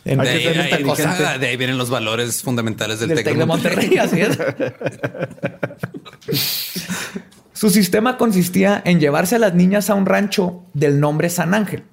en 0.07 0.19
De 0.21 0.29
ahí, 0.29 0.45
de 1.39 1.57
vienen 1.57 1.79
los 1.79 1.91
valores 1.91 2.43
fundamentales 2.43 3.01
del, 3.01 3.09
del 3.09 3.19
Tec 3.19 3.35
de 3.35 3.41
de 3.41 3.47
Monterrey. 3.47 3.97
Monterrey, 3.97 3.99
así 3.99 4.21
es. 4.21 4.39
Su 7.53 7.71
sistema 7.71 8.19
consistía 8.19 8.83
en 8.85 9.01
llevarse 9.01 9.37
a 9.37 9.39
las 9.39 9.55
niñas 9.55 9.91
a 9.91 9.95
un 9.95 10.07
rancho 10.07 10.65
del 10.75 11.01
nombre 11.01 11.31
San 11.31 11.55
Ángel, 11.55 11.85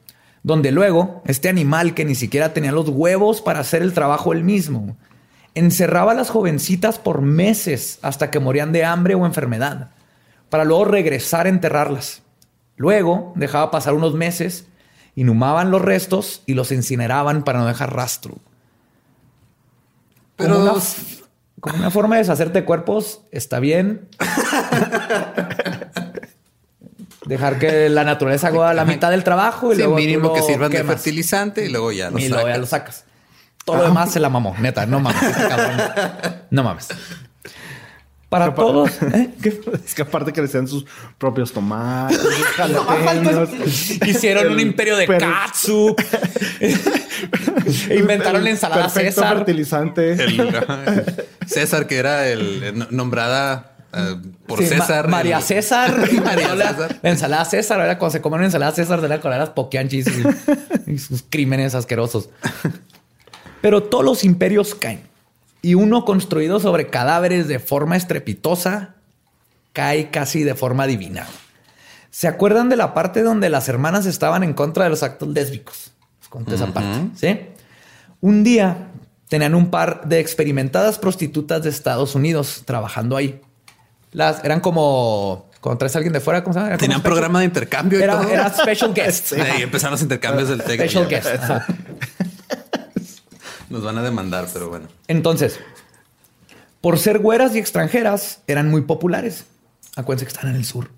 donde 0.43 0.72
luego 0.72 1.24
este 1.26 1.49
animal 1.49 1.93
que 1.93 2.05
ni 2.05 2.16
siquiera 2.16 2.53
tenía 2.53 2.72
los 2.72 2.89
huevos 2.89 3.41
para 3.41 3.61
hacer 3.61 3.82
el 3.82 3.93
trabajo 3.93 4.34
él 4.34 4.43
mismo, 4.43 4.97
encerraba 5.55 6.11
a 6.11 6.16
las 6.16 6.30
jovencitas 6.30 6.99
por 6.99 7.22
meses 7.22 7.99
hasta 8.01 8.30
que 8.30 8.39
morían 8.39 8.74
de 8.74 8.86
hambre 8.86 9.16
o 9.16 9.26
enfermedad, 9.26 9.91
para 10.49 10.66
luego 10.66 10.86
regresar 10.86 11.45
a 11.45 11.49
enterrarlas. 11.49 12.22
Luego 12.76 13.34
dejaba 13.36 13.72
pasar 13.72 13.93
unos 13.93 14.16
meses, 14.16 14.68
inhumaban 15.16 15.72
los 15.72 15.82
restos 15.82 16.43
y 16.45 16.53
los 16.53 16.72
incineraban 16.72 17.43
para 17.43 17.59
no 17.59 17.68
dejar 17.68 17.95
rastro. 17.95 18.38
Pero 20.36 20.55
Como 20.55 20.72
una, 20.72 20.82
como 21.59 21.78
una 21.78 21.91
forma 21.91 22.16
de 22.16 22.22
deshacerte 22.24 22.61
de 22.61 22.66
cuerpos 22.66 23.22
está 23.32 23.59
bien. 23.59 24.07
Dejar 27.26 27.57
que 27.57 27.88
la 27.89 28.03
naturaleza 28.03 28.47
haga 28.47 28.74
la 28.74 28.84
mitad 28.84 29.09
del 29.09 29.24
trabajo 29.24 29.72
y 29.72 29.76
sí, 29.76 29.82
luego 29.82 29.95
mínimo 29.95 30.28
lo 30.30 30.34
que 30.34 30.41
sirvan 30.41 30.72
de 30.72 30.84
fertilizante 30.84 31.66
y 31.66 31.70
luego 31.70 31.91
ya 31.93 32.09
lo 32.09 32.20
y 32.20 32.28
luego 32.28 32.47
ya 32.47 32.55
sacas. 32.55 32.59
lo 32.59 32.66
sacas. 32.66 33.05
Todo 33.64 33.78
lo 33.78 33.84
demás 33.84 34.11
se 34.11 34.20
la 34.20 34.30
mamó, 34.30 34.53
neta, 34.59 34.86
no 34.86 34.99
mames. 34.99 35.24
este. 35.24 36.34
No 36.49 36.64
mames. 36.64 36.89
Para 38.39 38.55
todos, 38.55 38.89
¿eh? 39.13 39.29
Es 39.86 39.93
que 39.93 40.01
aparte 40.01 40.34
crecían 40.34 40.67
sus 40.67 40.86
propios 41.17 41.51
tomates, 41.53 42.19
jalapeños. 42.55 43.49
hicieron 44.07 44.51
un 44.53 44.59
imperio 44.59 44.97
de 44.97 45.05
per- 45.07 45.19
katsu. 45.19 45.95
Inventaron 47.89 48.43
la 48.43 48.49
ensalada 48.49 48.89
César. 48.89 49.38
fertilizante. 49.38 50.13
El-. 50.13 51.25
César, 51.45 51.88
que 51.88 51.97
era 51.97 52.27
el, 52.27 52.86
nombrada 52.89 53.75
eh, 53.93 54.15
por 54.47 54.59
Sí, 54.63 54.75
Ma- 54.75 54.86
César. 54.86 55.07
María 55.07 55.38
el- 55.38 55.43
César. 55.43 55.95
María 56.23 56.49
César. 56.55 56.99
la 57.01 57.09
ensalada 57.09 57.45
César. 57.45 57.79
Era 57.81 57.97
cuando 57.97 58.13
se 58.13 58.21
comen 58.21 58.38
una 58.39 58.45
ensalada 58.47 58.71
César 58.73 59.01
de 59.01 59.07
la 59.09 59.19
con 59.21 59.31
las 59.31 59.49
poquianchis 59.51 60.07
y, 60.07 60.91
y 60.91 60.97
sus 60.97 61.23
crímenes 61.29 61.75
asquerosos. 61.75 62.29
Pero 63.61 63.84
todos 63.84 64.03
los 64.03 64.23
imperios 64.23 64.75
caen. 64.75 65.01
Y 65.64 65.74
uno 65.76 66.05
construido 66.05 66.59
sobre 66.59 66.88
cadáveres 66.88 67.47
de 67.47 67.57
forma 67.57 67.95
estrepitosa 67.97 68.95
cae 69.72 70.11
casi 70.11 70.43
de 70.43 70.53
forma 70.53 70.86
divina. 70.86 71.26
¿Se 72.11 72.28
acuerdan 72.28 72.70
de 72.70 72.76
la 72.76 72.93
parte 72.93 73.24
donde 73.24 73.49
las 73.49 73.68
hermanas 73.70 74.05
estaban 74.05 74.43
en 74.43 74.53
contra 74.53 74.84
de 74.84 74.91
los 74.91 75.01
actos 75.01 75.30
lésbicos? 75.30 75.91
Les 76.20 76.28
conté 76.30 76.53
esa 76.55 76.68
parte. 76.68 77.09
¿sí? 77.16 77.39
Un 78.22 78.43
día 78.43 78.89
tenían 79.30 79.55
un 79.55 79.72
par 79.72 80.05
de 80.07 80.20
experimentadas 80.20 80.99
prostitutas 80.99 81.64
de 81.64 81.70
Estados 81.70 82.14
Unidos 82.14 82.64
trabajando 82.66 83.18
ahí. 83.18 83.41
Las 84.11 84.43
eran 84.43 84.59
como 84.59 85.49
cuando 85.61 85.78
traes 85.80 85.95
a 85.95 85.99
alguien 85.99 86.11
de 86.14 86.20
fuera, 86.20 86.43
¿cómo 86.43 86.53
se 86.53 86.59
llama? 86.59 86.78
Tenían 86.78 87.01
programa 87.01 87.39
de 87.39 87.45
intercambio 87.45 87.99
y 87.99 88.03
Era, 88.03 88.20
todo. 88.20 88.30
era 88.30 88.53
special 88.53 88.93
guest. 88.93 89.28
Sí, 89.34 89.39
ahí 89.39 89.61
empezaron 89.61 89.93
los 89.93 90.01
intercambios 90.01 90.49
del 90.49 90.61
Tec. 90.61 90.82
Special 90.82 91.07
guest. 91.07 91.28
ajá. 91.36 91.66
Nos 93.74 93.84
van 93.84 93.97
a 93.97 94.03
demandar, 94.03 94.47
pero 94.53 94.69
bueno. 94.69 94.88
Entonces, 95.07 95.59
por 96.80 96.99
ser 96.99 97.17
güeras 97.17 97.55
y 97.55 97.57
extranjeras, 97.57 98.43
eran 98.45 98.69
muy 98.69 98.82
populares. 98.82 99.45
Acuérdense 99.95 100.26
que 100.26 100.32
están 100.32 100.51
en 100.51 100.57
el 100.57 100.63
sur. 100.63 100.91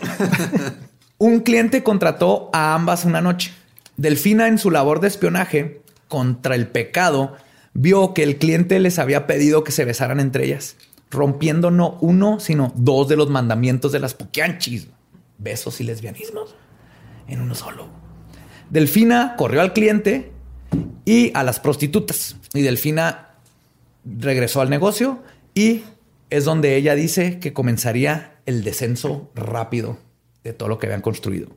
Un 1.18 1.40
cliente 1.40 1.82
contrató 1.82 2.48
a 2.52 2.74
ambas 2.74 3.04
una 3.04 3.20
noche. 3.20 3.52
Delfina, 3.96 4.46
en 4.46 4.58
su 4.58 4.70
labor 4.70 5.00
de 5.00 5.08
espionaje 5.08 5.82
contra 6.06 6.54
el 6.54 6.68
pecado, 6.68 7.36
vio 7.74 8.14
que 8.14 8.22
el 8.22 8.38
cliente 8.38 8.78
les 8.78 9.00
había 9.00 9.26
pedido 9.26 9.64
que 9.64 9.72
se 9.72 9.84
besaran 9.84 10.20
entre 10.20 10.44
ellas, 10.44 10.76
rompiendo 11.10 11.72
no 11.72 11.98
uno, 12.00 12.38
sino 12.38 12.72
dos 12.76 13.08
de 13.08 13.16
los 13.16 13.30
mandamientos 13.30 13.90
de 13.90 13.98
las 13.98 14.14
poquianchis: 14.14 14.86
besos 15.38 15.80
y 15.80 15.84
lesbianismos 15.84 16.54
en 17.26 17.40
uno 17.40 17.56
solo. 17.56 17.88
Delfina 18.70 19.34
corrió 19.36 19.60
al 19.60 19.72
cliente 19.72 20.31
y 21.04 21.30
a 21.34 21.42
las 21.42 21.60
prostitutas. 21.60 22.36
Y 22.54 22.62
Delfina 22.62 23.30
regresó 24.04 24.60
al 24.60 24.70
negocio 24.70 25.22
y 25.54 25.82
es 26.30 26.44
donde 26.44 26.76
ella 26.76 26.94
dice 26.94 27.38
que 27.38 27.52
comenzaría 27.52 28.36
el 28.46 28.64
descenso 28.64 29.30
rápido 29.34 29.98
de 30.44 30.52
todo 30.52 30.68
lo 30.68 30.78
que 30.78 30.86
habían 30.86 31.02
construido. 31.02 31.48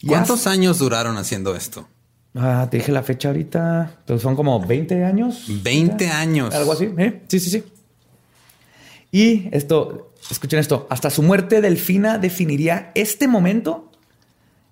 Y 0.00 0.08
¿Cuántos 0.08 0.46
años 0.46 0.78
duraron 0.78 1.16
haciendo 1.16 1.56
esto? 1.56 1.88
Ah, 2.34 2.68
te 2.70 2.78
dije 2.78 2.92
la 2.92 3.02
fecha 3.02 3.28
ahorita. 3.28 4.00
Pero 4.06 4.18
son 4.18 4.36
como 4.36 4.60
20 4.60 5.04
años. 5.04 5.46
20 5.62 6.08
años. 6.08 6.54
Algo 6.54 6.72
así. 6.72 6.90
¿eh? 6.98 7.22
Sí, 7.28 7.40
sí, 7.40 7.50
sí. 7.50 7.64
Y 9.10 9.48
esto, 9.52 10.12
escuchen 10.30 10.58
esto. 10.58 10.86
Hasta 10.90 11.08
su 11.08 11.22
muerte, 11.22 11.60
Delfina 11.62 12.18
definiría 12.18 12.92
este 12.94 13.28
momento 13.28 13.90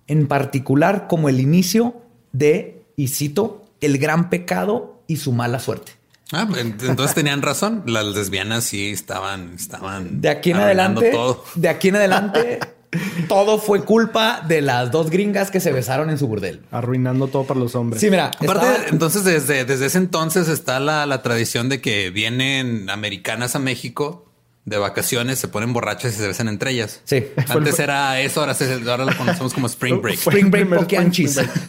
en 0.07 0.27
particular 0.27 1.07
como 1.07 1.29
el 1.29 1.39
inicio 1.39 2.01
de, 2.31 2.83
y 2.95 3.07
cito, 3.07 3.64
el 3.85 3.97
gran 3.97 4.29
pecado 4.29 5.03
y 5.07 5.17
su 5.17 5.31
mala 5.31 5.59
suerte. 5.59 5.93
Ah, 6.31 6.47
entonces 6.57 7.13
tenían 7.15 7.41
razón. 7.43 7.83
Las 7.85 8.05
lesbianas 8.05 8.63
sí 8.63 8.89
estaban, 8.89 9.53
estaban 9.55 10.21
De 10.21 10.29
aquí 10.29 10.51
en 10.51 10.57
adelante, 10.57 11.11
todo. 11.11 11.43
de 11.53 11.69
aquí 11.69 11.89
en 11.89 11.97
adelante, 11.97 12.59
todo 13.27 13.59
fue 13.59 13.83
culpa 13.83 14.41
de 14.47 14.61
las 14.61 14.89
dos 14.91 15.09
gringas 15.11 15.51
que 15.51 15.59
se 15.59 15.71
besaron 15.71 16.09
en 16.09 16.17
su 16.17 16.27
burdel. 16.27 16.61
Arruinando 16.71 17.27
todo 17.27 17.43
para 17.43 17.59
los 17.59 17.75
hombres. 17.75 18.01
Sí, 18.01 18.09
mira, 18.09 18.27
Aparte, 18.39 18.65
estaba- 18.65 18.89
entonces 18.89 19.23
desde, 19.23 19.65
desde 19.65 19.85
ese 19.85 19.99
entonces 19.99 20.47
está 20.47 20.79
la, 20.79 21.05
la 21.05 21.21
tradición 21.21 21.69
de 21.69 21.79
que 21.79 22.09
vienen 22.09 22.89
americanas 22.89 23.55
a 23.55 23.59
México 23.59 24.31
de 24.65 24.77
vacaciones, 24.79 25.37
se 25.37 25.47
ponen 25.47 25.73
borrachas 25.73 26.13
y 26.13 26.17
se 26.17 26.27
besan 26.27 26.47
entre 26.47 26.71
ellas. 26.71 26.99
Sí. 27.03 27.23
Antes 27.49 27.79
era 27.79 28.19
eso, 28.21 28.39
ahora, 28.41 28.55
se- 28.55 28.81
ahora 28.89 29.05
lo 29.05 29.15
conocemos 29.15 29.53
como 29.53 29.67
Spring 29.67 30.01
Break. 30.01 30.17
Spring 30.17 30.45
el 30.55 30.65
Break. 30.65 30.91
Spring 30.91 31.11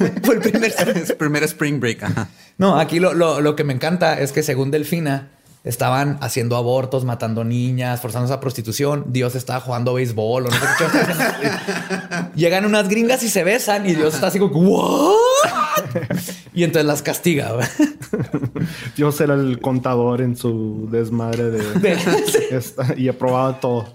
Fue 0.24 0.34
el 0.36 0.40
primer. 0.40 0.74
Es 0.96 1.12
primer 1.12 1.42
Spring 1.44 1.78
Break. 1.78 2.02
Ajá. 2.04 2.28
No, 2.58 2.78
aquí 2.80 2.98
lo, 2.98 3.12
lo- 3.12 3.40
lo 3.42 3.54
que 3.54 3.64
me 3.64 3.74
encanta 3.74 4.18
es 4.18 4.32
que 4.32 4.42
según 4.42 4.70
Delfina 4.70 5.28
estaban 5.62 6.16
haciendo 6.20 6.56
abortos, 6.56 7.04
matando 7.04 7.42
niñas, 7.44 8.00
forzándose 8.00 8.32
a 8.32 8.40
prostitución. 8.40 9.04
Dios 9.08 9.34
estaba 9.34 9.60
jugando 9.60 9.92
béisbol 9.94 10.46
o 10.46 10.48
no 10.48 10.54
sé 10.56 10.66
qué. 10.78 11.50
Llegan 12.36 12.64
unas 12.64 12.88
gringas 12.88 13.22
y 13.24 13.28
se 13.28 13.42
besan 13.44 13.84
y 13.84 13.94
Dios 13.94 14.14
está 14.14 14.28
así 14.28 14.38
como 14.38 14.54
¿What? 14.58 15.16
Y 16.54 16.64
entonces 16.64 16.86
las 16.86 17.02
castiga. 17.02 17.52
Dios 18.96 19.20
era 19.20 19.34
el 19.34 19.60
contador 19.60 20.22
en 20.22 20.36
su 20.36 20.88
desmadre 20.90 21.50
de... 21.50 21.96
esta- 22.50 22.94
y 22.96 23.08
aprobaba 23.08 23.60
todo. 23.60 23.94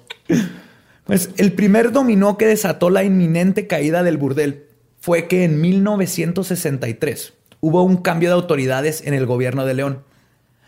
Pues 1.05 1.29
el 1.37 1.53
primer 1.53 1.91
dominó 1.91 2.37
que 2.37 2.45
desató 2.45 2.89
la 2.89 3.03
inminente 3.03 3.67
caída 3.67 4.03
del 4.03 4.17
burdel 4.17 4.65
fue 4.99 5.27
que 5.27 5.43
en 5.43 5.59
1963 5.59 7.33
hubo 7.59 7.83
un 7.83 7.97
cambio 7.97 8.29
de 8.29 8.35
autoridades 8.35 9.01
en 9.05 9.13
el 9.13 9.25
gobierno 9.25 9.65
de 9.65 9.73
León. 9.73 10.03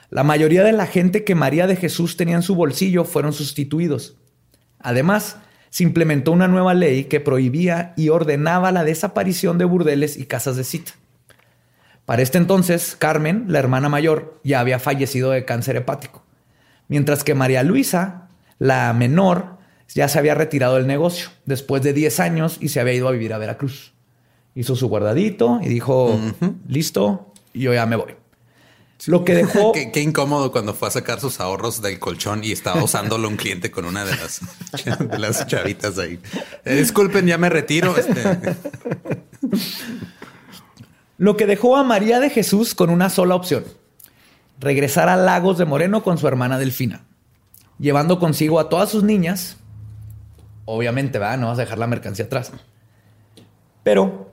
La 0.10 0.24
mayoría 0.24 0.64
de 0.64 0.74
la 0.74 0.86
gente 0.86 1.24
que 1.24 1.36
María 1.36 1.66
de 1.68 1.76
Jesús 1.76 2.18
tenía 2.18 2.36
en 2.36 2.44
su 2.44 2.56
bolsillo 2.56 3.04
fueron 3.04 3.34
sustituidos. 3.34 4.16
Además, 4.80 5.38
se 5.70 5.84
implementó 5.84 6.32
una 6.32 6.48
nueva 6.48 6.74
ley 6.76 7.06
que 7.06 7.20
prohibía 7.20 7.94
y 7.98 8.10
ordenaba 8.10 8.72
la 8.72 8.84
desaparición 8.84 9.58
de 9.58 9.66
burdeles 9.66 10.18
y 10.18 10.26
casas 10.26 10.56
de 10.56 10.64
cita. 10.64 10.92
Para 12.06 12.22
este 12.22 12.38
entonces, 12.38 12.96
Carmen, 12.98 13.46
la 13.48 13.60
hermana 13.60 13.90
mayor, 13.90 14.40
ya 14.44 14.60
había 14.60 14.80
fallecido 14.80 15.32
de 15.32 15.46
cáncer 15.46 15.78
hepático, 15.78 16.24
mientras 16.88 17.24
que 17.24 17.34
María 17.34 17.64
Luisa, 17.64 18.28
la 18.60 18.92
menor, 18.94 19.58
ya 19.94 20.08
se 20.08 20.20
había 20.20 20.36
retirado 20.36 20.76
del 20.76 20.88
negocio 20.88 21.30
después 21.46 21.84
de 21.84 21.94
10 21.94 22.20
años 22.20 22.58
y 22.60 22.70
se 22.70 22.80
había 22.80 22.94
ido 22.94 23.08
a 23.08 23.12
vivir 23.12 23.34
a 23.34 23.38
Veracruz. 23.38 23.94
Hizo 24.56 24.76
su 24.76 24.88
guardadito 24.88 25.60
y 25.64 25.70
dijo, 25.70 26.20
listo, 26.68 27.32
yo 27.54 27.74
ya 27.74 27.86
me 27.86 27.96
voy. 27.96 28.16
Lo 29.08 29.26
que 29.26 29.36
dejó... 29.36 29.72
Qué, 29.74 29.92
qué 29.92 30.02
incómodo 30.02 30.52
cuando 30.52 30.74
fue 30.74 30.88
a 30.88 30.92
sacar 30.92 31.20
sus 31.20 31.40
ahorros 31.40 31.82
del 31.82 32.00
colchón 32.00 32.44
y 32.44 32.52
estaba 32.52 32.84
usándolo 32.84 33.28
un 33.28 33.36
cliente 33.36 33.72
con 33.72 33.86
una 33.86 34.06
de 34.06 34.16
las, 34.16 34.42
de 35.00 35.20
las 35.20 35.48
chavitas 35.48 35.98
ahí. 35.98 36.20
Eh, 36.66 36.76
disculpen, 36.76 37.26
ya 37.26 37.38
me 37.38 37.50
retiro. 37.50 37.96
Este, 37.98 38.22
Lo 41.18 41.38
que 41.38 41.46
dejó 41.46 41.78
a 41.78 41.84
María 41.84 42.20
de 42.20 42.30
Jesús 42.30 42.76
con 42.76 42.90
una 42.90 43.10
sola 43.10 43.36
opción. 43.36 43.64
Regresar 44.60 45.10
a 45.10 45.16
Lagos 45.16 45.58
de 45.58 45.66
Moreno 45.66 46.04
con 46.04 46.18
su 46.18 46.28
hermana 46.28 46.58
Delfina. 46.58 47.06
Llevando 47.80 48.20
consigo 48.20 48.60
a 48.60 48.70
todas 48.70 48.90
sus 48.90 49.04
niñas. 49.04 49.58
Obviamente, 50.66 51.20
¿verdad? 51.20 51.38
No 51.38 51.48
vas 51.48 51.58
a 51.60 51.62
dejar 51.62 51.78
la 51.78 51.88
mercancía 51.88 52.26
atrás. 52.26 52.52
Pero 53.84 54.32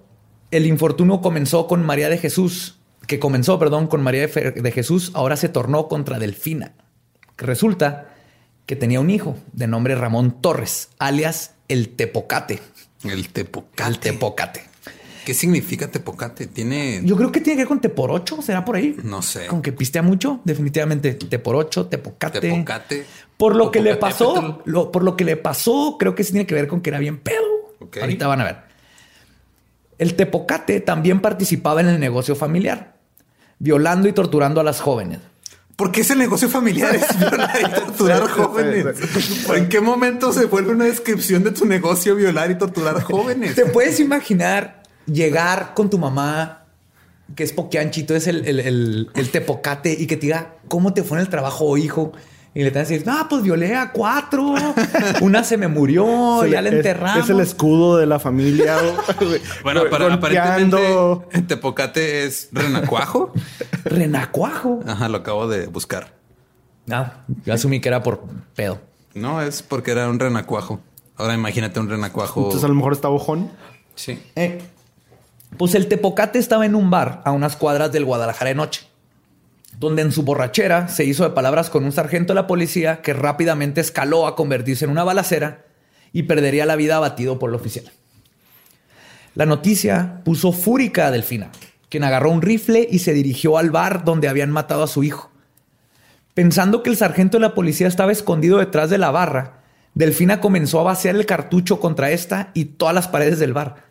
el 0.50 0.66
infortunio 0.66 1.20
comenzó 1.20 1.66
con 1.66 1.84
María 1.84 2.08
de 2.08 2.18
Jesús. 2.18 2.78
Que 3.06 3.18
comenzó, 3.18 3.58
perdón, 3.58 3.86
con 3.86 4.02
María 4.02 4.26
de 4.26 4.72
Jesús. 4.72 5.10
Ahora 5.14 5.36
se 5.36 5.48
tornó 5.48 5.88
contra 5.88 6.18
Delfina. 6.18 6.74
Resulta 7.36 8.10
que 8.66 8.76
tenía 8.76 9.00
un 9.00 9.10
hijo 9.10 9.36
de 9.52 9.66
nombre 9.66 9.96
Ramón 9.96 10.40
Torres, 10.40 10.90
alias 10.98 11.54
el 11.66 11.88
Tepocate. 11.96 12.60
el 13.02 13.28
tepocate. 13.30 13.82
El 13.88 13.98
Tepocate. 13.98 14.69
¿Qué 15.24 15.34
significa 15.34 15.88
tepocate? 15.88 16.46
Tiene. 16.46 17.00
Yo 17.04 17.16
creo 17.16 17.30
que 17.32 17.40
tiene 17.40 17.56
que 17.56 17.62
ver 17.62 17.68
con 17.68 17.80
te 17.80 17.88
por 17.88 18.10
ocho, 18.10 18.40
¿será 18.42 18.64
por 18.64 18.76
ahí? 18.76 18.96
No 19.04 19.22
sé. 19.22 19.46
Con 19.46 19.62
que 19.62 19.72
pistea 19.72 20.02
mucho, 20.02 20.40
definitivamente 20.44 21.14
te 21.14 21.38
por 21.38 21.56
ocho, 21.56 21.86
tepocate. 21.86 22.40
Tepocate. 22.40 23.04
Por 23.36 23.56
lo 23.56 23.70
que 23.70 23.80
le 23.80 23.96
pasó, 23.96 24.62
lo- 24.64 24.90
por 24.92 25.02
lo 25.04 25.16
que 25.16 25.24
le 25.24 25.36
pasó, 25.36 25.96
creo 25.98 26.14
que 26.14 26.24
sí 26.24 26.32
tiene 26.32 26.46
que 26.46 26.54
ver 26.54 26.68
con 26.68 26.80
que 26.80 26.90
era 26.90 26.98
bien 26.98 27.18
pedo. 27.18 27.44
Ahorita 28.00 28.26
van 28.26 28.40
a 28.40 28.44
ver. 28.44 28.56
El 29.98 30.14
tepocate 30.14 30.80
también 30.80 31.20
participaba 31.20 31.80
en 31.80 31.88
el 31.88 32.00
negocio 32.00 32.34
familiar, 32.34 32.94
violando 33.58 34.08
y 34.08 34.12
torturando 34.12 34.60
a 34.60 34.64
las 34.64 34.80
jóvenes. 34.80 35.18
¿Por 35.76 35.92
qué 35.92 36.02
ese 36.02 36.14
negocio 36.14 36.48
familiar 36.50 36.94
es 36.94 37.18
violar 37.18 37.58
y 37.60 37.70
torturar 37.74 38.28
jóvenes? 38.28 38.96
¿En 39.54 39.68
qué 39.68 39.80
momento 39.80 40.32
se 40.32 40.44
vuelve 40.46 40.72
una 40.72 40.84
descripción 40.84 41.42
de 41.42 41.52
tu 41.52 41.64
negocio 41.64 42.14
violar 42.16 42.50
y 42.50 42.56
torturar 42.58 43.00
jóvenes? 43.02 43.54
¿Te 43.54 43.64
puedes 43.66 43.98
imaginar 44.00 44.79
llegar 45.06 45.74
con 45.74 45.90
tu 45.90 45.98
mamá, 45.98 46.64
que 47.34 47.44
es 47.44 47.52
poquianchito, 47.52 48.14
es 48.14 48.26
el, 48.26 48.44
el, 48.46 48.60
el- 48.60 49.10
el 49.14 49.30
tepocate, 49.30 49.92
y 49.98 50.06
que 50.06 50.16
te 50.16 50.26
diga 50.26 50.54
cómo 50.68 50.92
te 50.94 51.02
fue 51.04 51.18
en 51.18 51.22
el 51.22 51.28
trabajo, 51.30 51.76
hijo? 51.76 52.12
Y 52.52 52.64
le 52.64 52.72
te 52.72 52.78
van 52.80 52.86
a 52.86 52.88
decir, 52.88 53.06
no, 53.06 53.28
pues 53.28 53.42
violé 53.44 53.76
a 53.76 53.92
cuatro. 53.92 54.54
Una 55.20 55.44
se 55.44 55.56
me 55.56 55.68
murió, 55.68 56.40
Se 56.42 56.50
ya 56.50 56.60
le- 56.60 56.70
la 56.70 56.76
es- 56.76 56.84
enterramos. 56.86 57.24
Es, 57.24 57.30
el 57.30 57.38
escudo 57.40 57.96
de 57.96 58.06
la 58.06 58.18
familia. 58.18 58.76
Bueno, 59.62 59.82
Golpeando. 59.88 60.14
aparentemente 60.14 61.42
tepocate 61.42 62.24
es 62.24 62.48
renacuajo. 62.50 63.32
Renacuajo. 63.84 64.80
Ajá, 64.86 65.08
lo 65.08 65.18
acabo 65.18 65.46
de 65.46 65.66
buscar. 65.66 66.12
Ah, 66.90 67.12
yo 67.44 67.54
asumí 67.54 67.80
que 67.80 67.88
era 67.88 68.02
por 68.02 68.24
pedo. 68.56 68.80
No, 69.14 69.40
es 69.42 69.62
porque 69.62 69.92
era 69.92 70.08
un 70.08 70.18
renacuajo. 70.18 70.80
Ahora 71.16 71.34
imagínate 71.34 71.78
un 71.78 71.88
renacuajo. 71.88 72.40
Entonces 72.40 72.64
a 72.64 72.68
lo 72.68 72.74
mejor 72.74 72.92
está 72.94 73.08
bojón. 73.08 73.50
Sí. 73.94 74.20
Eh, 74.34 74.60
pues 75.56 75.74
el 75.74 75.88
Tepocate 75.88 76.38
estaba 76.38 76.66
en 76.66 76.74
un 76.74 76.90
bar 76.90 77.22
a 77.24 77.32
unas 77.32 77.56
cuadras 77.56 77.92
del 77.92 78.04
Guadalajara 78.04 78.48
de 78.48 78.54
noche, 78.54 78.82
donde 79.78 80.02
en 80.02 80.12
su 80.12 80.22
borrachera 80.22 80.88
se 80.88 81.04
hizo 81.04 81.24
de 81.24 81.30
palabras 81.30 81.70
con 81.70 81.84
un 81.84 81.92
sargento 81.92 82.32
de 82.32 82.40
la 82.40 82.46
policía 82.46 83.02
que 83.02 83.12
rápidamente 83.12 83.80
escaló 83.80 84.26
a 84.26 84.36
convertirse 84.36 84.84
en 84.84 84.90
una 84.90 85.04
balacera 85.04 85.64
y 86.12 86.24
perdería 86.24 86.66
la 86.66 86.76
vida 86.76 86.96
abatido 86.96 87.38
por 87.38 87.50
el 87.50 87.56
oficial. 87.56 87.90
La 89.34 89.46
noticia 89.46 90.22
puso 90.24 90.52
fúrica 90.52 91.06
a 91.06 91.10
Delfina, 91.10 91.50
quien 91.88 92.04
agarró 92.04 92.30
un 92.30 92.42
rifle 92.42 92.86
y 92.90 93.00
se 93.00 93.12
dirigió 93.12 93.58
al 93.58 93.70
bar 93.70 94.04
donde 94.04 94.28
habían 94.28 94.50
matado 94.50 94.82
a 94.82 94.88
su 94.88 95.04
hijo. 95.04 95.30
Pensando 96.34 96.82
que 96.82 96.90
el 96.90 96.96
sargento 96.96 97.36
de 97.36 97.42
la 97.42 97.54
policía 97.54 97.88
estaba 97.88 98.12
escondido 98.12 98.58
detrás 98.58 98.90
de 98.90 98.98
la 98.98 99.10
barra, 99.10 99.60
Delfina 99.94 100.40
comenzó 100.40 100.80
a 100.80 100.84
vaciar 100.84 101.16
el 101.16 101.26
cartucho 101.26 101.80
contra 101.80 102.10
esta 102.10 102.50
y 102.54 102.66
todas 102.66 102.94
las 102.94 103.08
paredes 103.08 103.38
del 103.38 103.52
bar. 103.52 103.89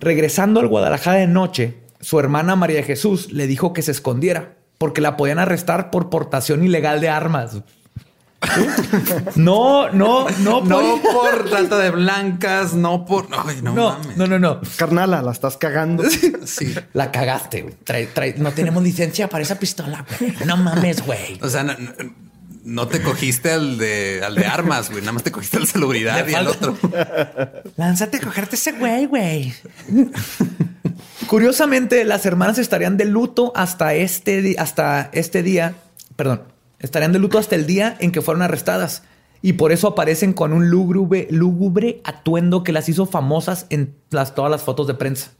Regresando 0.00 0.60
al 0.60 0.66
Guadalajara 0.68 1.18
de 1.18 1.26
noche, 1.28 1.78
su 2.00 2.18
hermana 2.18 2.56
María 2.56 2.78
de 2.78 2.82
Jesús 2.82 3.30
le 3.32 3.46
dijo 3.46 3.72
que 3.72 3.82
se 3.82 3.90
escondiera 3.92 4.56
porque 4.78 5.00
la 5.02 5.16
podían 5.16 5.38
arrestar 5.38 5.90
por 5.90 6.08
portación 6.10 6.64
ilegal 6.64 7.00
de 7.00 7.08
armas. 7.10 7.58
No, 9.36 9.90
no, 9.90 10.26
no, 10.40 10.60
No 10.62 10.98
por- 11.02 11.02
por 11.12 11.50
trata 11.50 11.78
de 11.78 11.90
blancas, 11.90 12.72
no 12.74 13.04
por. 13.04 13.26
Ay, 13.46 13.58
no, 13.62 13.74
no, 13.74 13.90
mames. 13.90 14.16
no, 14.16 14.26
no, 14.26 14.38
no. 14.38 14.60
Carnala, 14.76 15.20
la 15.22 15.30
estás 15.32 15.56
cagando. 15.58 16.04
Sí. 16.46 16.74
La 16.94 17.10
cagaste. 17.10 17.62
güey. 17.62 17.74
Trae- 17.84 18.08
trae- 18.12 18.36
no 18.36 18.50
tenemos 18.52 18.82
licencia 18.82 19.28
para 19.28 19.42
esa 19.42 19.58
pistola. 19.58 20.04
güey. 20.18 20.34
No 20.46 20.56
mames, 20.56 21.04
güey. 21.04 21.38
O 21.42 21.48
sea, 21.48 21.62
no, 21.64 21.74
no- 21.78 21.92
no 22.64 22.88
te 22.88 23.02
cogiste 23.02 23.50
al 23.50 23.78
de, 23.78 24.22
al 24.24 24.34
de 24.34 24.46
armas, 24.46 24.90
güey. 24.90 25.00
Nada 25.00 25.12
más 25.12 25.22
te 25.22 25.32
cogiste 25.32 25.56
al 25.56 25.66
salubridad 25.66 26.24
Le 26.26 26.32
y 26.32 26.34
al 26.34 26.46
otro. 26.48 26.76
Lánzate 27.76 28.18
a 28.18 28.20
cogerte 28.20 28.56
ese 28.56 28.72
güey, 28.72 29.06
güey. 29.06 29.54
Curiosamente, 31.26 32.04
las 32.04 32.26
hermanas 32.26 32.58
estarían 32.58 32.96
de 32.96 33.04
luto 33.04 33.52
hasta 33.54 33.94
este, 33.94 34.56
hasta 34.58 35.10
este 35.12 35.42
día. 35.42 35.74
Perdón, 36.16 36.42
estarían 36.78 37.12
de 37.12 37.18
luto 37.18 37.38
hasta 37.38 37.54
el 37.54 37.66
día 37.66 37.96
en 38.00 38.12
que 38.12 38.20
fueron 38.22 38.42
arrestadas. 38.42 39.02
Y 39.42 39.54
por 39.54 39.72
eso 39.72 39.88
aparecen 39.88 40.32
con 40.34 40.52
un 40.52 40.68
lúgubre, 40.70 41.26
lúgubre 41.30 42.00
atuendo 42.04 42.62
que 42.62 42.72
las 42.72 42.88
hizo 42.88 43.06
famosas 43.06 43.66
en 43.70 43.94
las, 44.10 44.34
todas 44.34 44.50
las 44.50 44.62
fotos 44.62 44.86
de 44.86 44.94
prensa. 44.94 45.30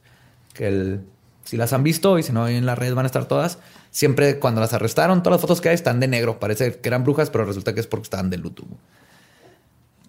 Que 0.55 0.69
el- 0.69 1.01
si 1.45 1.57
las 1.57 1.73
han 1.73 1.83
visto 1.83 2.19
y 2.19 2.23
si 2.23 2.33
no, 2.33 2.47
en 2.49 2.67
las 2.67 2.79
redes 2.79 2.95
van 2.95 3.05
a 3.05 3.07
estar 3.07 3.27
todas. 3.27 3.59
Siempre 3.91 4.39
cuando 4.39 4.61
las 4.61 4.73
arrestaron, 4.73 5.23
todas 5.23 5.35
las 5.39 5.41
fotos 5.41 5.61
que 5.61 5.69
hay 5.69 5.75
están 5.75 5.99
de 6.01 6.09
negro. 6.09 6.39
Parece 6.39 6.79
que 6.79 6.89
eran 6.89 7.03
brujas, 7.05 7.31
pero 7.31 7.45
resulta 7.45 7.75
que 7.75 7.81
es 7.81 7.87
porque 7.87 8.05
estaban 8.05 8.31
de 8.31 8.39
luto. 8.39 8.65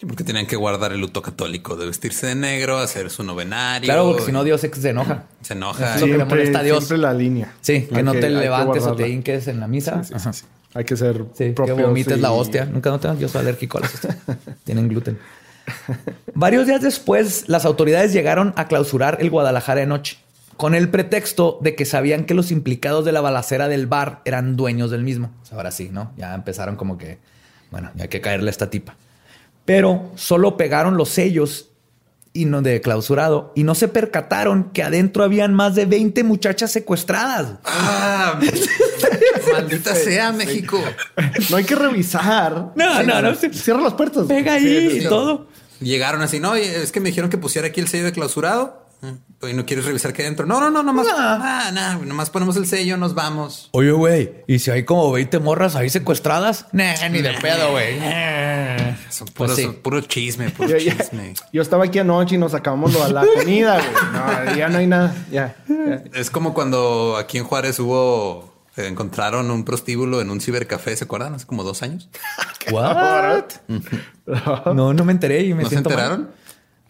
Porque 0.08 0.24
tenían 0.24 0.48
que 0.48 0.56
guardar 0.56 0.92
el 0.94 1.00
luto 1.00 1.22
católico 1.22 1.76
de 1.76 1.86
vestirse 1.86 2.26
de 2.28 2.36
negro, 2.36 2.80
hacer 2.80 3.12
su 3.12 3.24
novenario. 3.24 3.86
Claro, 3.86 4.08
porque 4.08 4.24
si 4.24 4.32
no, 4.32 4.44
Dios 4.44 4.62
se 4.62 4.90
enoja. 4.90 5.26
se 5.42 5.54
enoja. 5.54 5.96
Eso 5.96 6.06
es 6.06 6.12
lo 6.12 6.18
que 6.18 6.18
le 6.18 6.26
molesta 6.26 6.60
a 6.60 6.64
Dios. 6.64 6.80
siempre 6.80 6.98
la 6.98 7.14
línea. 7.14 7.54
Sí, 7.62 7.84
que 7.84 7.98
Hay 7.98 8.04
no 8.04 8.14
te 8.14 8.22
que 8.22 8.30
levantes 8.30 8.84
o 8.84 8.96
te 8.96 9.08
hinques 9.10 9.48
en 9.48 9.60
la 9.60 9.68
misa. 9.68 10.02
Ajá. 10.14 10.34
Sí, 10.34 10.46
Hay 10.74 10.86
que 10.86 10.98
ser 10.98 11.26
que 11.38 11.52
propios 11.52 11.82
vomites 11.82 12.18
y- 12.18 12.22
la 12.22 12.32
hostia. 12.32 12.66
Nunca 12.66 12.90
no 12.90 13.00
te 13.00 13.16
Yo 13.20 13.28
soy 13.28 13.42
alérgico 13.42 13.78
a 13.78 13.82
las 13.82 13.94
hostias. 13.94 14.18
Tienen 14.64 14.88
gluten. 14.90 15.20
Varios 16.34 16.66
días 16.66 16.82
después, 16.82 17.48
las 17.48 17.66
autoridades 17.66 18.12
llegaron 18.12 18.54
a 18.58 18.68
clausurar 18.68 19.18
el 19.22 19.30
Guadalajara 19.30 19.82
de 19.82 19.86
noche, 19.86 20.18
con 20.58 20.76
el 20.76 20.90
pretexto 20.90 21.60
de 21.62 21.76
que 21.76 21.86
sabían 21.86 22.26
que 22.26 22.34
los 22.34 22.52
implicados 22.52 23.06
de 23.06 23.12
la 23.12 23.22
balacera 23.22 23.68
del 23.68 23.88
bar 23.88 24.22
eran 24.26 24.56
dueños 24.56 24.92
del 24.92 25.04
mismo. 25.04 25.32
O 25.42 25.46
sea, 25.46 25.58
ahora 25.58 25.72
sí, 25.72 25.90
¿no? 25.92 26.12
Ya 26.18 26.34
empezaron 26.34 26.76
como 26.76 26.98
que, 26.98 27.20
bueno, 27.72 27.92
ya 27.96 28.04
hay 28.04 28.10
que 28.10 28.22
caerle 28.22 28.50
a 28.50 28.52
esta 28.52 28.70
tipa. 28.70 28.96
Pero 29.66 30.12
solo 30.16 30.58
pegaron 30.58 30.98
los 30.98 31.10
sellos 31.10 31.70
y 32.34 32.46
no 32.46 32.62
de 32.62 32.82
clausurado 32.82 33.52
y 33.56 33.64
no 33.64 33.76
se 33.76 33.88
percataron 33.88 34.72
que 34.72 34.84
adentro 34.84 35.24
habían 35.24 35.54
más 35.54 35.76
de 35.76 35.86
20 35.86 36.24
muchachas 36.24 36.72
secuestradas. 36.72 37.60
Ah, 37.66 38.40
Maldita 39.52 39.96
sea 39.96 40.32
México. 40.32 40.82
No 41.50 41.58
hay 41.58 41.64
que 41.64 41.76
revisar. 41.76 42.72
No, 42.76 43.04
no, 43.04 43.22
no. 43.22 43.36
Cierra 43.36 43.82
las 43.82 43.94
puertas. 43.94 44.26
Pega 44.28 44.54
ahí 44.54 45.02
y 45.02 45.08
todo. 45.08 45.48
Llegaron 45.80 46.22
así, 46.22 46.40
no, 46.40 46.56
es 46.56 46.92
que 46.92 47.00
me 47.00 47.10
dijeron 47.10 47.30
que 47.30 47.38
pusiera 47.38 47.68
aquí 47.68 47.82
el 47.82 47.88
sello 47.88 48.06
de 48.06 48.12
clausurado. 48.12 48.81
¿Y 49.50 49.54
no 49.54 49.66
quieres 49.66 49.86
revisar 49.86 50.14
qué 50.14 50.22
hay 50.22 50.28
dentro? 50.28 50.46
No, 50.46 50.60
no, 50.60 50.70
no, 50.70 50.84
nomás. 50.84 51.08
Ah, 51.12 51.72
no, 51.74 52.06
nomás 52.06 52.30
ponemos 52.30 52.56
el 52.58 52.68
sello, 52.68 52.96
nos 52.98 53.16
vamos. 53.16 53.70
Oye, 53.72 53.92
güey, 53.92 54.32
¿y 54.48 54.60
si 54.60 54.70
hay 54.70 54.84
como 54.86 55.12
20 55.12 55.40
morras 55.40 55.76
ahí 55.76 55.90
secuestradas? 55.90 56.68
Nah, 56.72 56.94
ni 57.10 57.22
de 57.22 57.34
pedo, 57.42 57.72
güey. 57.72 58.00
Nah. 58.00 58.96
Son 59.10 59.28
Pues 59.28 59.52
puros, 59.52 59.56
sí. 59.56 59.68
puro 59.82 60.02
chisme, 60.02 60.50
puro 60.52 60.70
Yo, 60.70 60.78
ya- 60.78 60.96
chisme. 60.98 61.34
yo 61.52 61.62
estaba 61.62 61.86
aquí 61.86 62.00
anoche 62.00 62.36
y 62.36 62.38
nos 62.38 62.54
acabamos 62.54 62.94
lo 62.94 63.04
de 63.06 63.14
la 63.14 63.26
comida, 63.26 63.78
güey. 63.80 64.50
No, 64.50 64.56
ya 64.56 64.70
no 64.70 64.78
hay 64.78 64.88
nada. 64.88 65.16
Ya. 65.32 65.56
ya. 65.68 66.04
Es 66.14 66.30
como 66.30 66.54
cuando 66.54 67.18
aquí 67.18 67.38
en 67.40 67.44
Juárez 67.44 67.80
hubo, 67.80 68.54
eh, 68.78 68.88
encontraron 68.88 69.50
un 69.50 69.66
prostíbulo 69.66 70.22
en 70.22 70.30
un 70.30 70.40
cibercafé, 70.40 70.96
¿se 70.96 71.04
acuerdan? 71.06 71.34
Hace 71.34 71.46
como 71.48 71.64
dos 71.64 71.82
años. 71.82 72.10
¿What? 72.72 73.44
No, 74.76 74.94
no 74.94 75.04
me 75.06 75.12
enteré 75.12 75.42
y 75.42 75.54
me 75.54 75.64
¿No 75.64 75.70
se 75.70 75.82
mal. 75.82 76.30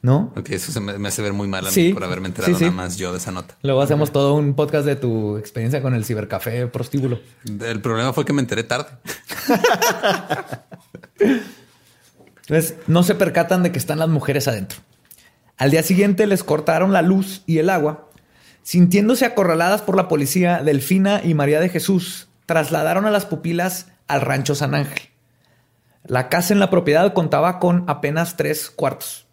No. 0.03 0.33
Ok, 0.35 0.49
eso 0.49 0.71
se 0.71 0.79
me, 0.79 0.97
me 0.97 1.09
hace 1.09 1.21
ver 1.21 1.31
muy 1.33 1.47
mal 1.47 1.63
a 1.65 1.69
mí 1.69 1.73
Sí. 1.73 1.93
por 1.93 2.03
haberme 2.03 2.27
enterado 2.27 2.51
Sí, 2.53 2.57
sí. 2.57 2.65
nada 2.65 2.75
más 2.75 2.97
yo 2.97 3.11
de 3.11 3.19
esa 3.19 3.31
nota. 3.31 3.55
Luego 3.61 3.81
hacemos 3.81 4.11
todo 4.11 4.33
un 4.33 4.55
podcast 4.55 4.85
de 4.85 4.95
tu 4.95 5.37
experiencia 5.37 5.81
con 5.81 5.93
el 5.93 6.05
cibercafé 6.05 6.65
prostíbulo. 6.67 7.19
El 7.45 7.81
problema 7.81 8.11
fue 8.11 8.25
que 8.25 8.33
me 8.33 8.41
enteré 8.41 8.63
tarde. 8.63 8.87
Entonces, 12.47 12.75
no 12.87 13.03
se 13.03 13.15
percatan 13.15 13.63
de 13.63 13.71
que 13.71 13.77
están 13.77 13.99
las 13.99 14.09
mujeres 14.09 14.47
adentro. 14.47 14.79
Al 15.57 15.71
día 15.71 15.83
siguiente 15.83 16.25
les 16.27 16.43
cortaron 16.43 16.91
la 16.91 17.01
luz 17.01 17.43
y 17.45 17.59
el 17.59 17.69
agua. 17.69 18.09
Sintiéndose 18.63 19.25
acorraladas 19.25 19.81
por 19.81 19.95
la 19.95 20.07
policía, 20.07 20.61
Delfina 20.63 21.21
y 21.23 21.33
María 21.33 21.59
de 21.59 21.69
Jesús 21.69 22.27
trasladaron 22.45 23.05
a 23.05 23.11
las 23.11 23.25
pupilas 23.25 23.87
al 24.07 24.21
rancho 24.21 24.55
San 24.55 24.73
Ángel. 24.75 25.09
La 26.03 26.29
casa 26.29 26.53
en 26.53 26.59
la 26.59 26.69
propiedad 26.69 27.13
contaba 27.13 27.59
con 27.59 27.85
apenas 27.87 28.35
tres 28.35 28.69
cuartos. 28.71 29.27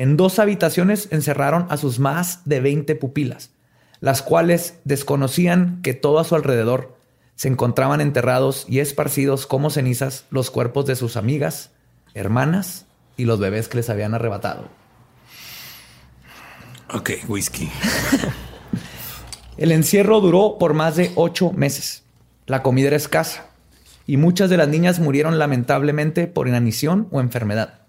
En 0.00 0.16
dos 0.16 0.38
habitaciones 0.38 1.08
encerraron 1.10 1.66
a 1.68 1.76
sus 1.76 1.98
más 1.98 2.40
de 2.46 2.60
20 2.60 2.94
pupilas, 2.94 3.50
las 4.00 4.22
cuales 4.22 4.78
desconocían 4.84 5.82
que 5.82 5.92
todo 5.92 6.18
a 6.18 6.24
su 6.24 6.34
alrededor 6.34 6.96
se 7.34 7.48
encontraban 7.48 8.00
enterrados 8.00 8.64
y 8.66 8.78
esparcidos 8.78 9.46
como 9.46 9.68
cenizas 9.68 10.24
los 10.30 10.50
cuerpos 10.50 10.86
de 10.86 10.96
sus 10.96 11.18
amigas, 11.18 11.72
hermanas 12.14 12.86
y 13.18 13.26
los 13.26 13.38
bebés 13.40 13.68
que 13.68 13.76
les 13.76 13.90
habían 13.90 14.14
arrebatado. 14.14 14.68
Ok, 16.94 17.10
whisky. 17.28 17.68
El 19.58 19.70
encierro 19.70 20.22
duró 20.22 20.56
por 20.58 20.72
más 20.72 20.96
de 20.96 21.12
ocho 21.14 21.52
meses. 21.52 22.04
La 22.46 22.62
comida 22.62 22.86
era 22.86 22.96
escasa 22.96 23.48
y 24.06 24.16
muchas 24.16 24.48
de 24.48 24.56
las 24.56 24.68
niñas 24.68 24.98
murieron 24.98 25.38
lamentablemente 25.38 26.26
por 26.26 26.48
inanición 26.48 27.06
o 27.10 27.20
enfermedad. 27.20 27.79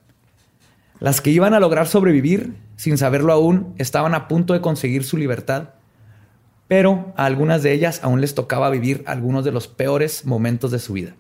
Las 1.02 1.20
que 1.20 1.32
iban 1.32 1.56
a 1.56 1.60
lograr 1.60 1.88
sobrevivir, 1.88 2.54
sin 2.76 2.96
saberlo 2.96 3.34
aún, 3.34 3.74
estaban 3.80 4.14
a 4.14 4.28
punto 4.28 4.54
de 4.54 4.62
conseguir 4.62 5.04
su 5.04 5.18
libertad, 5.18 5.70
pero 6.68 7.12
a 7.18 7.26
algunas 7.26 7.64
de 7.64 7.74
ellas 7.74 8.02
aún 8.04 8.22
les 8.22 8.36
tocaba 8.36 8.70
vivir 8.70 9.04
algunos 9.08 9.44
de 9.44 9.52
los 9.52 9.68
peores 9.68 10.26
momentos 10.28 10.70
de 10.70 10.78
su 10.78 10.94
vida. 10.94 11.16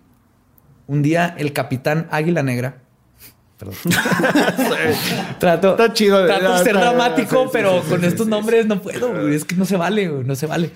Un 0.86 1.02
día 1.02 1.34
el 1.36 1.52
capitán 1.52 2.08
Águila 2.12 2.44
Negra 2.44 2.84
Perdón. 3.58 3.76
trato, 5.40 5.72
Está 5.72 5.94
chido. 5.94 6.28
trato 6.28 6.60
de 6.60 6.64
ser 6.64 6.76
dramático, 6.76 7.44
sí, 7.46 7.50
pero 7.52 7.82
sí, 7.82 7.90
con 7.90 8.02
sí, 8.02 8.06
estos 8.06 8.28
nombres 8.28 8.68
no 8.68 8.82
puedo. 8.84 9.28
Es 9.30 9.46
que 9.46 9.56
no 9.56 9.66
se 9.66 9.78
vale, 9.78 10.08
no 10.08 10.36
se 10.36 10.46
vale. 10.46 10.70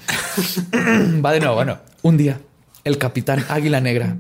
Va 1.24 1.32
de 1.32 1.42
nuevo. 1.42 1.56
Bueno, 1.56 1.78
un 2.02 2.18
día 2.18 2.40
el 2.84 2.98
capitán 2.98 3.46
Águila 3.50 3.82
Negra, 3.82 4.18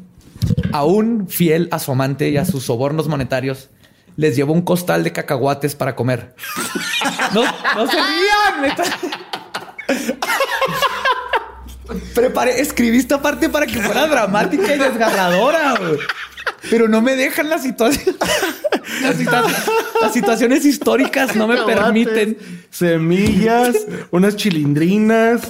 aún 0.72 1.28
fiel 1.28 1.70
a 1.72 1.80
su 1.80 1.92
amante 1.92 2.30
y 2.30 2.38
a 2.38 2.46
sus 2.46 2.64
sobornos 2.66 3.08
monetarios, 3.08 3.70
les 4.18 4.36
llevó 4.36 4.54
un 4.54 4.62
costal 4.62 5.04
de 5.04 5.12
cacahuates 5.12 5.76
para 5.76 5.96
comer. 5.96 6.36
No, 7.34 7.44
no 7.44 7.88
se 7.88 7.98
rían. 7.98 8.76
Preparé, 12.14 12.60
escribí 12.62 12.98
esta 12.98 13.22
parte 13.22 13.50
para 13.50 13.68
que 13.68 13.82
fuera 13.82 14.08
dramática 14.08 14.74
y 14.76 14.80
desgarradora. 14.80 15.76
Pero 16.70 16.88
no 16.88 17.02
me 17.02 17.16
dejan 17.16 17.50
las 17.50 17.62
situaciones. 17.64 18.16
Las, 19.02 19.18
situa- 19.20 19.44
las 20.02 20.14
situaciones 20.14 20.66
históricas 20.66 21.36
no 21.36 21.48
me 21.48 21.58
permiten. 21.62 22.38
Semillas, 22.72 23.76
unas 24.12 24.36
chilindrinas. 24.36 25.42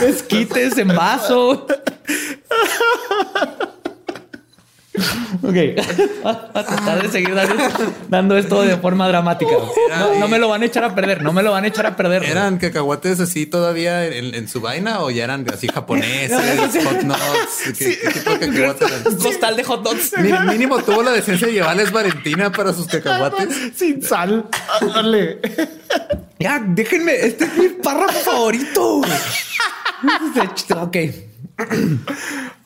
Esquites 0.00 0.78
en 0.78 0.88
vaso. 0.88 1.66
Ok. 5.42 5.54
Va 6.26 6.50
a 6.54 6.64
tratar 6.64 7.02
de 7.02 7.08
seguir 7.10 7.34
dando, 7.34 7.54
dando 8.08 8.36
esto 8.36 8.62
de 8.62 8.76
forma 8.76 9.06
dramática. 9.08 9.52
No, 9.98 10.18
no 10.18 10.28
me 10.28 10.38
lo 10.38 10.48
van 10.48 10.62
a 10.62 10.66
echar 10.66 10.84
a 10.84 10.94
perder. 10.94 11.22
No 11.22 11.32
me 11.32 11.42
lo 11.42 11.52
van 11.52 11.64
a 11.64 11.66
echar 11.68 11.86
a 11.86 11.94
perder. 11.96 12.24
¿Eran 12.24 12.58
cacahuates 12.58 13.20
así 13.20 13.46
todavía 13.46 14.06
en, 14.06 14.34
en 14.34 14.48
su 14.48 14.60
vaina 14.60 15.00
o 15.02 15.10
ya 15.10 15.24
eran 15.24 15.46
así 15.52 15.68
japoneses, 15.68 16.84
hot 16.84 17.02
nuts? 17.02 17.78
¿Qué, 17.78 17.98
qué 17.98 18.10
tipo 18.10 18.30
de 18.30 18.38
cacahuates 18.48 18.90
eran? 18.90 19.06
Un 19.14 19.18
costal 19.22 19.56
de 19.56 19.64
hot 19.64 19.82
dogs. 19.82 20.12
Mi- 20.18 20.32
Mínimo 20.52 20.78
tuvo 20.82 21.02
la 21.02 21.12
decencia 21.12 21.46
de 21.46 21.52
llevarles 21.54 21.92
Valentina 21.92 22.50
para 22.50 22.72
sus 22.72 22.86
cacahuates. 22.86 23.48
Sin 23.76 24.02
sal. 24.02 24.46
Ándale. 24.80 25.38
Ya, 26.38 26.62
déjenme. 26.66 27.14
Este 27.14 27.44
es 27.44 27.56
mi 27.56 27.68
párrafo 27.68 28.18
favorito. 28.20 29.02
ok. 30.80 30.96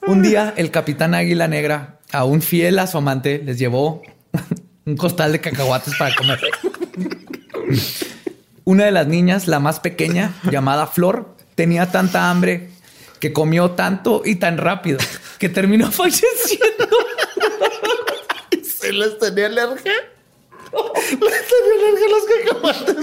Un 0.06 0.22
día, 0.22 0.54
el 0.56 0.70
capitán 0.70 1.14
Águila 1.14 1.48
Negra, 1.48 2.00
aún 2.12 2.42
fiel 2.42 2.78
a 2.78 2.86
su 2.86 2.98
amante, 2.98 3.40
les 3.44 3.58
llevó 3.58 4.02
un 4.84 4.96
costal 4.96 5.32
de 5.32 5.40
cacahuates 5.40 5.94
para 5.96 6.14
comer. 6.14 6.40
Una 8.64 8.84
de 8.84 8.90
las 8.92 9.06
niñas, 9.06 9.48
la 9.48 9.60
más 9.60 9.80
pequeña, 9.80 10.34
llamada 10.50 10.86
Flor, 10.86 11.36
tenía 11.54 11.90
tanta 11.90 12.30
hambre 12.30 12.70
que 13.18 13.32
comió 13.32 13.72
tanto 13.72 14.22
y 14.24 14.36
tan 14.36 14.58
rápido 14.58 14.98
que 15.38 15.48
terminó 15.48 15.90
falleciendo. 15.92 16.88
¿Se 18.80 18.92
les 18.92 19.18
tenía 19.18 19.46
alergia? 19.46 19.92
Les 21.10 21.48
tenía 21.48 21.74
alergia 21.78 22.06
a 22.06 22.10
los 22.10 22.24
cacahuates. 22.24 22.96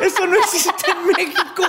Eso 0.00 0.26
no 0.26 0.36
existe 0.38 0.90
en 0.90 1.06
México. 1.06 1.64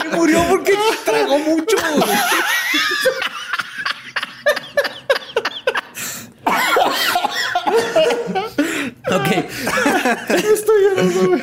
Se 0.00 0.08
murió 0.08 0.42
porque 0.48 0.74
tragó 1.04 1.38
mucho. 1.38 1.76
ok. 9.16 9.44
Estoy 10.36 10.82
llorando, 10.82 11.28
güey. 11.28 11.42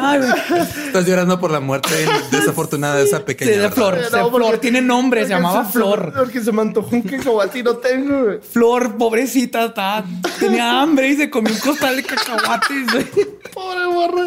Ay, 0.00 0.18
güey. 0.18 0.60
Estás 0.86 1.06
llorando 1.06 1.40
por 1.40 1.50
la 1.50 1.60
muerte 1.60 1.88
desafortunada 2.30 2.96
de 2.96 3.04
esa 3.04 3.24
pequeña. 3.24 3.50
de 3.50 3.58
¿verdad? 3.58 3.74
Flor. 3.74 3.96
No, 3.96 4.02
Se- 4.04 4.10
porque- 4.30 4.36
Flor 4.46 4.58
tiene 4.58 4.80
nombre, 4.82 5.20
se 5.22 5.26
porque 5.28 5.42
llamaba 5.42 5.64
se- 5.66 5.72
Flor. 5.72 6.12
Porque 6.16 6.40
se 6.42 6.52
me 6.52 6.62
antojó 6.62 6.94
un 6.96 7.02
cacahuate 7.02 7.58
y 7.58 7.62
no 7.62 7.76
tengo, 7.76 8.24
güey. 8.24 8.38
Flor, 8.40 8.96
pobrecita, 8.96 9.66
está- 9.66 10.04
tenía 10.38 10.80
hambre 10.80 11.08
y 11.08 11.16
se 11.16 11.30
comió 11.30 11.52
un 11.52 11.60
costal 11.60 11.96
de 11.96 12.02
cacahuates. 12.04 12.92
güey. 12.92 13.06
Pobre 13.52 13.86
morra. 13.86 14.24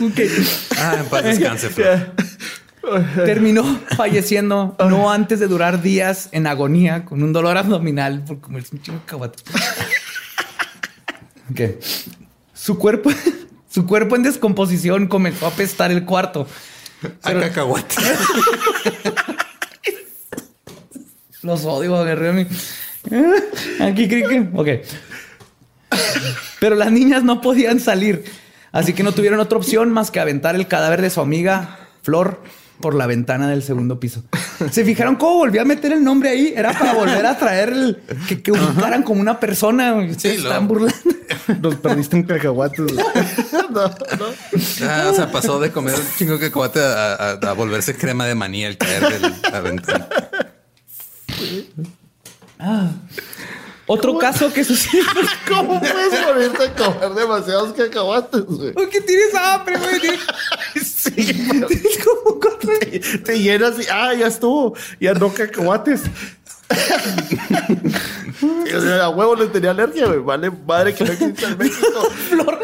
Ok. 0.00 0.20
Ah, 0.78 0.96
en 1.00 1.04
paz 1.06 1.24
descanse, 1.24 1.68
Flor. 1.68 2.12
Terminó 3.24 3.62
falleciendo 3.96 4.74
no 4.88 5.12
antes 5.12 5.38
de 5.38 5.46
durar 5.46 5.82
días 5.82 6.28
en 6.32 6.48
agonía 6.48 7.04
con 7.04 7.22
un 7.22 7.32
dolor 7.32 7.56
abdominal 7.56 8.24
por 8.24 8.40
comerse 8.40 8.74
un 8.74 8.82
chingo 8.82 8.98
de 8.98 9.04
cacahuates. 9.04 9.44
Ok. 11.50 11.60
Su 12.54 12.78
cuerpo, 12.78 13.10
su 13.70 13.86
cuerpo 13.86 14.16
en 14.16 14.22
descomposición 14.22 15.08
comenzó 15.08 15.46
a 15.46 15.48
apestar 15.48 15.90
el 15.90 16.04
cuarto. 16.04 16.46
A 17.22 17.32
cacahuate. 17.32 17.96
Los 21.42 21.64
odio, 21.64 21.96
agarré 21.96 22.28
a 22.28 22.32
mí. 22.32 22.46
Aquí 23.80 24.08
que. 24.08 24.48
Ok. 24.54 24.68
Pero 26.60 26.76
las 26.76 26.92
niñas 26.92 27.24
no 27.24 27.40
podían 27.40 27.80
salir. 27.80 28.24
Así 28.70 28.92
que 28.92 29.02
no 29.02 29.12
tuvieron 29.12 29.40
otra 29.40 29.58
opción 29.58 29.90
más 29.90 30.12
que 30.12 30.20
aventar 30.20 30.54
el 30.54 30.68
cadáver 30.68 31.02
de 31.02 31.10
su 31.10 31.20
amiga 31.20 31.88
Flor 32.02 32.42
por 32.82 32.94
la 32.94 33.06
ventana 33.06 33.48
del 33.48 33.62
segundo 33.62 33.98
piso. 33.98 34.22
¿Se 34.70 34.84
fijaron 34.84 35.16
cómo 35.16 35.36
volví 35.36 35.58
a 35.58 35.64
meter 35.64 35.92
el 35.92 36.04
nombre 36.04 36.28
ahí? 36.28 36.52
Era 36.54 36.72
para 36.78 36.92
volver 36.92 37.24
a 37.24 37.38
traer 37.38 37.70
el 37.70 38.02
que, 38.28 38.42
que 38.42 38.52
ubicaran 38.52 39.02
como 39.02 39.22
una 39.22 39.40
persona. 39.40 39.94
Sí, 40.18 40.36
lo- 40.36 40.50
están 40.50 40.68
burlando. 40.68 40.94
Nos 41.62 41.76
perdiste 41.76 42.16
en 42.18 42.24
cacahuates. 42.24 42.80
güey. 42.94 43.06
No, 43.72 43.88
no. 43.88 44.26
Ah, 44.86 45.08
o 45.10 45.14
sea, 45.14 45.32
pasó 45.32 45.58
de 45.58 45.70
comer 45.72 45.94
un 45.94 46.06
chingo 46.18 46.34
de 46.34 46.40
cacahuate 46.40 46.80
a, 46.80 47.14
a- 47.14 47.30
a 47.32 47.52
volverse 47.54 47.96
crema 47.96 48.26
de 48.26 48.34
maní 48.34 48.66
al 48.66 48.76
caer 48.76 49.08
de 49.20 49.50
la 49.50 49.60
ventana. 49.60 50.06
Otro 53.86 54.18
caso 54.18 54.52
que 54.52 54.64
sucedió. 54.64 55.04
¿Cómo 55.48 55.78
puedes 55.80 56.20
morirte 56.26 56.64
a 56.64 56.74
comer 56.74 57.10
demasiados 57.14 57.72
cacahuates, 57.74 58.42
güey? 58.44 58.72
¿Por 58.72 58.88
qué 58.88 59.00
tienes 59.00 59.34
hambre, 59.34 59.76
güey? 59.78 60.00
Sí, 60.84 61.10
pero- 61.48 61.68
te, 62.60 63.00
te 63.00 63.38
llenas 63.40 63.74
y 63.80 63.86
ah, 63.90 64.14
ya 64.14 64.28
estuvo. 64.28 64.74
Ya 65.00 65.14
no 65.14 65.32
cacahuates. 65.34 66.02
A 69.02 69.08
huevo 69.10 69.36
le 69.36 69.46
tenía 69.48 69.70
alergia, 69.70 70.06
güey. 70.06 70.20
Vale, 70.20 70.50
madre 70.50 70.94
que 70.94 71.04
no 71.04 71.12
existe 71.12 71.44
en 71.44 71.58
México. 71.58 72.08
Flor, 72.30 72.60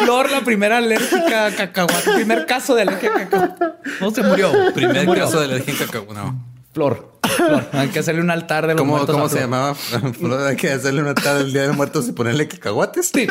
Flor, 0.00 0.30
la 0.30 0.40
primera 0.42 0.78
alérgica 0.78 1.46
a 1.46 1.50
cacahuate. 1.54 2.12
Primer 2.14 2.46
caso 2.46 2.74
de 2.74 2.82
alergia 2.82 3.10
a 3.10 3.14
cacahuate. 3.28 3.64
No 4.00 4.10
se 4.10 4.22
murió. 4.22 4.52
Primer 4.74 5.00
Se 5.00 5.06
murió. 5.06 5.24
caso 5.24 5.38
de 5.38 5.44
alergia 5.46 5.72
en 5.72 5.78
cacao. 5.78 6.06
No. 6.12 6.44
Flor. 6.72 7.11
Flor. 7.36 7.68
Hay 7.72 7.88
que 7.88 7.98
hacerle 7.98 8.20
un 8.20 8.30
altar 8.30 8.66
de 8.66 8.74
los 8.74 8.80
¿Cómo, 8.80 8.94
muertos 8.94 9.14
cómo 9.14 9.28
se 9.28 9.40
llamaba? 9.40 9.74
Flor, 9.74 10.46
Hay 10.46 10.56
que 10.56 10.70
hacerle 10.70 11.02
una 11.02 11.14
tarde 11.14 11.42
el 11.42 11.52
día 11.52 11.62
de 11.62 11.72
muertos 11.72 12.08
y 12.08 12.12
ponerle 12.12 12.48
cacahuates. 12.48 13.10
Sí. 13.14 13.26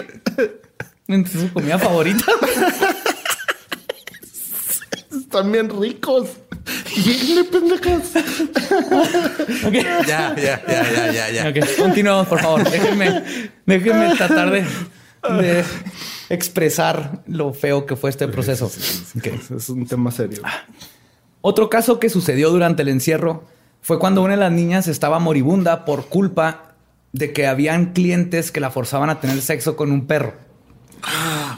Su 1.08 1.52
comida 1.54 1.78
favorita. 1.78 2.26
Están 5.12 5.52
bien 5.52 5.70
ricos. 5.70 6.30
Lléguenle, 6.96 7.44
pendejas. 7.46 8.12
Ya, 9.72 10.06
ya, 10.06 10.36
ya, 10.36 10.64
ya, 10.68 11.12
ya, 11.12 11.30
ya. 11.32 11.50
Ok, 11.50 11.66
continuamos, 11.78 12.28
por 12.28 12.40
favor. 12.42 12.70
Déjenme, 12.70 13.24
déjenme 13.66 14.16
tratar 14.16 14.52
de, 14.52 14.66
de 15.42 15.64
expresar 16.30 17.24
lo 17.28 17.54
feo 17.54 17.86
que 17.86 17.96
fue 17.96 18.10
este 18.10 18.28
proceso. 18.28 18.72
Es 19.56 19.70
un 19.70 19.86
tema 19.88 20.12
serio. 20.12 20.42
Otro 21.42 21.70
caso 21.70 22.00
que 22.00 22.10
sucedió 22.10 22.50
durante 22.52 22.84
el 22.84 22.90
encierro 22.90 23.46
fue 23.82 24.00
cuando 24.00 24.22
una 24.22 24.34
de 24.34 24.40
las 24.40 24.52
niñas 24.52 24.88
estaba 24.88 25.20
moribunda 25.20 25.86
por 25.86 26.06
culpa 26.08 26.76
de 27.14 27.34
que 27.34 27.48
habían 27.48 27.94
clientes 27.94 28.52
que 28.52 28.60
la 28.60 28.70
forzaban 28.72 29.10
a 29.10 29.20
tener 29.20 29.42
sexo 29.42 29.76
con 29.76 29.92
un 29.92 30.06
perro. 30.08 30.34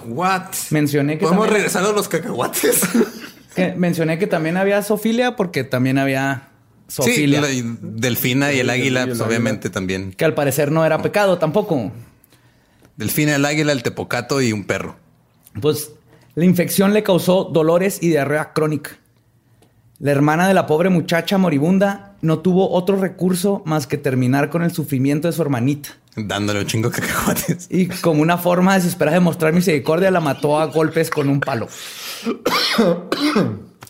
What? 0.06 0.46
Mencioné 0.72 1.18
que 1.18 1.26
¿Podemos 1.26 1.46
también- 1.46 1.56
regresar 1.64 1.84
a 1.86 1.92
los 1.92 2.08
cacahuates? 2.08 2.82
Que 3.56 3.72
mencioné 3.76 4.18
que 4.18 4.26
también 4.26 4.58
había 4.58 4.82
zoofilia 4.82 5.36
porque 5.36 5.64
también 5.64 6.00
había 6.00 6.48
sí, 6.88 6.96
zoofilia, 7.04 7.40
la 7.40 7.52
y 7.52 7.62
delfina 7.84 8.52
y 8.52 8.60
el 8.60 8.68
águila, 8.72 9.02
pues 9.06 9.12
águila. 9.20 9.28
obviamente 9.28 9.70
también. 9.70 10.12
que 10.12 10.26
al 10.26 10.34
parecer 10.34 10.72
no 10.72 10.84
era 10.84 11.04
pecado 11.04 11.38
tampoco. 11.38 11.92
Delfina, 12.98 13.36
el 13.36 13.46
águila, 13.46 13.72
el 13.72 13.84
tepocato 13.84 14.42
y 14.42 14.54
un 14.54 14.64
perro. 14.64 14.96
Pues 15.62 15.92
la 16.34 16.46
infección 16.46 16.94
le 16.94 17.04
causó 17.04 17.44
dolores 17.44 18.00
y 18.02 18.08
diarrea 18.10 18.54
crónica. 18.54 18.98
La 20.00 20.10
hermana 20.10 20.48
de 20.48 20.56
la 20.56 20.66
pobre 20.66 20.90
muchacha 20.90 21.38
moribunda 21.38 22.13
no 22.24 22.40
tuvo 22.40 22.72
otro 22.72 22.96
recurso 23.00 23.62
más 23.66 23.86
que 23.86 23.98
terminar 23.98 24.50
con 24.50 24.64
el 24.64 24.72
sufrimiento 24.74 25.28
de 25.28 25.34
su 25.34 25.42
hermanita. 25.44 25.90
Dándole 26.16 26.60
un 26.62 26.66
chingo 26.68 26.90
de 26.90 27.00
cacahuates. 27.02 27.68
Y 27.70 27.88
como 27.88 28.22
una 28.22 28.38
forma 28.38 28.76
desesperada 28.76 29.16
de 29.18 29.22
mostrar 29.22 29.54
misericordia, 29.54 30.10
la 30.12 30.20
mató 30.20 30.60
a 30.60 30.66
golpes 30.66 31.10
con 31.10 31.30
un 31.30 31.40
palo. 31.40 31.68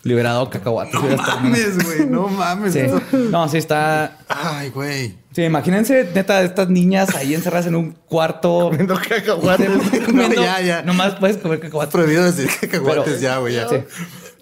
Liberado 0.02 0.50
cacahuate. 0.50 0.92
No 0.92 1.16
mames, 1.16 1.82
güey. 1.82 2.06
No 2.06 2.28
mames. 2.28 2.74
Sí. 2.74 2.80
Eso- 2.80 3.00
No, 3.30 3.48
sí 3.48 3.56
está. 3.56 4.18
Ay, 4.28 4.68
güey. 4.68 5.14
Sí, 5.32 5.42
imagínense, 5.42 6.10
neta, 6.14 6.42
estas 6.42 6.68
niñas 6.68 7.14
ahí 7.16 7.34
encerradas 7.34 7.66
en 7.66 7.74
un 7.74 7.92
cuarto. 7.92 8.68
Comiendo 8.70 8.96
cacahuates. 8.96 9.70
comiendo- 10.06 10.42
ya, 10.42 10.60
ya. 10.60 10.82
Nomás 10.82 11.14
puedes 11.14 11.38
comer 11.38 11.56
Es 11.58 11.62
cacahuate. 11.64 11.92
prohibido 11.92 12.22
decir 12.24 12.48
cacahuates 12.60 13.04
Pero- 13.04 13.18
ya, 13.20 13.38
güey. 13.38 13.54
Ya. 13.54 13.68
Sí. 13.68 13.76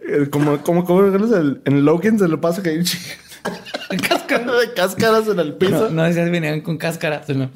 Eh, 0.04 0.28
Como, 0.30 0.60
como, 0.64 0.84
como 0.84 1.00
el- 1.04 1.62
en 1.64 1.84
Logan 1.84 2.18
se 2.18 2.26
le 2.26 2.38
pasa 2.38 2.60
que 2.62 2.70
hay 2.70 2.82
chingo 4.28 4.54
de 4.58 4.72
cáscaras 4.74 5.26
en 5.28 5.38
el 5.40 5.54
piso. 5.54 5.88
No, 5.88 5.90
no 5.90 6.02
decías 6.04 6.30
venían 6.30 6.60
con 6.60 6.76
cáscara. 6.78 7.22
sino- 7.26 7.50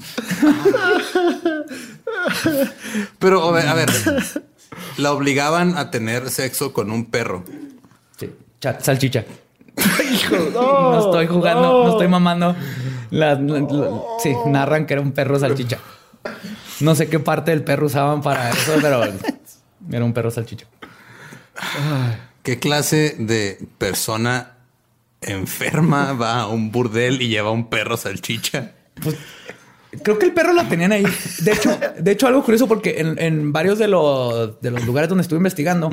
Pero, 3.18 3.42
a 3.48 3.52
ver, 3.52 3.68
a 3.68 3.74
ver. 3.74 3.88
La 4.98 5.12
obligaban 5.12 5.76
a 5.76 5.90
tener 5.90 6.30
sexo 6.30 6.72
con 6.72 6.90
un 6.90 7.06
perro. 7.06 7.44
Sí, 8.18 8.30
cha- 8.60 8.80
salchicha. 8.80 9.24
Hijo, 10.12 10.36
No, 10.52 10.98
estoy 10.98 11.26
jugando, 11.26 11.84
no, 11.84 11.90
estoy 11.92 12.08
mamando. 12.08 12.54
La- 13.10 13.34
la- 13.34 13.60
la- 13.60 14.00
sí, 14.22 14.32
narran 14.46 14.86
que 14.86 14.94
era 14.94 15.00
un 15.02 15.12
perro 15.12 15.38
salchicha. 15.38 15.78
No 16.80 16.94
sé 16.94 17.08
qué 17.08 17.18
parte 17.20 17.52
del 17.52 17.62
perro 17.62 17.86
usaban 17.86 18.20
para 18.22 18.50
eso, 18.50 18.72
pero 18.80 19.02
era 19.92 20.04
un 20.04 20.12
perro 20.12 20.30
salchicha. 20.30 20.66
¿Qué 22.42 22.58
clase 22.58 23.16
de 23.18 23.58
persona 23.78 24.55
enferma 25.26 26.12
va 26.20 26.40
a 26.40 26.48
un 26.48 26.70
burdel 26.72 27.20
y 27.22 27.28
lleva 27.28 27.50
un 27.50 27.68
perro 27.68 27.96
salchicha? 27.96 28.72
Creo 30.02 30.18
que 30.18 30.26
el 30.26 30.32
perro 30.32 30.52
lo 30.52 30.66
tenían 30.66 30.92
ahí. 30.92 31.04
De 31.40 31.52
hecho, 31.52 31.78
de 31.98 32.10
hecho 32.10 32.26
algo 32.26 32.42
curioso 32.42 32.68
porque 32.68 33.00
en, 33.00 33.18
en 33.18 33.52
varios 33.52 33.78
de 33.78 33.88
los, 33.88 34.60
de 34.60 34.70
los 34.70 34.84
lugares 34.84 35.08
donde 35.08 35.22
estuve 35.22 35.38
investigando 35.38 35.90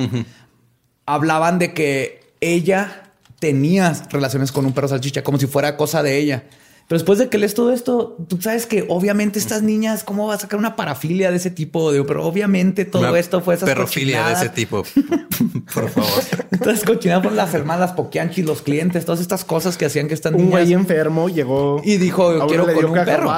hablaban 1.05 1.59
de 1.59 1.73
que 1.73 2.33
ella 2.41 3.11
tenía 3.39 3.93
relaciones 4.09 4.51
con 4.51 4.65
un 4.65 4.73
perro 4.73 4.87
salchicha, 4.87 5.23
como 5.23 5.37
si 5.37 5.47
fuera 5.47 5.75
cosa 5.75 6.03
de 6.03 6.17
ella. 6.17 6.43
Pero 6.87 6.99
después 6.99 7.17
de 7.17 7.29
que 7.29 7.37
lees 7.37 7.53
todo 7.53 7.71
esto, 7.71 8.17
tú 8.27 8.39
sabes 8.41 8.65
que 8.65 8.85
obviamente 8.89 9.39
estas 9.39 9.61
niñas, 9.63 10.03
¿cómo 10.03 10.27
va 10.27 10.35
a 10.35 10.39
sacar 10.39 10.59
una 10.59 10.75
parafilia 10.75 11.31
de 11.31 11.37
ese 11.37 11.49
tipo? 11.49 11.91
Digo, 11.91 12.05
pero 12.05 12.25
obviamente 12.25 12.83
todo 12.85 13.07
Una 13.09 13.17
esto 13.17 13.41
fue 13.41 13.55
esas 13.55 13.69
perrofilia 13.69 14.27
de 14.27 14.33
ese 14.33 14.49
tipo. 14.49 14.83
Por 15.73 15.89
favor. 15.89 16.23
Cochinadas 16.85 17.23
por 17.23 17.31
las 17.33 17.53
hermanas, 17.53 17.79
las 17.89 17.91
poquianchis, 17.93 18.45
los 18.45 18.61
clientes, 18.61 19.05
todas 19.05 19.21
estas 19.21 19.43
cosas 19.43 19.77
que 19.77 19.85
hacían 19.85 20.07
que 20.07 20.13
estas 20.13 20.33
Un 20.33 20.49
güey 20.49 20.71
enfermo 20.73 21.27
llegó 21.29 21.81
Y 21.83 21.97
dijo, 21.97 22.29
a 22.29 22.35
uno 22.35 22.47
"Quiero 22.47 22.67
le 22.67 22.73
con 22.73 22.81
dio 22.83 22.93
un 22.93 23.05
perro". 23.05 23.31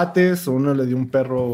uno 0.48 0.74
le 0.74 0.86
dio 0.86 0.98
un 0.98 1.10
perro 1.10 1.54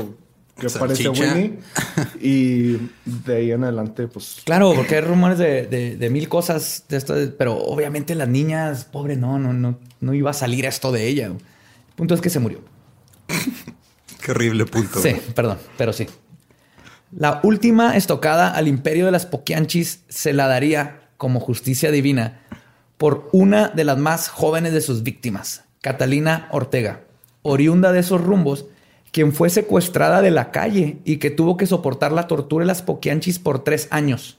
que 0.60 0.70
parece 0.70 1.04
Salchicha. 1.04 1.34
Winnie. 1.34 1.60
Y 2.22 2.78
de 3.06 3.36
ahí 3.36 3.52
en 3.52 3.64
adelante, 3.64 4.08
pues 4.08 4.42
Claro, 4.44 4.74
porque 4.76 4.96
hay 4.96 5.02
rumores 5.02 5.38
de, 5.38 5.66
de- 5.68 5.96
de 5.98 6.10
mil 6.10 6.28
cosas 6.30 6.84
de 6.90 6.98
esto, 6.98 7.16
pero 7.38 7.58
obviamente 7.58 8.16
las 8.16 8.28
niñas, 8.28 8.86
pobre, 8.86 9.16
no, 9.16 9.40
no, 9.40 9.54
no, 9.54 9.78
no 10.00 10.14
iba 10.14 10.32
a 10.32 10.34
salir 10.34 10.66
esto 10.66 10.92
de 10.92 11.08
ella. 11.08 11.32
Punto 11.96 12.14
es 12.16 12.22
que 12.22 12.30
se 12.30 12.40
murió. 12.40 12.62
Qué 14.24 14.32
horrible 14.32 14.66
punto. 14.66 15.02
Sí, 15.02 15.16
perdón, 15.36 15.58
pero 15.78 15.94
sí. 15.94 16.08
La 17.12 17.42
última 17.44 17.98
estocada 17.98 18.50
al 18.50 18.68
imperio 18.68 19.06
de 19.06 19.12
las 19.12 19.26
Poquianchis 19.26 20.04
se 20.08 20.34
la 20.34 20.48
daría 20.48 21.10
como 21.18 21.40
justicia 21.40 21.92
divina 21.92 22.42
por 22.98 23.30
una 23.32 23.68
de 23.68 23.84
las 23.84 23.98
más 23.98 24.30
jóvenes 24.30 24.74
de 24.74 24.82
sus 24.82 25.04
víctimas, 25.04 25.64
Catalina 25.82 26.48
Ortega, 26.52 27.02
oriunda 27.42 27.92
de 27.92 28.00
esos 28.00 28.22
rumbos, 28.22 28.68
quien 29.12 29.34
fue 29.34 29.50
secuestrada 29.50 30.22
de 30.22 30.32
la 30.32 30.52
calle 30.52 31.00
y 31.04 31.18
que 31.18 31.32
tuvo 31.32 31.58
que 31.58 31.66
soportar 31.66 32.12
la 32.12 32.28
tortura 32.28 32.64
de 32.64 32.68
las 32.68 32.82
Poquianchis 32.82 33.40
por 33.40 33.64
tres 33.64 33.88
años. 33.92 34.38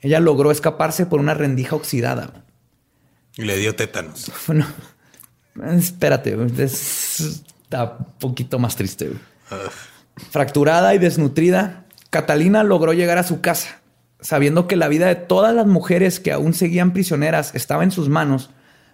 Ella 0.00 0.20
logró 0.20 0.50
escaparse 0.50 1.06
por 1.06 1.20
una 1.20 1.34
rendija 1.34 1.76
oxidada. 1.76 2.44
Y 3.36 3.42
le 3.42 3.56
dio 3.58 3.74
tétanos. 3.74 4.30
Bueno, 4.46 4.66
espérate, 5.76 6.36
está 6.56 7.96
un 7.98 8.06
poquito 8.18 8.58
más 8.58 8.76
triste. 8.76 9.12
Fracturada 10.30 10.94
y 10.94 10.98
desnutrida, 10.98 11.84
Catalina 12.10 12.62
logró 12.62 12.92
llegar 12.92 13.18
a 13.18 13.22
su 13.22 13.40
casa, 13.40 13.80
sabiendo 14.20 14.66
que 14.66 14.76
la 14.76 14.88
vida 14.88 15.06
de 15.06 15.16
todas 15.16 15.54
las 15.54 15.66
mujeres 15.66 16.20
que 16.20 16.32
aún 16.32 16.54
seguían 16.54 16.92
prisioneras 16.92 17.54
estaba 17.54 17.84
en 17.84 17.90
sus 17.90 18.08
manos. 18.08 18.50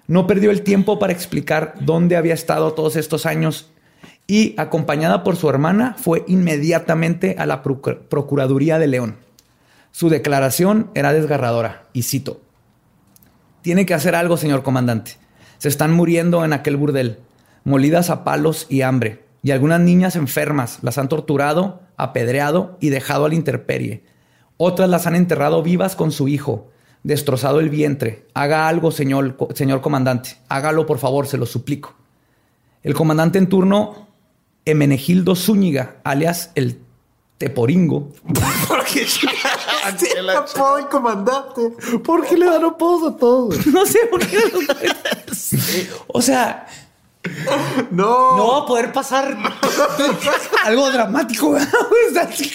No 0.08 0.26
perdió 0.26 0.50
el 0.50 0.62
tiempo 0.62 0.98
para 0.98 1.12
explicar 1.12 1.74
dónde 1.80 2.16
había 2.16 2.34
estado 2.34 2.72
todos 2.72 2.96
estos 2.96 3.24
años 3.24 3.70
y, 4.26 4.54
acompañada 4.58 5.22
por 5.22 5.36
su 5.36 5.48
hermana, 5.48 5.94
fue 5.98 6.24
inmediatamente 6.26 7.36
a 7.38 7.46
la 7.46 7.62
Procu- 7.62 7.98
Procuraduría 8.08 8.78
de 8.78 8.88
León. 8.88 9.16
Su 9.92 10.08
declaración 10.08 10.90
era 10.94 11.12
desgarradora, 11.12 11.84
y 11.92 12.02
cito, 12.02 12.40
tiene 13.62 13.86
que 13.86 13.94
hacer 13.94 14.14
algo, 14.14 14.36
señor 14.36 14.62
comandante. 14.62 15.18
Se 15.62 15.68
están 15.68 15.92
muriendo 15.92 16.44
en 16.44 16.52
aquel 16.52 16.76
burdel, 16.76 17.20
molidas 17.62 18.10
a 18.10 18.24
palos 18.24 18.66
y 18.68 18.82
hambre. 18.82 19.24
Y 19.44 19.52
algunas 19.52 19.78
niñas 19.78 20.16
enfermas 20.16 20.80
las 20.82 20.98
han 20.98 21.08
torturado, 21.08 21.82
apedreado 21.96 22.76
y 22.80 22.88
dejado 22.88 23.26
a 23.26 23.28
la 23.28 23.36
intemperie. 23.36 24.02
Otras 24.56 24.90
las 24.90 25.06
han 25.06 25.14
enterrado 25.14 25.62
vivas 25.62 25.94
con 25.94 26.10
su 26.10 26.26
hijo, 26.26 26.72
destrozado 27.04 27.60
el 27.60 27.70
vientre. 27.70 28.26
Haga 28.34 28.66
algo, 28.66 28.90
señor, 28.90 29.36
señor 29.54 29.82
comandante. 29.82 30.30
Hágalo, 30.48 30.84
por 30.84 30.98
favor, 30.98 31.28
se 31.28 31.38
lo 31.38 31.46
suplico. 31.46 31.94
El 32.82 32.94
comandante 32.94 33.38
en 33.38 33.48
turno, 33.48 34.08
Emenegildo 34.64 35.36
Zúñiga, 35.36 35.98
alias 36.02 36.50
el 36.56 36.80
Teporingo, 37.38 38.08
¿Por 38.68 38.84
qué? 38.84 39.04
El 40.78 40.88
comandante. 40.88 41.72
¿por 42.04 42.24
qué 42.24 42.36
le 42.36 42.46
dan 42.46 42.64
apodos 42.64 43.14
a 43.14 43.16
todos? 43.16 43.66
no 43.72 43.84
sé 43.84 43.98
por 44.10 44.20
qué. 44.24 44.38
O 46.08 46.22
sea, 46.22 46.66
No. 47.90 48.36
no 48.36 48.48
va 48.48 48.58
a 48.64 48.66
poder 48.66 48.92
pasar 48.92 49.36
algo 50.64 50.90
dramático. 50.90 51.56
sí. 52.34 52.52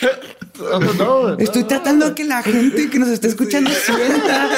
No, 0.98 1.38
Estoy 1.38 1.64
tratando 1.66 2.08
de 2.10 2.16
que 2.16 2.24
la 2.26 2.42
gente 2.42 2.90
que 2.90 3.00
nos 3.00 3.10
está 3.10 3.28
escuchando 3.28 3.70
sienta 3.70 4.50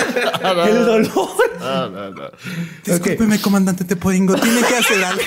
el 0.67 0.85
dolor. 0.85 1.35
no, 1.59 1.89
no, 1.89 2.09
no. 2.11 2.23
Discúlpeme, 2.85 3.39
comandante 3.41 3.83
Teporingo. 3.83 4.35
Tiene 4.35 4.61
que 4.61 4.77
hacer 4.77 5.03
algo. 5.03 5.23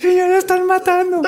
Señor, 0.00 0.30
lo 0.30 0.36
están 0.38 0.66
matando. 0.66 1.22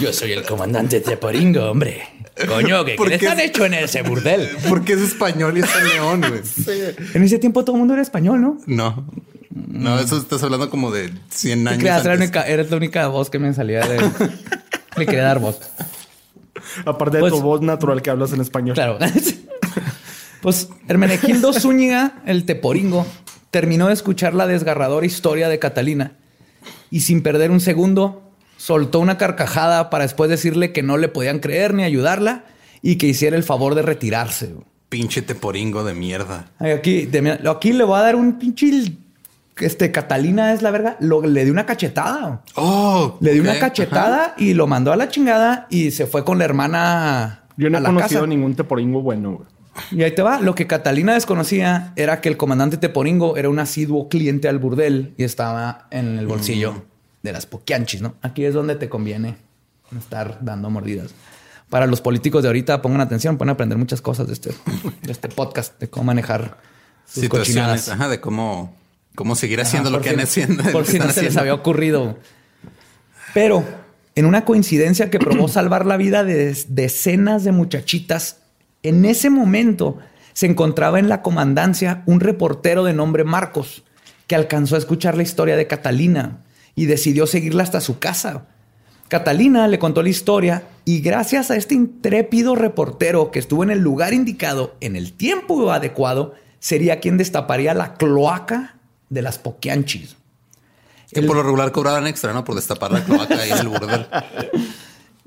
Yo 0.00 0.12
soy 0.12 0.32
el 0.32 0.44
comandante 0.44 1.00
Teporingo, 1.00 1.70
hombre. 1.70 2.23
Coño, 2.48 2.84
¿qué, 2.84 2.94
¿Por 2.96 3.08
les 3.08 3.20
qué 3.20 3.28
han 3.28 3.38
es- 3.38 3.46
hecho 3.50 3.64
en 3.64 3.74
ese 3.74 4.02
burdel? 4.02 4.48
Porque 4.68 4.94
es 4.94 5.00
español 5.00 5.56
y 5.56 5.60
está 5.60 5.78
en 5.80 5.88
León, 5.88 6.20
güey. 6.28 6.40
En 7.14 7.22
ese 7.22 7.38
tiempo 7.38 7.64
todo 7.64 7.76
el 7.76 7.78
mundo 7.80 7.94
era 7.94 8.02
español, 8.02 8.40
¿no? 8.40 8.58
No. 8.66 9.06
No, 9.54 10.00
eso 10.00 10.16
estás 10.18 10.42
hablando 10.42 10.68
como 10.68 10.90
de 10.90 11.12
100 11.30 11.62
Te 11.64 11.70
años. 11.70 11.80
creas, 11.80 12.00
era 12.00 12.08
la 12.08 12.12
antes. 12.24 12.28
única- 12.28 12.46
eres 12.48 12.70
la 12.70 12.76
única 12.76 13.06
voz 13.08 13.30
que 13.30 13.38
me 13.38 13.54
salía 13.54 13.86
de... 13.86 13.98
Le 14.96 15.06
quería 15.06 15.22
dar 15.22 15.38
voz. 15.38 15.60
Aparte 16.84 17.18
de 17.18 17.20
Pues- 17.20 17.32
tu 17.32 17.40
voz 17.40 17.60
natural 17.62 18.02
que 18.02 18.10
hablas 18.10 18.32
en 18.32 18.40
español. 18.40 18.74
Claro. 18.74 18.98
pues 20.42 20.68
Hermenegildo 20.88 21.52
Zúñiga, 21.52 22.20
el 22.26 22.44
teporingo, 22.46 23.06
terminó 23.50 23.86
de 23.88 23.94
escuchar 23.94 24.34
la 24.34 24.46
desgarradora 24.46 25.06
historia 25.06 25.48
de 25.48 25.58
Catalina 25.58 26.12
y 26.90 27.00
sin 27.02 27.22
perder 27.22 27.50
un 27.50 27.60
segundo 27.60 28.23
soltó 28.64 28.98
una 29.00 29.18
carcajada 29.18 29.90
para 29.90 30.04
después 30.04 30.30
decirle 30.30 30.72
que 30.72 30.82
no 30.82 30.96
le 30.96 31.08
podían 31.08 31.38
creer 31.38 31.74
ni 31.74 31.82
ayudarla 31.84 32.44
y 32.80 32.96
que 32.96 33.06
hiciera 33.06 33.36
el 33.36 33.42
favor 33.42 33.74
de 33.74 33.82
retirarse. 33.82 34.54
Pinche 34.88 35.20
teporingo 35.20 35.84
de 35.84 35.92
mierda. 35.92 36.46
Aquí, 36.58 37.04
de- 37.04 37.38
aquí 37.50 37.72
le 37.74 37.84
voy 37.84 37.98
a 37.98 38.02
dar 38.02 38.16
un 38.16 38.38
pinche... 38.38 38.70
Este, 39.60 39.92
Catalina 39.92 40.52
es 40.54 40.62
la 40.62 40.70
verga. 40.70 40.96
Lo, 41.00 41.20
le 41.22 41.44
dio 41.44 41.52
una 41.52 41.66
cachetada. 41.66 42.42
Oh, 42.54 43.18
Le 43.20 43.34
dio 43.34 43.42
una 43.42 43.58
cachetada 43.58 44.24
ajá. 44.24 44.34
y 44.38 44.54
lo 44.54 44.66
mandó 44.66 44.92
a 44.92 44.96
la 44.96 45.08
chingada 45.10 45.66
y 45.70 45.90
se 45.90 46.06
fue 46.06 46.24
con 46.24 46.38
la 46.38 46.44
hermana 46.46 47.44
Yo 47.56 47.68
no 47.70 47.76
a 47.76 47.80
he 47.80 47.82
la 47.82 47.88
conocido 47.90 48.20
casa. 48.22 48.26
ningún 48.28 48.54
teporingo 48.56 49.02
bueno. 49.02 49.44
Y 49.92 50.02
ahí 50.02 50.12
te 50.14 50.22
va. 50.22 50.40
Lo 50.40 50.54
que 50.54 50.66
Catalina 50.66 51.14
desconocía 51.14 51.92
era 51.96 52.20
que 52.20 52.28
el 52.30 52.36
comandante 52.36 52.78
Teporingo 52.78 53.36
era 53.36 53.48
un 53.48 53.58
asiduo 53.58 54.08
cliente 54.08 54.48
al 54.48 54.58
burdel 54.58 55.14
y 55.18 55.24
estaba 55.24 55.86
en 55.90 56.18
el 56.18 56.26
bolsillo 56.26 56.82
de 57.24 57.32
las 57.32 57.46
poquianchis, 57.46 58.02
¿no? 58.02 58.14
Aquí 58.22 58.44
es 58.44 58.54
donde 58.54 58.76
te 58.76 58.88
conviene 58.88 59.34
estar 59.98 60.38
dando 60.42 60.70
mordidas. 60.70 61.10
Para 61.70 61.86
los 61.86 62.00
políticos 62.00 62.42
de 62.42 62.48
ahorita, 62.50 62.82
pongan 62.82 63.00
atención, 63.00 63.36
pueden 63.38 63.50
aprender 63.50 63.78
muchas 63.78 64.00
cosas 64.02 64.26
de 64.28 64.34
este, 64.34 64.50
de 65.02 65.10
este 65.10 65.28
podcast, 65.28 65.80
de 65.80 65.88
cómo 65.88 66.04
manejar 66.04 66.58
sus 67.06 67.22
Situaciones, 67.22 67.48
cochinadas. 67.82 67.88
ajá, 67.88 68.08
de 68.08 68.20
cómo, 68.20 68.76
cómo 69.14 69.34
seguir 69.34 69.58
Ajá, 69.60 69.68
haciendo 69.68 69.90
lo 69.90 70.00
que 70.00 70.10
si- 70.10 70.14
han 70.14 70.20
haciendo. 70.20 70.62
Por 70.70 70.84
si 70.86 70.98
no 70.98 71.10
se 71.10 71.22
les 71.22 71.36
había 71.36 71.54
ocurrido. 71.54 72.18
Pero 73.32 73.64
en 74.14 74.26
una 74.26 74.44
coincidencia 74.44 75.10
que 75.10 75.18
probó 75.18 75.48
salvar 75.48 75.86
la 75.86 75.96
vida 75.96 76.24
de 76.24 76.56
decenas 76.68 77.42
de 77.44 77.52
muchachitas, 77.52 78.38
en 78.82 79.04
ese 79.06 79.30
momento 79.30 79.98
se 80.34 80.46
encontraba 80.46 80.98
en 80.98 81.08
la 81.08 81.22
comandancia 81.22 82.02
un 82.06 82.20
reportero 82.20 82.84
de 82.84 82.92
nombre 82.92 83.24
Marcos, 83.24 83.82
que 84.26 84.34
alcanzó 84.34 84.74
a 84.74 84.78
escuchar 84.78 85.16
la 85.16 85.22
historia 85.22 85.56
de 85.56 85.66
Catalina 85.66 86.38
y 86.74 86.86
decidió 86.86 87.26
seguirla 87.26 87.62
hasta 87.62 87.80
su 87.80 87.98
casa. 87.98 88.46
Catalina 89.08 89.68
le 89.68 89.78
contó 89.78 90.02
la 90.02 90.08
historia 90.08 90.64
y 90.84 91.00
gracias 91.00 91.50
a 91.50 91.56
este 91.56 91.74
intrépido 91.74 92.54
reportero 92.54 93.30
que 93.30 93.38
estuvo 93.38 93.62
en 93.62 93.70
el 93.70 93.80
lugar 93.80 94.14
indicado 94.14 94.74
en 94.80 94.96
el 94.96 95.12
tiempo 95.12 95.70
adecuado, 95.70 96.34
sería 96.58 97.00
quien 97.00 97.16
destaparía 97.16 97.74
la 97.74 97.94
cloaca 97.94 98.76
de 99.10 99.22
las 99.22 99.38
poquianchis. 99.38 100.16
Que 101.12 101.22
por 101.22 101.36
lo 101.36 101.42
regular 101.42 101.70
cobraban 101.70 102.06
extra, 102.06 102.32
¿no? 102.32 102.44
Por 102.44 102.56
destapar 102.56 102.90
la 102.90 103.04
cloaca 103.04 103.46
en 103.46 103.58
el 103.58 103.68
burdel. 103.68 104.06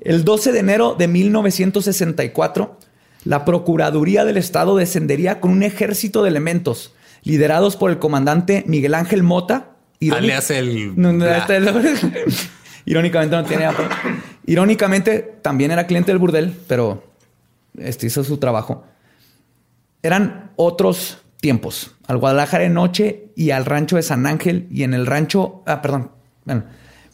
El 0.00 0.24
12 0.24 0.52
de 0.52 0.60
enero 0.60 0.94
de 0.96 1.08
1964, 1.08 2.78
la 3.24 3.44
Procuraduría 3.44 4.24
del 4.24 4.36
Estado 4.36 4.76
descendería 4.76 5.40
con 5.40 5.50
un 5.50 5.64
ejército 5.64 6.22
de 6.22 6.28
elementos 6.28 6.94
liderados 7.24 7.76
por 7.76 7.90
el 7.90 7.98
comandante 7.98 8.62
Miguel 8.66 8.94
Ángel 8.94 9.24
Mota. 9.24 9.76
Alias 10.10 10.50
el... 10.50 11.00
No, 11.00 11.12
no, 11.12 11.26
Irónicamente 12.84 13.36
no 13.36 13.44
tiene. 13.44 13.68
Irónicamente 14.46 15.38
también 15.42 15.70
era 15.70 15.86
cliente 15.86 16.10
del 16.10 16.18
burdel, 16.18 16.54
pero 16.66 17.04
este 17.76 18.06
hizo 18.06 18.24
su 18.24 18.38
trabajo. 18.38 18.84
Eran 20.02 20.52
otros 20.56 21.18
tiempos. 21.40 21.94
Al 22.06 22.18
Guadalajara 22.18 22.62
de 22.62 22.70
noche 22.70 23.30
y 23.36 23.50
al 23.50 23.64
rancho 23.66 23.96
de 23.96 24.02
San 24.02 24.26
Ángel 24.26 24.66
y 24.70 24.84
en 24.84 24.94
el 24.94 25.06
rancho, 25.06 25.62
ah, 25.66 25.82
perdón, 25.82 26.12
bueno, 26.44 26.64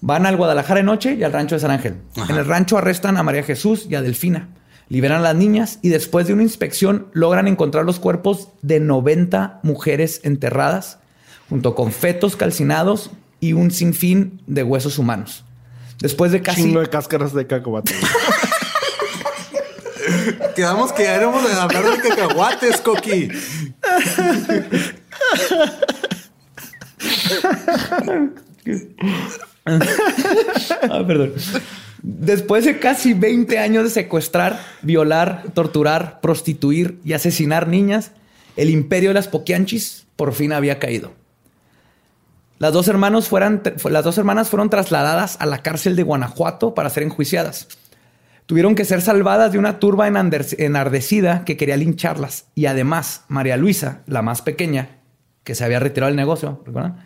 van 0.01 0.27
al 0.27 0.37
Guadalajara 0.37 0.79
de 0.79 0.85
noche 0.85 1.15
y 1.15 1.25
al 1.25 1.33
rancho 1.33 1.57
de 1.57 1.61
San 1.61 1.71
Ángel. 1.71 1.97
Ajá. 2.17 2.33
En 2.33 2.39
el 2.39 2.47
rancho 2.47 2.79
arrestan 2.79 3.17
a 3.17 3.23
María 3.23 3.43
Jesús 3.43 3.87
y 3.89 3.95
a 3.95 4.03
Delfina. 4.03 4.51
Liberan 4.89 5.19
a 5.19 5.23
las 5.23 5.35
niñas 5.35 5.79
y 5.83 5.89
después 5.89 6.27
de 6.27 6.35
una 6.35 6.43
inspección 6.43 7.09
logran 7.13 7.49
encontrar 7.49 7.85
los 7.85 7.99
cuerpos 7.99 8.51
de 8.63 8.81
90 8.81 9.61
mujeres 9.63 10.21
enterradas, 10.25 10.99
junto 11.55 11.77
con 11.77 11.93
fetos 11.93 12.35
calcinados 12.35 13.13
y 13.39 13.53
un 13.53 13.71
sinfín 13.71 14.43
de 14.49 14.65
huesos 14.65 14.99
humanos. 14.99 15.45
Después 16.01 16.33
de 16.33 16.43
casi 16.43 16.63
Chingo 16.63 16.81
de 16.81 16.89
cáscaras 16.89 17.33
de 17.33 17.47
cacahuate. 17.47 17.95
Quedamos 20.57 20.93
que 20.93 21.05
éramos 21.05 21.49
de 21.49 21.55
hablar 21.55 21.85
de 21.85 22.09
cacahuates, 22.09 22.81
Coqui. 22.81 23.29
Ah, 30.91 31.05
perdón. 31.07 31.35
Después 32.03 32.65
de 32.65 32.81
casi 32.81 33.15
20 33.15 33.61
años 33.61 33.85
de 33.85 33.91
secuestrar, 33.91 34.61
violar, 34.83 35.45
torturar, 35.55 36.21
prostituir 36.21 36.99
y 37.05 37.13
asesinar 37.13 37.69
niñas, 37.69 38.11
el 38.57 38.71
imperio 38.71 39.11
de 39.11 39.15
las 39.15 39.29
Poquianchis 39.29 40.09
por 40.17 40.33
fin 40.33 40.53
había 40.53 40.81
caído. 40.81 41.13
Las 42.65 42.73
dos, 42.73 42.89
hermanos 42.89 43.29
fueran, 43.29 43.61
las 43.91 44.05
dos 44.05 44.17
hermanas 44.17 44.49
fueron 44.49 44.71
trasladadas 44.71 45.37
a 45.39 45.45
la 45.45 45.59
cárcel 45.59 45.97
de 45.97 46.03
Guanajuato 46.03 46.73
para 46.73 46.89
ser 46.89 47.03
enjuiciadas. 47.03 47.69
Tuvieron 48.47 48.75
que 48.75 48.87
ser 48.87 49.03
salvadas 49.03 49.53
de 49.53 49.59
una 49.59 49.79
turba 49.79 50.09
enardecida 50.09 51.45
que 51.45 51.59
quería 51.59 51.77
lincharlas. 51.77 52.47
Y 52.55 52.65
además, 52.65 53.25
María 53.29 53.59
Luisa, 53.59 54.01
la 54.07 54.23
más 54.23 54.41
pequeña, 54.41 54.97
que 55.43 55.55
se 55.55 55.63
había 55.63 55.79
retirado 55.79 56.09
del 56.09 56.17
negocio, 56.17 56.63
¿recuerdan? 56.65 57.05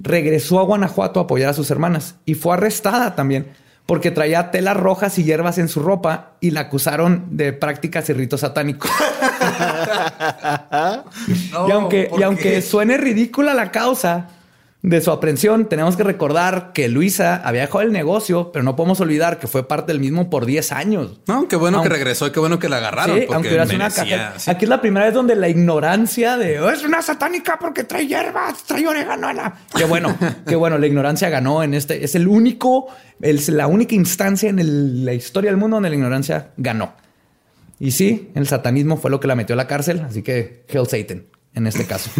regresó 0.00 0.58
a 0.58 0.64
Guanajuato 0.64 1.20
a 1.20 1.22
apoyar 1.22 1.50
a 1.50 1.54
sus 1.54 1.70
hermanas 1.70 2.16
y 2.24 2.34
fue 2.34 2.54
arrestada 2.54 3.14
también 3.14 3.52
porque 3.86 4.10
traía 4.10 4.50
telas 4.50 4.76
rojas 4.76 5.16
y 5.20 5.22
hierbas 5.22 5.58
en 5.58 5.68
su 5.68 5.80
ropa 5.80 6.32
y 6.40 6.50
la 6.50 6.62
acusaron 6.62 7.36
de 7.36 7.52
prácticas 7.52 8.10
y 8.10 8.14
ritos 8.14 8.40
satánicos. 8.40 8.90
y 11.28 11.70
aunque, 11.70 12.08
¿por 12.10 12.18
y 12.18 12.22
aunque 12.24 12.62
suene 12.62 12.96
ridícula 12.96 13.54
la 13.54 13.70
causa 13.70 14.30
de 14.80 15.00
su 15.00 15.10
aprehensión, 15.10 15.68
tenemos 15.68 15.96
que 15.96 16.04
recordar 16.04 16.70
que 16.72 16.88
Luisa 16.88 17.34
había 17.44 17.62
dejado 17.62 17.80
el 17.80 17.90
negocio, 17.92 18.52
pero 18.52 18.62
no 18.62 18.76
podemos 18.76 19.00
olvidar 19.00 19.40
que 19.40 19.48
fue 19.48 19.66
parte 19.66 19.90
del 19.92 19.98
mismo 20.00 20.30
por 20.30 20.46
10 20.46 20.70
años. 20.70 21.20
No, 21.26 21.48
qué 21.48 21.56
bueno 21.56 21.78
Aunque- 21.78 21.88
que 21.90 21.94
regresó 21.96 22.28
y 22.28 22.30
qué 22.30 22.38
bueno 22.38 22.60
que 22.60 22.68
la 22.68 22.76
agarraron. 22.76 23.18
Sí, 23.18 23.26
aunque 23.28 23.48
sido 23.50 23.64
una 23.64 23.72
merecía, 23.72 24.16
caja. 24.28 24.38
sí. 24.38 24.50
Aquí 24.50 24.66
es 24.66 24.68
la 24.68 24.80
primera 24.80 25.06
vez 25.06 25.14
donde 25.14 25.34
la 25.34 25.48
ignorancia 25.48 26.36
de 26.36 26.60
"Oh, 26.60 26.70
es 26.70 26.84
una 26.84 27.02
satánica 27.02 27.58
porque 27.60 27.82
trae 27.82 28.06
hierbas, 28.06 28.62
trae 28.64 28.86
orégano. 28.86 29.32
la-". 29.32 29.52
Qué 29.76 29.84
bueno, 29.84 30.16
qué 30.46 30.54
bueno. 30.54 30.78
La 30.78 30.86
ignorancia 30.86 31.28
ganó 31.28 31.64
en 31.64 31.74
este. 31.74 32.04
Es 32.04 32.14
el 32.14 32.28
único, 32.28 32.86
es 33.20 33.48
la 33.48 33.66
única 33.66 33.96
instancia 33.96 34.48
en 34.48 34.60
el- 34.60 35.04
la 35.04 35.12
historia 35.12 35.50
del 35.50 35.58
mundo 35.58 35.76
donde 35.76 35.90
la 35.90 35.96
ignorancia 35.96 36.50
ganó. 36.56 36.94
Y 37.80 37.90
sí, 37.90 38.30
el 38.36 38.46
satanismo 38.46 38.96
fue 38.96 39.10
lo 39.10 39.18
que 39.18 39.26
la 39.26 39.34
metió 39.34 39.54
a 39.54 39.56
la 39.56 39.66
cárcel. 39.66 40.02
Así 40.08 40.22
que 40.22 40.64
Hell 40.68 40.86
Satan 40.86 41.24
en 41.54 41.66
este 41.66 41.86
caso. 41.86 42.10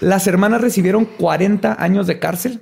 Las 0.00 0.26
hermanas 0.26 0.60
recibieron 0.60 1.04
40 1.04 1.82
años 1.82 2.06
de 2.06 2.18
cárcel, 2.18 2.60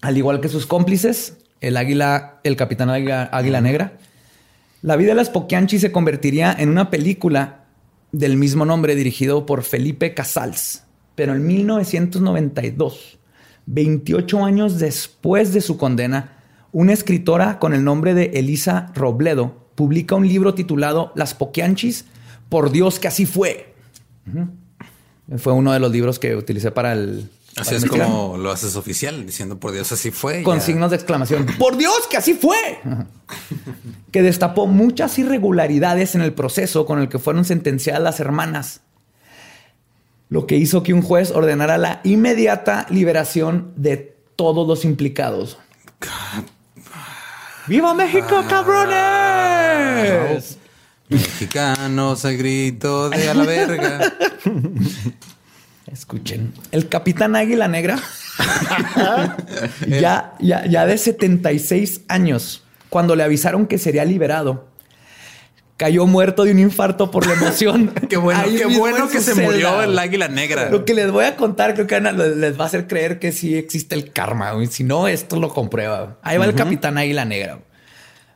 al 0.00 0.16
igual 0.16 0.40
que 0.40 0.48
sus 0.48 0.66
cómplices, 0.66 1.38
el 1.60 1.76
águila, 1.76 2.40
el 2.44 2.56
capitán 2.56 2.90
águila, 2.90 3.24
Águila 3.32 3.60
negra. 3.60 3.98
La 4.82 4.96
vida 4.96 5.08
de 5.08 5.16
las 5.16 5.30
Poquianchi 5.30 5.78
se 5.78 5.90
convertiría 5.90 6.54
en 6.56 6.68
una 6.68 6.90
película 6.90 7.64
del 8.12 8.36
mismo 8.36 8.64
nombre 8.64 8.94
dirigido 8.94 9.44
por 9.44 9.62
Felipe 9.62 10.14
Casals, 10.14 10.84
pero 11.14 11.34
en 11.34 11.46
1992, 11.46 13.18
28 13.66 14.44
años 14.44 14.78
después 14.78 15.52
de 15.52 15.60
su 15.60 15.76
condena, 15.76 16.38
una 16.72 16.92
escritora 16.92 17.58
con 17.58 17.74
el 17.74 17.82
nombre 17.82 18.14
de 18.14 18.26
Elisa 18.34 18.92
Robledo 18.94 19.68
publica 19.74 20.14
un 20.14 20.28
libro 20.28 20.54
titulado 20.54 21.12
Las 21.14 21.34
Poquianchis, 21.34 22.04
por 22.48 22.70
Dios 22.70 22.98
que 22.98 23.08
así 23.08 23.26
fue. 23.26 23.74
Fue 25.36 25.52
uno 25.52 25.72
de 25.72 25.80
los 25.80 25.92
libros 25.92 26.18
que 26.18 26.34
utilicé 26.36 26.70
para 26.70 26.92
el... 26.92 27.30
Así 27.56 27.74
para 27.74 27.78
es 27.78 27.86
como 27.86 28.36
lo 28.38 28.50
haces 28.52 28.76
oficial, 28.76 29.26
diciendo 29.26 29.58
por 29.58 29.72
Dios, 29.72 29.90
así 29.90 30.10
fue. 30.10 30.42
Con 30.44 30.58
ya. 30.58 30.64
signos 30.64 30.90
de 30.90 30.96
exclamación. 30.96 31.46
¡Por 31.58 31.76
Dios 31.76 32.06
que 32.08 32.16
así 32.16 32.34
fue! 32.34 32.56
que 34.12 34.22
destapó 34.22 34.66
muchas 34.66 35.18
irregularidades 35.18 36.14
en 36.14 36.22
el 36.22 36.32
proceso 36.32 36.86
con 36.86 37.00
el 37.00 37.08
que 37.08 37.18
fueron 37.18 37.44
sentenciadas 37.44 38.02
las 38.02 38.20
hermanas. 38.20 38.82
Lo 40.28 40.46
que 40.46 40.56
hizo 40.56 40.82
que 40.82 40.94
un 40.94 41.02
juez 41.02 41.30
ordenara 41.30 41.78
la 41.78 42.00
inmediata 42.04 42.86
liberación 42.90 43.72
de 43.76 44.14
todos 44.36 44.68
los 44.68 44.84
implicados. 44.84 45.58
¡Viva 47.66 47.92
México, 47.92 48.44
cabrones! 48.48 48.98
Mexicanos 51.08 52.24
al 52.24 52.36
grito 52.36 53.10
de 53.10 53.28
a 53.28 53.34
la 53.34 53.44
verga. 53.44 54.12
Escuchen. 55.90 56.52
El 56.70 56.88
capitán 56.88 57.34
Águila 57.34 57.66
Negra 57.66 57.98
ya, 59.88 60.34
ya, 60.38 60.66
ya 60.66 60.86
de 60.86 60.98
76 60.98 62.02
años, 62.08 62.64
cuando 62.88 63.16
le 63.16 63.22
avisaron 63.22 63.66
que 63.66 63.78
sería 63.78 64.04
liberado, 64.04 64.68
cayó 65.76 66.06
muerto 66.06 66.44
de 66.44 66.52
un 66.52 66.58
infarto 66.58 67.10
por 67.10 67.26
la 67.26 67.34
emoción. 67.34 67.92
qué 68.08 68.16
bueno, 68.16 68.40
Ahí 68.40 68.56
qué 68.56 68.66
bueno 68.66 69.04
en 69.04 69.10
que 69.10 69.20
se 69.20 69.34
murió 69.34 69.82
el 69.82 69.98
águila 69.98 70.28
negra. 70.28 70.70
Lo 70.70 70.84
que 70.84 70.94
les 70.94 71.10
voy 71.10 71.24
a 71.24 71.36
contar 71.36 71.74
creo 71.74 71.86
que 71.86 71.94
Ana, 71.94 72.12
les 72.12 72.58
va 72.58 72.64
a 72.64 72.66
hacer 72.66 72.86
creer 72.86 73.18
que 73.18 73.32
sí 73.32 73.56
existe 73.56 73.94
el 73.94 74.12
karma. 74.12 74.52
güey. 74.52 74.66
Si 74.66 74.84
no, 74.84 75.08
esto 75.08 75.38
lo 75.40 75.48
comprueba. 75.48 76.18
Ahí 76.22 76.36
va 76.36 76.44
el 76.44 76.54
capitán 76.54 76.98
Águila 76.98 77.24
Negra. 77.24 77.60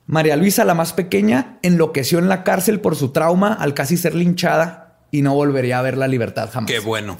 María 0.06 0.36
Luisa, 0.36 0.64
la 0.64 0.74
más 0.74 0.92
pequeña, 0.92 1.58
enloqueció 1.62 2.18
en 2.18 2.28
la 2.28 2.44
cárcel 2.44 2.80
por 2.80 2.96
su 2.96 3.10
trauma 3.10 3.52
al 3.52 3.74
casi 3.74 3.96
ser 3.96 4.14
linchada 4.14 4.98
y 5.10 5.22
no 5.22 5.34
volvería 5.34 5.78
a 5.78 5.82
ver 5.82 5.96
la 5.96 6.08
libertad 6.08 6.50
jamás. 6.52 6.70
Qué 6.70 6.80
bueno. 6.80 7.18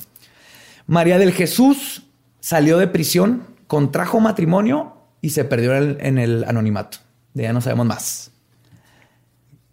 María 0.87 1.18
del 1.18 1.33
Jesús 1.33 2.05
salió 2.41 2.78
de 2.78 2.89
prisión, 2.89 3.45
contrajo 3.66 4.20
matrimonio 4.20 4.97
y 5.20 5.30
se 5.30 5.45
perdió 5.45 5.76
en 5.76 5.83
el, 5.83 5.99
en 6.01 6.18
el 6.18 6.45
anonimato. 6.45 6.99
De 7.35 7.45
ya 7.45 7.53
no 7.53 7.61
sabemos 7.61 7.87
más. 7.87 8.30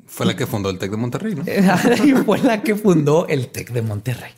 Fue 0.05 0.25
la 0.25 0.35
que 0.35 0.47
fundó 0.47 0.69
el 0.69 0.79
Tec 0.79 0.91
de 0.91 0.97
Monterrey, 0.97 1.35
¿no? 1.35 1.43
y 2.05 2.11
fue 2.23 2.39
la 2.39 2.61
que 2.61 2.75
fundó 2.75 3.27
el 3.27 3.49
TEC 3.49 3.71
de 3.71 3.81
Monterrey. 3.81 4.31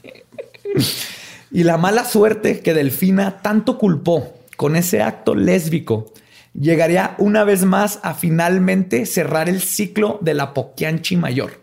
Y 1.51 1.63
la 1.63 1.77
mala 1.77 2.05
suerte 2.05 2.59
que 2.59 2.73
Delfina 2.73 3.41
tanto 3.41 3.77
culpó 3.77 4.33
con 4.57 4.75
ese 4.75 5.01
acto 5.01 5.33
lésbico 5.33 6.13
llegaría 6.53 7.15
una 7.17 7.43
vez 7.43 7.65
más 7.65 7.99
a 8.03 8.13
finalmente 8.13 9.05
cerrar 9.05 9.49
el 9.49 9.61
ciclo 9.61 10.19
de 10.21 10.33
la 10.33 10.53
Poquianchi 10.53 11.15
mayor. 11.15 11.61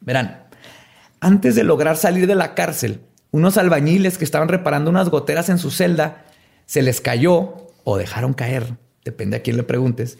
Verán, 0.00 0.44
antes 1.20 1.54
de 1.54 1.64
lograr 1.64 1.96
salir 1.96 2.26
de 2.26 2.34
la 2.34 2.54
cárcel, 2.54 3.00
unos 3.30 3.56
albañiles 3.56 4.18
que 4.18 4.24
estaban 4.24 4.48
reparando 4.48 4.90
unas 4.90 5.08
goteras 5.08 5.48
en 5.48 5.58
su 5.58 5.70
celda, 5.70 6.24
se 6.66 6.82
les 6.82 7.00
cayó 7.00 7.68
o 7.84 7.96
dejaron 7.96 8.32
caer, 8.32 8.76
depende 9.04 9.36
a 9.36 9.42
quién 9.42 9.56
le 9.56 9.62
preguntes, 9.62 10.18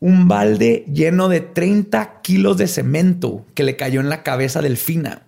un 0.00 0.28
balde 0.28 0.84
lleno 0.92 1.28
de 1.28 1.40
30 1.40 2.20
kilos 2.20 2.56
de 2.56 2.66
cemento 2.66 3.46
que 3.54 3.62
le 3.62 3.76
cayó 3.76 4.00
en 4.00 4.08
la 4.08 4.22
cabeza 4.22 4.58
a 4.58 4.62
Delfina, 4.62 5.22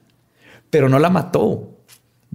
pero 0.71 0.89
no 0.89 0.99
la 0.99 1.11
mató. 1.11 1.76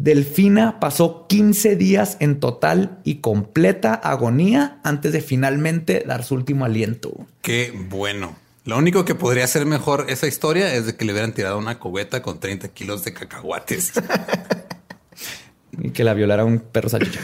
Delfina 0.01 0.79
pasó 0.79 1.27
15 1.27 1.75
días 1.75 2.17
en 2.19 2.39
total 2.39 2.97
y 3.03 3.17
completa 3.17 3.93
agonía 3.93 4.79
antes 4.83 5.13
de 5.13 5.21
finalmente 5.21 6.03
dar 6.07 6.23
su 6.23 6.33
último 6.33 6.65
aliento. 6.65 7.13
Qué 7.43 7.71
bueno. 7.87 8.35
Lo 8.65 8.79
único 8.79 9.05
que 9.05 9.13
podría 9.13 9.45
ser 9.45 9.67
mejor 9.67 10.07
esa 10.09 10.25
historia 10.25 10.73
es 10.73 10.87
de 10.87 10.95
que 10.95 11.05
le 11.05 11.11
hubieran 11.11 11.33
tirado 11.33 11.59
una 11.59 11.77
cubeta 11.77 12.23
con 12.23 12.39
30 12.39 12.69
kilos 12.69 13.03
de 13.03 13.13
cacahuates. 13.13 13.93
y 15.79 15.91
que 15.91 16.03
la 16.03 16.15
violara 16.15 16.45
un 16.45 16.61
perro 16.61 16.89
salchicha. 16.89 17.19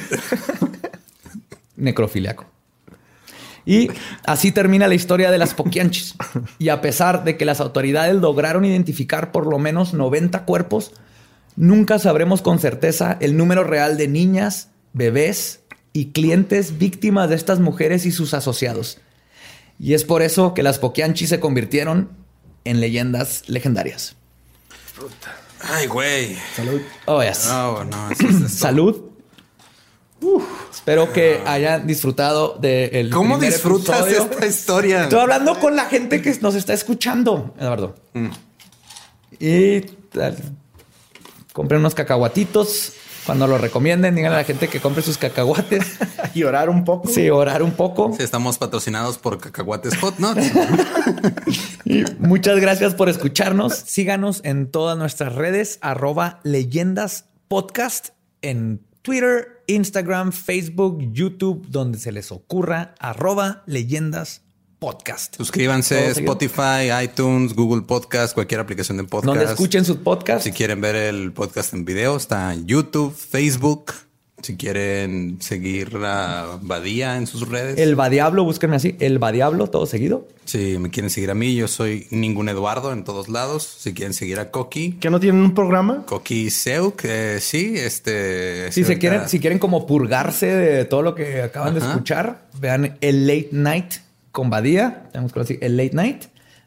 Necrofiliaco. 1.78 2.46
Y 3.66 3.90
así 4.24 4.52
termina 4.52 4.88
la 4.88 4.94
historia 4.94 5.32
de 5.32 5.40
las 5.40 5.56
Poquianchis. 5.56 6.14
Y 6.60 6.70
a 6.70 6.80
pesar 6.80 7.24
de 7.24 7.38
que 7.38 7.46
las 7.46 7.60
autoridades 7.60 8.16
lograron 8.18 8.66
identificar 8.66 9.32
por 9.32 9.48
lo 9.48 9.58
menos 9.58 9.96
90 9.96 10.46
cuerpos, 10.46 10.94
nunca 11.58 12.00
sabremos 12.00 12.42
con 12.42 12.60
certeza 12.60 13.18
el 13.20 13.36
número 13.36 13.66
real 13.66 13.98
de 13.98 14.08
niñas, 14.08 14.70
bebés 14.94 15.60
y 15.92 16.12
clientes 16.12 16.78
víctimas 16.78 17.30
de 17.30 17.36
estas 17.36 17.60
mujeres 17.60 18.06
y 18.06 18.12
sus 18.14 18.34
asociados. 18.34 19.00
Y 19.80 19.94
es 19.94 20.06
por 20.06 20.22
eso 20.22 20.54
que 20.54 20.64
las 20.64 20.80
Poquianchis 20.80 21.30
se 21.30 21.40
convirtieron 21.42 22.10
en 22.64 22.80
leyendas 22.80 23.44
legendarias. 23.48 24.16
Ay, 25.62 25.88
güey. 25.88 26.36
Oh, 27.06 27.22
yes. 27.24 27.48
No, 27.50 27.84
no. 27.84 28.12
eso 28.12 28.28
es- 28.28 28.36
eso- 28.36 28.50
Salud. 28.50 29.02
Uf, 30.20 30.44
espero 30.74 31.14
que 31.14 31.42
hayan 31.46 31.86
disfrutado 31.86 32.58
del. 32.60 33.12
¿Cómo 33.12 33.36
primer 33.38 33.54
disfrutas 33.54 34.02
episodio. 34.08 34.32
esta 34.32 34.46
historia? 34.48 35.04
Estoy 35.04 35.20
hablando 35.20 35.60
con 35.60 35.76
la 35.76 35.86
gente 35.86 36.24
que 36.24 36.36
nos 36.42 36.56
está 36.56 36.74
escuchando, 36.74 37.54
Eduardo. 37.60 37.96
Y 39.40 39.82
tal, 40.12 40.36
compren 41.58 41.80
unos 41.80 41.96
cacahuatitos. 41.96 42.94
Cuando 43.26 43.48
lo 43.48 43.58
recomienden, 43.58 44.14
díganle 44.14 44.36
a 44.36 44.40
la 44.42 44.46
gente 44.46 44.68
que 44.68 44.80
compre 44.80 45.02
sus 45.02 45.18
cacahuates. 45.18 45.98
Y 46.36 46.44
orar 46.44 46.70
un 46.70 46.84
poco. 46.84 47.10
Sí, 47.10 47.32
orar 47.32 47.64
un 47.64 47.72
poco. 47.72 48.14
Sí, 48.16 48.22
estamos 48.22 48.60
patrocinados 48.60 49.18
por 49.18 49.40
Cacahuates 49.40 49.98
Hot 49.98 50.20
Nuts. 50.20 50.52
Y 51.86 52.04
muchas 52.20 52.60
gracias 52.60 52.94
por 52.94 53.10
escucharnos. 53.10 53.74
Síganos 53.74 54.42
en 54.44 54.70
todas 54.70 55.00
nuestras 55.00 55.34
redes, 55.34 55.80
arroba 55.82 56.42
leyendas 56.44 57.26
podcast 57.48 58.10
en 58.44 58.86
Twitter, 59.02 59.64
Instagram, 59.66 60.32
Facebook, 60.34 61.00
YouTube, 61.12 61.66
donde 61.70 61.98
se 61.98 62.12
les 62.12 62.32
ocurra, 62.32 62.94
arroba 63.00 63.64
leyendas 63.66 64.44
podcast. 64.80 65.36
Suscríbanse. 65.36 66.12
Spotify, 66.12 66.92
iTunes, 67.04 67.54
Google 67.54 67.82
Podcast, 67.84 68.34
cualquier 68.34 68.60
aplicación 68.60 68.98
de 68.98 69.04
podcast. 69.04 69.26
Donde 69.26 69.46
escuchen 69.52 69.86
sus 69.86 69.98
podcasts. 69.98 70.44
Si 70.44 70.52
quieren 70.52 70.82
ver 70.82 70.96
el 70.96 71.32
podcast 71.34 71.74
en 71.74 71.86
video, 71.86 72.16
está 72.18 72.54
en 72.54 72.66
YouTube, 72.68 73.16
Facebook. 73.16 73.94
Si 74.40 74.56
quieren 74.56 75.38
seguir 75.42 75.98
a 76.06 76.60
Badía 76.62 77.18
en 77.18 77.26
sus 77.26 77.50
redes. 77.50 77.80
El 77.80 77.96
Badiablo, 77.96 78.44
búsquenme 78.44 78.76
así, 78.76 78.96
el 79.00 79.18
Badiablo, 79.18 79.66
todo 79.68 79.88
seguido. 79.88 80.28
Si 80.46 80.78
me 80.78 80.92
quieren 80.92 81.10
seguir 81.10 81.32
a 81.32 81.34
mí, 81.34 81.56
yo 81.56 81.68
soy 81.68 82.06
ningún 82.12 82.48
Eduardo 82.48 82.94
en 82.94 83.04
todos 83.04 83.30
lados. 83.30 83.64
Si 83.64 83.96
quieren 83.96 84.14
seguir 84.14 84.40
a 84.40 84.52
Coqui, 84.52 84.92
¿Que 85.00 85.10
no 85.10 85.20
tienen 85.20 85.42
un 85.42 85.56
programa? 85.56 86.06
Coqui 86.06 86.52
Seu, 86.52 86.96
que 86.96 87.40
sí, 87.42 87.74
este. 87.78 88.72
Si 88.72 88.84
se 88.84 88.92
ahorita- 88.94 89.00
quieren, 89.00 89.28
si 89.30 89.40
quieren 89.40 89.58
como 89.58 89.88
purgarse 89.88 90.46
de 90.46 90.86
todo 90.86 91.02
lo 91.02 91.16
que 91.16 91.42
acaban 91.42 91.74
de 91.74 91.80
escuchar, 91.80 92.46
vean 92.60 92.96
el 93.02 93.26
Late 93.26 93.50
Night 93.54 93.94
con 94.38 94.52
Badía, 94.52 95.10
tenemos 95.12 95.34
que 95.34 95.40
decir 95.40 95.58
el 95.64 95.78
Late 95.78 95.94
Night. 95.96 96.26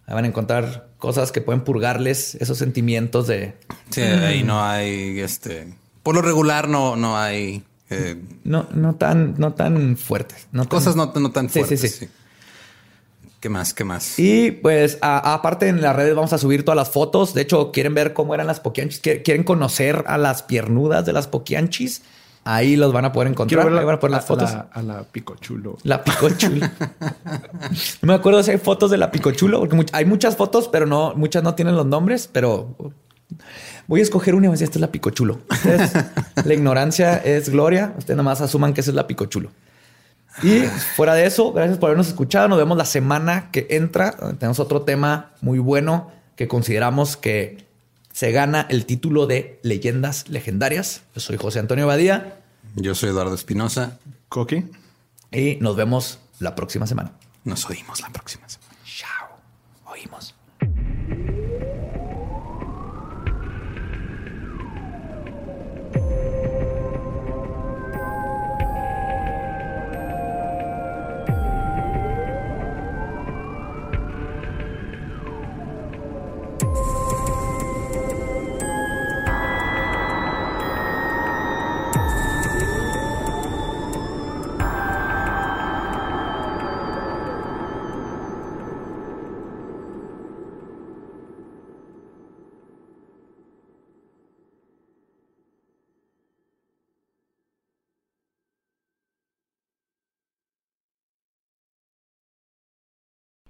Ahí 0.09 0.15
van 0.15 0.25
a 0.25 0.27
encontrar 0.27 0.89
cosas 0.99 1.31
que 1.31 1.41
pueden 1.41 1.61
purgarles 1.63 2.35
esos 2.35 2.59
sentimientos 2.59 3.29
de 3.29 3.55
Sí, 3.91 4.01
ahí 4.01 4.43
no 4.43 4.61
hay, 4.61 5.21
este. 5.21 5.73
Por 6.03 6.17
lo 6.17 6.21
regular, 6.23 6.67
no, 6.69 6.97
no 6.97 7.17
hay 7.17 7.63
eh, 7.91 8.21
no, 8.43 8.67
no 8.75 8.97
tan, 8.97 9.37
no 9.39 9.53
tan 9.55 9.97
fuertes, 9.97 10.49
no 10.51 10.63
tan- 10.63 10.69
cosas 10.69 10.97
no, 10.97 11.13
no 11.15 11.31
tan 11.31 11.49
Sí, 11.49 11.61
sí, 11.61 11.65
fuertes. 11.67 11.81
sí. 11.81 11.89
sí. 12.07 12.09
¿Qué 13.39 13.49
más? 13.49 13.73
¿Qué 13.73 13.85
más? 13.85 14.19
Y 14.19 14.51
pues 14.51 14.99
aparte 15.01 15.69
en 15.69 15.81
las 15.81 15.95
redes 15.95 16.15
vamos 16.17 16.33
a 16.33 16.39
subir 16.39 16.65
todas 16.65 16.77
las 16.77 16.91
fotos. 16.91 17.35
De 17.35 17.43
hecho, 17.43 17.71
quieren 17.73 17.95
ver 17.95 18.13
cómo 18.13 18.35
eran 18.35 18.49
las 18.49 18.59
poquianchis, 18.59 19.01
Quie- 19.01 19.23
quieren 19.23 19.45
conocer 19.45 20.03
a 20.09 20.19
las 20.19 20.43
piernudas 20.43 21.07
de 21.07 21.13
las 21.13 21.29
poquianchis. 21.29 22.03
Ahí 22.45 22.77
los 22.77 22.93
van 22.93 23.05
a 23.05 23.13
poder 23.13 23.29
encontrar. 23.29 23.61
Quiero 23.63 23.71
ver 23.71 23.81
Ahí 23.81 23.87
van 23.87 23.95
a 23.97 24.01
poner 24.01 24.13
las 24.17 24.25
a- 24.25 24.27
fotos. 24.27 24.51
A 24.51 24.55
la, 24.55 24.69
a 24.73 24.83
la 24.83 25.03
picochulo. 25.05 25.77
La 25.83 26.03
picochulo. 26.03 26.67
no 28.03 28.07
me 28.07 28.15
acuerdo 28.15 28.43
si 28.43 28.51
hay 28.53 28.59
fotos 28.59 28.91
de 28.91 28.97
la 28.97 29.11
picochulo, 29.11 29.61
porque 29.61 29.87
hay 29.93 30.05
muchas 30.05 30.37
fotos, 30.37 30.69
pero 30.69 30.87
no, 30.87 31.15
muchas 31.15 31.43
no 31.43 31.55
tienen 31.55 31.77
los 31.77 31.87
nombres, 31.87 32.29
pero 32.33 32.75
voy 33.87 34.01
a 34.01 34.03
escoger 34.03 34.35
una 34.35 34.47
y 34.47 34.49
voy 34.49 34.53
a 34.55 34.57
decir, 34.57 34.65
esta 34.65 34.79
es 34.79 34.81
la 34.81 34.91
picochulo. 34.91 35.41
Ustedes, 35.51 35.93
la 36.45 36.55
ignorancia 36.55 37.17
es 37.19 37.51
gloria. 37.51 37.93
Ustedes 37.99 38.17
nomás 38.17 38.41
asuman 38.41 38.73
que 38.75 38.81
esa 38.81 38.91
es 38.91 38.95
la 38.95 39.07
picochulo. 39.07 39.51
Y 40.43 40.61
fuera 40.97 41.15
de 41.15 41.27
eso, 41.27 41.53
gracias 41.53 41.77
por 41.79 41.89
habernos 41.89 42.09
escuchado. 42.09 42.49
Nos 42.49 42.57
vemos 42.59 42.79
la 42.79 42.85
semana 42.85 43.51
que 43.51 43.67
entra. 43.71 44.13
Tenemos 44.39 44.61
otro 44.61 44.83
tema 44.83 45.33
muy 45.43 45.59
bueno 45.59 46.11
que 46.37 46.49
consideramos 46.49 47.17
que 47.17 47.67
se 48.13 48.33
gana 48.33 48.67
el 48.69 48.87
título 48.87 49.27
de 49.27 49.61
Leyendas 49.63 50.29
Legendarias. 50.29 51.03
Yo 51.15 51.21
soy 51.21 51.37
José 51.37 51.59
Antonio 51.59 51.87
Badía 51.87 52.41
Yo 52.75 52.95
soy 52.95 53.11
Eduardo 53.11 53.35
Espinosa. 53.35 53.99
Coqui. 54.29 54.65
y 55.33 55.57
nos 55.61 55.77
vemos 55.77 56.19
la 56.39 56.55
próxima 56.55 56.87
semana. 56.87 57.13
Nos 57.45 57.69
oímos 57.69 58.01
la 58.01 58.11
próxima 58.11 58.49
semana. 58.49 58.75
Chao. 58.85 59.29
Oímos. 59.87 60.35